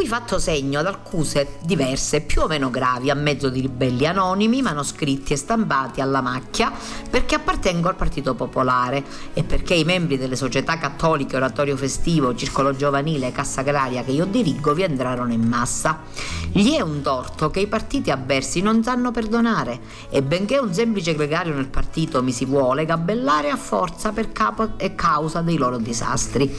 Fui 0.00 0.08
fatto 0.08 0.38
segno 0.38 0.80
ad 0.80 0.86
accuse 0.86 1.58
diverse, 1.60 2.22
più 2.22 2.40
o 2.40 2.46
meno 2.46 2.70
gravi, 2.70 3.10
a 3.10 3.14
mezzo 3.14 3.50
di 3.50 3.60
ribelli 3.60 4.06
anonimi, 4.06 4.62
manoscritti 4.62 5.34
e 5.34 5.36
stampati 5.36 6.00
alla 6.00 6.22
macchia, 6.22 6.72
perché 7.10 7.34
appartengo 7.34 7.86
al 7.86 7.96
Partito 7.96 8.34
Popolare 8.34 9.04
e 9.34 9.44
perché 9.44 9.74
i 9.74 9.84
membri 9.84 10.16
delle 10.16 10.36
società 10.36 10.78
cattoliche, 10.78 11.36
oratorio 11.36 11.76
festivo, 11.76 12.34
circolo 12.34 12.74
giovanile 12.74 13.30
cassa 13.30 13.60
agraria 13.60 14.02
che 14.02 14.12
io 14.12 14.24
dirigo 14.24 14.72
vi 14.72 14.84
entrarono 14.84 15.34
in 15.34 15.42
massa. 15.42 15.98
Gli 16.50 16.72
è 16.72 16.80
un 16.80 17.02
torto 17.02 17.50
che 17.50 17.60
i 17.60 17.66
partiti 17.66 18.10
avversi 18.10 18.62
non 18.62 18.82
sanno 18.82 19.10
perdonare 19.10 19.80
e 20.08 20.22
benché 20.22 20.56
un 20.56 20.72
semplice 20.72 21.14
gregario 21.14 21.52
nel 21.52 21.68
partito 21.68 22.22
mi 22.22 22.32
si 22.32 22.46
vuole 22.46 22.86
gabellare 22.86 23.50
a 23.50 23.56
forza 23.56 24.12
per 24.12 24.32
capo 24.32 24.78
e 24.78 24.94
causa 24.94 25.42
dei 25.42 25.58
loro 25.58 25.76
disastri. 25.76 26.50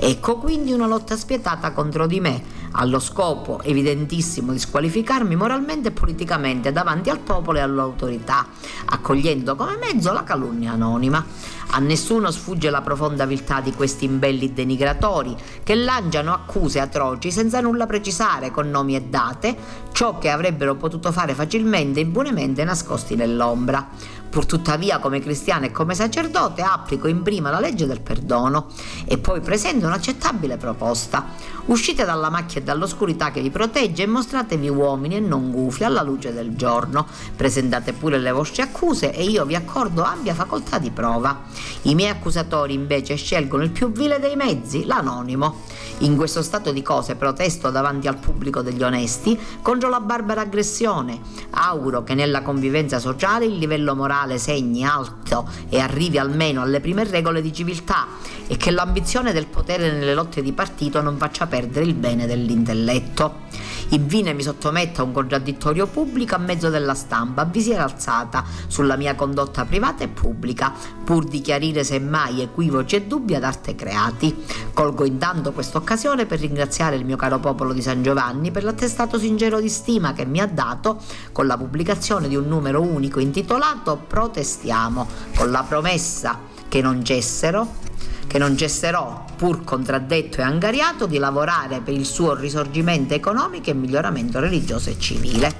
Ecco 0.00 0.38
quindi 0.38 0.72
una 0.72 0.88
lotta 0.88 1.16
spietata 1.16 1.70
contro 1.70 2.08
di 2.08 2.18
me 2.18 2.56
allo 2.72 2.98
scopo 2.98 3.60
evidentissimo 3.62 4.52
di 4.52 4.58
squalificarmi 4.58 5.36
moralmente 5.36 5.88
e 5.88 5.92
politicamente 5.92 6.72
davanti 6.72 7.10
al 7.10 7.18
popolo 7.20 7.58
e 7.58 7.62
all'autorità, 7.62 8.46
accogliendo 8.86 9.54
come 9.54 9.76
mezzo 9.76 10.12
la 10.12 10.24
calunnia 10.24 10.72
anonima. 10.72 11.24
A 11.70 11.80
nessuno 11.80 12.30
sfugge 12.30 12.70
la 12.70 12.80
profonda 12.80 13.26
viltà 13.26 13.60
di 13.60 13.74
questi 13.74 14.06
imbelli 14.06 14.54
denigratori 14.54 15.36
che 15.62 15.74
lanciano 15.74 16.32
accuse 16.32 16.80
atroci 16.80 17.30
senza 17.30 17.60
nulla 17.60 17.84
precisare 17.84 18.50
con 18.50 18.70
nomi 18.70 18.96
e 18.96 19.02
date 19.02 19.56
ciò 19.92 20.18
che 20.18 20.30
avrebbero 20.30 20.76
potuto 20.76 21.12
fare 21.12 21.34
facilmente 21.34 22.00
e 22.00 22.04
impunemente 22.04 22.64
nascosti 22.64 23.16
nell'ombra. 23.16 23.86
Pur 24.30 24.44
tuttavia, 24.46 24.98
come 24.98 25.20
cristiano 25.20 25.64
e 25.64 25.72
come 25.72 25.94
sacerdote, 25.94 26.62
applico 26.62 27.08
in 27.08 27.22
prima 27.22 27.50
la 27.50 27.60
legge 27.60 27.86
del 27.86 28.00
perdono 28.00 28.66
e 29.06 29.18
poi 29.18 29.40
presento 29.40 29.86
un'accettabile 29.86 30.58
proposta. 30.58 31.26
Uscite 31.68 32.06
dalla 32.06 32.30
macchia 32.30 32.62
e 32.62 32.64
dall'oscurità 32.64 33.30
che 33.30 33.42
vi 33.42 33.50
protegge 33.50 34.04
e 34.04 34.06
mostratevi 34.06 34.70
uomini 34.70 35.16
e 35.16 35.20
non 35.20 35.50
gufi 35.50 35.84
alla 35.84 36.00
luce 36.00 36.32
del 36.32 36.56
giorno. 36.56 37.06
Presentate 37.36 37.92
pure 37.92 38.18
le 38.18 38.30
vostre 38.32 38.62
accuse 38.62 39.12
e 39.12 39.24
io 39.24 39.44
vi 39.44 39.54
accordo 39.54 40.02
ampia 40.02 40.32
facoltà 40.32 40.78
di 40.78 40.90
prova. 40.90 41.42
I 41.82 41.94
miei 41.94 42.08
accusatori 42.08 42.72
invece 42.72 43.16
scelgono 43.16 43.64
il 43.64 43.70
più 43.70 43.92
vile 43.92 44.18
dei 44.18 44.34
mezzi, 44.34 44.86
l'anonimo. 44.86 45.60
In 45.98 46.16
questo 46.16 46.40
stato 46.40 46.72
di 46.72 46.80
cose 46.80 47.16
protesto 47.16 47.68
davanti 47.70 48.08
al 48.08 48.16
pubblico 48.16 48.62
degli 48.62 48.82
onesti 48.82 49.38
contro 49.60 49.90
la 49.90 50.00
barbara 50.00 50.42
aggressione. 50.42 51.20
Auguro 51.50 52.02
che 52.02 52.14
nella 52.14 52.40
convivenza 52.40 52.98
sociale 52.98 53.44
il 53.44 53.58
livello 53.58 53.94
morale 53.94 54.38
segni 54.38 54.86
alto 54.86 55.46
e 55.68 55.80
arrivi 55.80 56.16
almeno 56.16 56.62
alle 56.62 56.80
prime 56.80 57.04
regole 57.04 57.42
di 57.42 57.52
civiltà 57.52 58.06
e 58.46 58.56
che 58.56 58.70
l'ambizione 58.70 59.34
del 59.34 59.48
potere 59.48 59.92
nelle 59.92 60.14
lotte 60.14 60.40
di 60.40 60.52
partito 60.52 61.02
non 61.02 61.18
faccia 61.18 61.40
perdere 61.44 61.56
il 61.66 61.94
bene 61.94 62.26
dell'intelletto. 62.26 63.46
Infine 63.90 64.34
mi 64.34 64.42
sottometto 64.42 65.00
a 65.00 65.04
un 65.04 65.12
contraddittorio 65.12 65.86
pubblico 65.86 66.34
a 66.34 66.38
mezzo 66.38 66.68
della 66.68 66.94
stampa, 66.94 67.44
visiera 67.44 67.84
alzata, 67.84 68.44
sulla 68.66 68.96
mia 68.96 69.14
condotta 69.14 69.64
privata 69.64 70.04
e 70.04 70.08
pubblica, 70.08 70.72
pur 71.04 71.24
di 71.24 71.40
chiarire 71.40 71.84
semmai 71.84 72.42
equivoci 72.42 72.96
e 72.96 73.06
dubbi 73.06 73.34
ad 73.34 73.44
arte 73.44 73.74
creati. 73.74 74.44
Colgo 74.74 75.06
intanto 75.06 75.52
questa 75.52 75.78
occasione 75.78 76.26
per 76.26 76.40
ringraziare 76.40 76.96
il 76.96 77.06
mio 77.06 77.16
caro 77.16 77.38
popolo 77.38 77.72
di 77.72 77.80
San 77.80 78.02
Giovanni 78.02 78.50
per 78.50 78.64
l'attestato 78.64 79.18
sincero 79.18 79.58
di 79.58 79.70
stima 79.70 80.12
che 80.12 80.26
mi 80.26 80.40
ha 80.40 80.46
dato 80.46 81.00
con 81.32 81.46
la 81.46 81.56
pubblicazione 81.56 82.28
di 82.28 82.36
un 82.36 82.46
numero 82.46 82.82
unico 82.82 83.20
intitolato 83.20 83.96
Protestiamo, 84.06 85.06
con 85.34 85.50
la 85.50 85.62
promessa 85.62 86.38
che 86.68 86.82
non 86.82 87.02
cessero 87.02 87.86
che 88.28 88.38
non 88.38 88.56
cesserò, 88.56 89.24
pur 89.38 89.62
contraddetto 89.62 90.40
e 90.40 90.42
angariato, 90.42 91.06
di 91.06 91.16
lavorare 91.16 91.80
per 91.80 91.94
il 91.94 92.04
suo 92.04 92.34
risorgimento 92.34 93.14
economico 93.14 93.70
e 93.70 93.74
miglioramento 93.74 94.40
religioso 94.40 94.90
e 94.90 94.98
civile. 94.98 95.54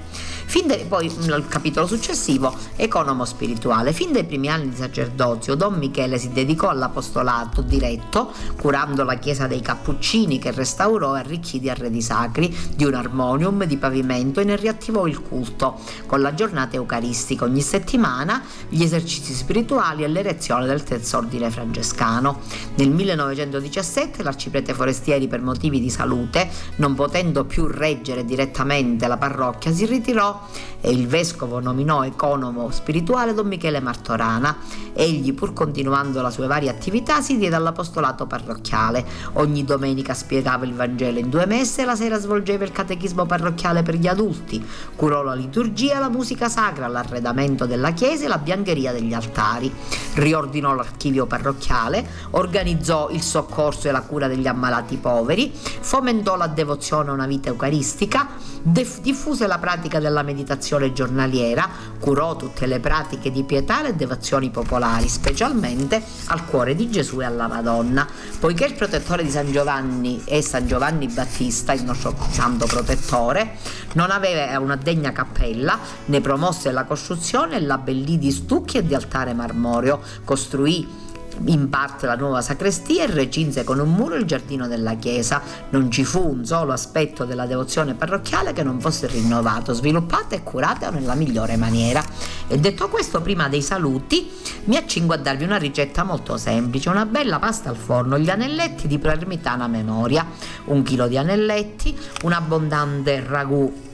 Fin 0.49 0.65
dai, 0.65 0.83
poi 0.85 1.05
il 1.05 1.45
capitolo 1.47 1.85
successivo, 1.85 2.51
economo 2.75 3.23
spirituale. 3.23 3.93
Fin 3.93 4.11
dai 4.11 4.23
primi 4.23 4.49
anni 4.49 4.69
di 4.69 4.75
sacerdozio, 4.77 5.53
Don 5.53 5.75
Michele 5.75 6.17
si 6.17 6.31
dedicò 6.31 6.69
all'apostolato 6.69 7.61
diretto, 7.61 8.31
curando 8.59 9.03
la 9.03 9.19
chiesa 9.19 9.45
dei 9.45 9.61
Cappuccini 9.61 10.39
che 10.39 10.49
restaurò 10.49 11.15
e 11.15 11.19
arricchì 11.19 11.59
di 11.59 11.69
arredi 11.69 12.01
sacri, 12.01 12.51
di 12.75 12.83
un 12.83 12.95
armonium, 12.95 13.65
di 13.65 13.77
pavimento 13.77 14.39
e 14.39 14.43
ne 14.43 14.55
riattivò 14.55 15.05
il 15.05 15.21
culto, 15.21 15.79
con 16.07 16.19
la 16.19 16.33
giornata 16.33 16.77
eucaristica 16.77 17.45
ogni 17.45 17.61
settimana, 17.61 18.41
gli 18.69 18.81
esercizi 18.81 19.35
spirituali 19.35 20.03
e 20.03 20.07
l'erezione 20.07 20.65
del 20.65 20.81
terzo 20.81 21.17
ordine 21.17 21.51
francescano. 21.51 22.39
Nel 22.73 22.89
1917 22.89 24.23
l'arciprete 24.23 24.73
Forestieri 24.73 25.27
per 25.27 25.43
motivi 25.43 25.79
di 25.79 25.91
salute, 25.91 26.49
non 26.77 26.95
potendo 26.95 27.45
più 27.45 27.67
reggere 27.67 28.25
direttamente 28.25 29.05
la 29.05 29.17
parrocchia, 29.17 29.71
si 29.71 29.85
ritirò 29.85 30.37
e 30.81 30.91
il 30.91 31.07
vescovo 31.07 31.59
nominò 31.59 32.03
economo 32.03 32.71
spirituale 32.71 33.33
Don 33.33 33.47
Michele 33.47 33.79
Martorana. 33.79 34.57
Egli, 34.93 35.33
pur 35.33 35.53
continuando 35.53 36.21
le 36.21 36.31
sue 36.31 36.47
varie 36.47 36.69
attività, 36.69 37.21
si 37.21 37.37
diede 37.37 37.55
all'apostolato 37.55 38.25
parrocchiale. 38.25 39.05
Ogni 39.33 39.63
domenica 39.63 40.13
spiegava 40.13 40.65
il 40.65 40.73
Vangelo 40.73 41.19
in 41.19 41.29
due 41.29 41.45
messe 41.45 41.81
e 41.81 41.85
la 41.85 41.95
sera 41.95 42.19
svolgeva 42.19 42.63
il 42.63 42.71
catechismo 42.71 43.25
parrocchiale 43.25 43.83
per 43.83 43.95
gli 43.95 44.07
adulti. 44.07 44.65
Curò 44.95 45.21
la 45.21 45.33
liturgia, 45.33 45.99
la 45.99 46.09
musica 46.09 46.49
sacra, 46.49 46.87
l'arredamento 46.87 47.65
della 47.65 47.91
chiesa 47.91 48.25
e 48.25 48.27
la 48.27 48.37
biancheria 48.37 48.91
degli 48.91 49.13
altari. 49.13 49.73
Riordinò 50.15 50.73
l'archivio 50.73 51.25
parrocchiale, 51.25 52.07
organizzò 52.31 53.09
il 53.09 53.21
soccorso 53.21 53.87
e 53.87 53.91
la 53.91 54.01
cura 54.01 54.27
degli 54.27 54.47
ammalati 54.47 54.97
poveri, 54.97 55.51
fomentò 55.53 56.35
la 56.35 56.47
devozione 56.47 57.09
a 57.09 57.13
una 57.13 57.27
vita 57.27 57.49
eucaristica, 57.49 58.27
diffuse 58.61 59.47
la 59.47 59.57
pratica 59.57 59.99
della 59.99 60.23
meditazione 60.29 60.93
giornaliera, 60.93 61.67
curò 61.99 62.35
tutte 62.35 62.67
le 62.67 62.79
pratiche 62.79 63.31
di 63.31 63.43
pietà 63.43 63.83
e 63.85 63.95
devozioni 63.95 64.51
popolari, 64.51 65.07
specialmente 65.07 66.01
al 66.27 66.45
cuore 66.45 66.75
di 66.75 66.89
Gesù 66.91 67.21
e 67.21 67.25
alla 67.25 67.47
Madonna. 67.47 68.07
Poiché 68.39 68.65
il 68.65 68.75
protettore 68.75 69.23
di 69.23 69.31
San 69.31 69.51
Giovanni 69.51 70.21
è 70.25 70.39
San 70.41 70.67
Giovanni 70.67 71.07
Battista, 71.07 71.73
il 71.73 71.83
nostro 71.83 72.15
santo 72.29 72.67
protettore, 72.67 73.57
non 73.93 74.11
aveva 74.11 74.59
una 74.59 74.75
degna 74.75 75.11
cappella, 75.11 75.79
ne 76.05 76.21
promosse 76.21 76.71
la 76.71 76.83
costruzione 76.83 77.55
e 77.55 77.61
l'abbellì 77.61 78.19
di 78.19 78.31
stucchi 78.31 78.77
e 78.77 78.85
di 78.85 78.93
altare 78.93 79.33
marmoreo, 79.33 80.01
costruì 80.23 81.07
in 81.45 81.69
parte 81.69 82.05
la 82.05 82.15
nuova 82.15 82.41
sacrestia 82.41 83.03
e 83.03 83.07
recinse 83.07 83.63
con 83.63 83.79
un 83.79 83.91
muro 83.91 84.15
il 84.15 84.25
giardino 84.25 84.67
della 84.67 84.95
chiesa. 84.95 85.41
Non 85.69 85.89
ci 85.91 86.03
fu 86.03 86.27
un 86.27 86.45
solo 86.45 86.73
aspetto 86.73 87.25
della 87.25 87.45
devozione 87.45 87.93
parrocchiale 87.93 88.53
che 88.53 88.63
non 88.63 88.79
fosse 88.79 89.07
rinnovato, 89.07 89.73
sviluppato 89.73 90.35
e 90.35 90.43
curato 90.43 90.89
nella 90.91 91.15
migliore 91.15 91.55
maniera. 91.55 92.03
E 92.47 92.57
detto 92.57 92.89
questo, 92.89 93.21
prima 93.21 93.49
dei 93.49 93.61
saluti, 93.61 94.29
mi 94.65 94.75
accingo 94.75 95.13
a 95.13 95.17
darvi 95.17 95.43
una 95.43 95.57
ricetta 95.57 96.03
molto 96.03 96.37
semplice, 96.37 96.89
una 96.89 97.05
bella 97.05 97.39
pasta 97.39 97.69
al 97.69 97.77
forno, 97.77 98.17
gli 98.17 98.29
anelletti 98.29 98.87
di 98.87 98.99
parmitana 98.99 99.67
memoria, 99.67 100.25
un 100.65 100.83
chilo 100.83 101.07
di 101.07 101.17
anelletti, 101.17 101.97
un 102.23 102.33
abbondante 102.33 103.23
ragù 103.25 103.87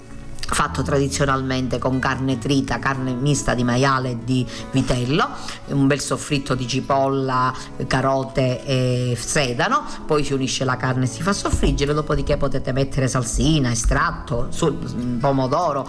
fatto 0.48 0.84
tradizionalmente 0.84 1.80
con 1.80 2.00
carne 2.00 2.38
trita, 2.38 2.80
carne 2.80 3.14
mista 3.14 3.54
di 3.54 3.64
maiale 3.64 4.12
e 4.12 4.18
di 4.24 4.46
vitello, 4.72 5.28
un 5.68 5.88
bel 5.88 6.00
soffritto 6.00 6.56
di 6.56 6.68
cipolla, 6.68 7.54
carote 7.88 8.64
e 8.66 9.18
sedano, 9.20 9.84
poi 10.06 10.24
si 10.24 10.34
unisce 10.34 10.64
la 10.66 10.78
carne 10.78 11.06
e 11.06 11.08
si 11.08 11.22
fa 11.22 11.34
soffriggere, 11.34 11.93
dopodiché 11.93 12.38
potete 12.38 12.72
mettere 12.72 13.08
salsina, 13.08 13.72
estratto, 13.72 14.50
pomodoro, 15.20 15.88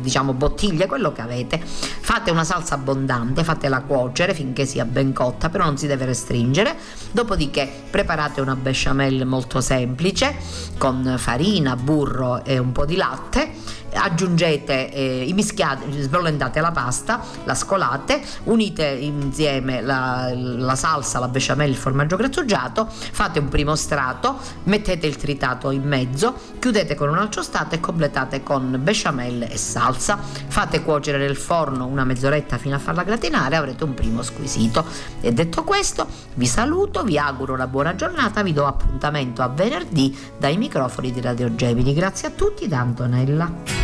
diciamo 0.00 0.32
bottiglie, 0.32 0.86
quello 0.86 1.12
che 1.12 1.20
avete. 1.20 1.60
Fate 1.64 2.30
una 2.30 2.44
salsa 2.44 2.74
abbondante, 2.74 3.44
fatela 3.44 3.82
cuocere 3.82 4.34
finché 4.34 4.66
sia 4.66 4.84
ben 4.84 5.12
cotta, 5.12 5.48
però 5.48 5.64
non 5.64 5.78
si 5.78 5.86
deve 5.86 6.04
restringere. 6.04 6.76
Dopodiché 7.10 7.70
preparate 7.90 8.40
una 8.40 8.56
besciamella 8.56 9.24
molto 9.24 9.60
semplice 9.60 10.34
con 10.78 11.14
farina, 11.18 11.76
burro 11.76 12.44
e 12.44 12.58
un 12.58 12.72
po' 12.72 12.84
di 12.84 12.96
latte 12.96 13.43
है 13.44 13.83
aggiungete 13.94 14.90
eh, 14.92 15.30
mischiate, 15.32 16.02
sbollendate 16.02 16.60
la 16.60 16.70
pasta, 16.70 17.20
la 17.44 17.54
scolate, 17.54 18.20
unite 18.44 18.86
insieme 18.86 19.80
la, 19.80 20.30
la 20.34 20.74
salsa, 20.76 21.18
la 21.18 21.28
besciamella, 21.28 21.70
il 21.70 21.78
formaggio 21.78 22.16
grattugiato, 22.16 22.86
fate 22.88 23.38
un 23.38 23.48
primo 23.48 23.74
strato, 23.74 24.38
mettete 24.64 25.06
il 25.06 25.16
tritato 25.16 25.70
in 25.70 25.82
mezzo, 25.82 26.34
chiudete 26.58 26.94
con 26.94 27.08
un 27.08 27.18
altro 27.18 27.42
e 27.70 27.80
completate 27.80 28.42
con 28.42 28.78
besciamella 28.82 29.46
e 29.46 29.56
salsa. 29.56 30.18
Fate 30.18 30.82
cuocere 30.82 31.18
nel 31.18 31.36
forno 31.36 31.86
una 31.86 32.04
mezz'oretta 32.04 32.58
fino 32.58 32.74
a 32.76 32.78
farla 32.78 33.02
gratinare, 33.02 33.56
avrete 33.56 33.84
un 33.84 33.94
primo 33.94 34.22
squisito. 34.22 34.84
E 35.20 35.32
detto 35.32 35.64
questo, 35.64 36.06
vi 36.34 36.46
saluto, 36.46 37.02
vi 37.02 37.18
auguro 37.18 37.52
una 37.52 37.66
buona 37.66 37.94
giornata, 37.94 38.42
vi 38.42 38.52
do 38.52 38.66
appuntamento 38.66 39.42
a 39.42 39.48
venerdì 39.48 40.16
dai 40.38 40.56
microfoni 40.56 41.12
di 41.12 41.20
Radio 41.20 41.54
Gemini. 41.54 41.94
Grazie 41.94 42.28
a 42.28 42.30
tutti 42.30 42.66
da 42.68 42.80
Antonella. 42.80 43.83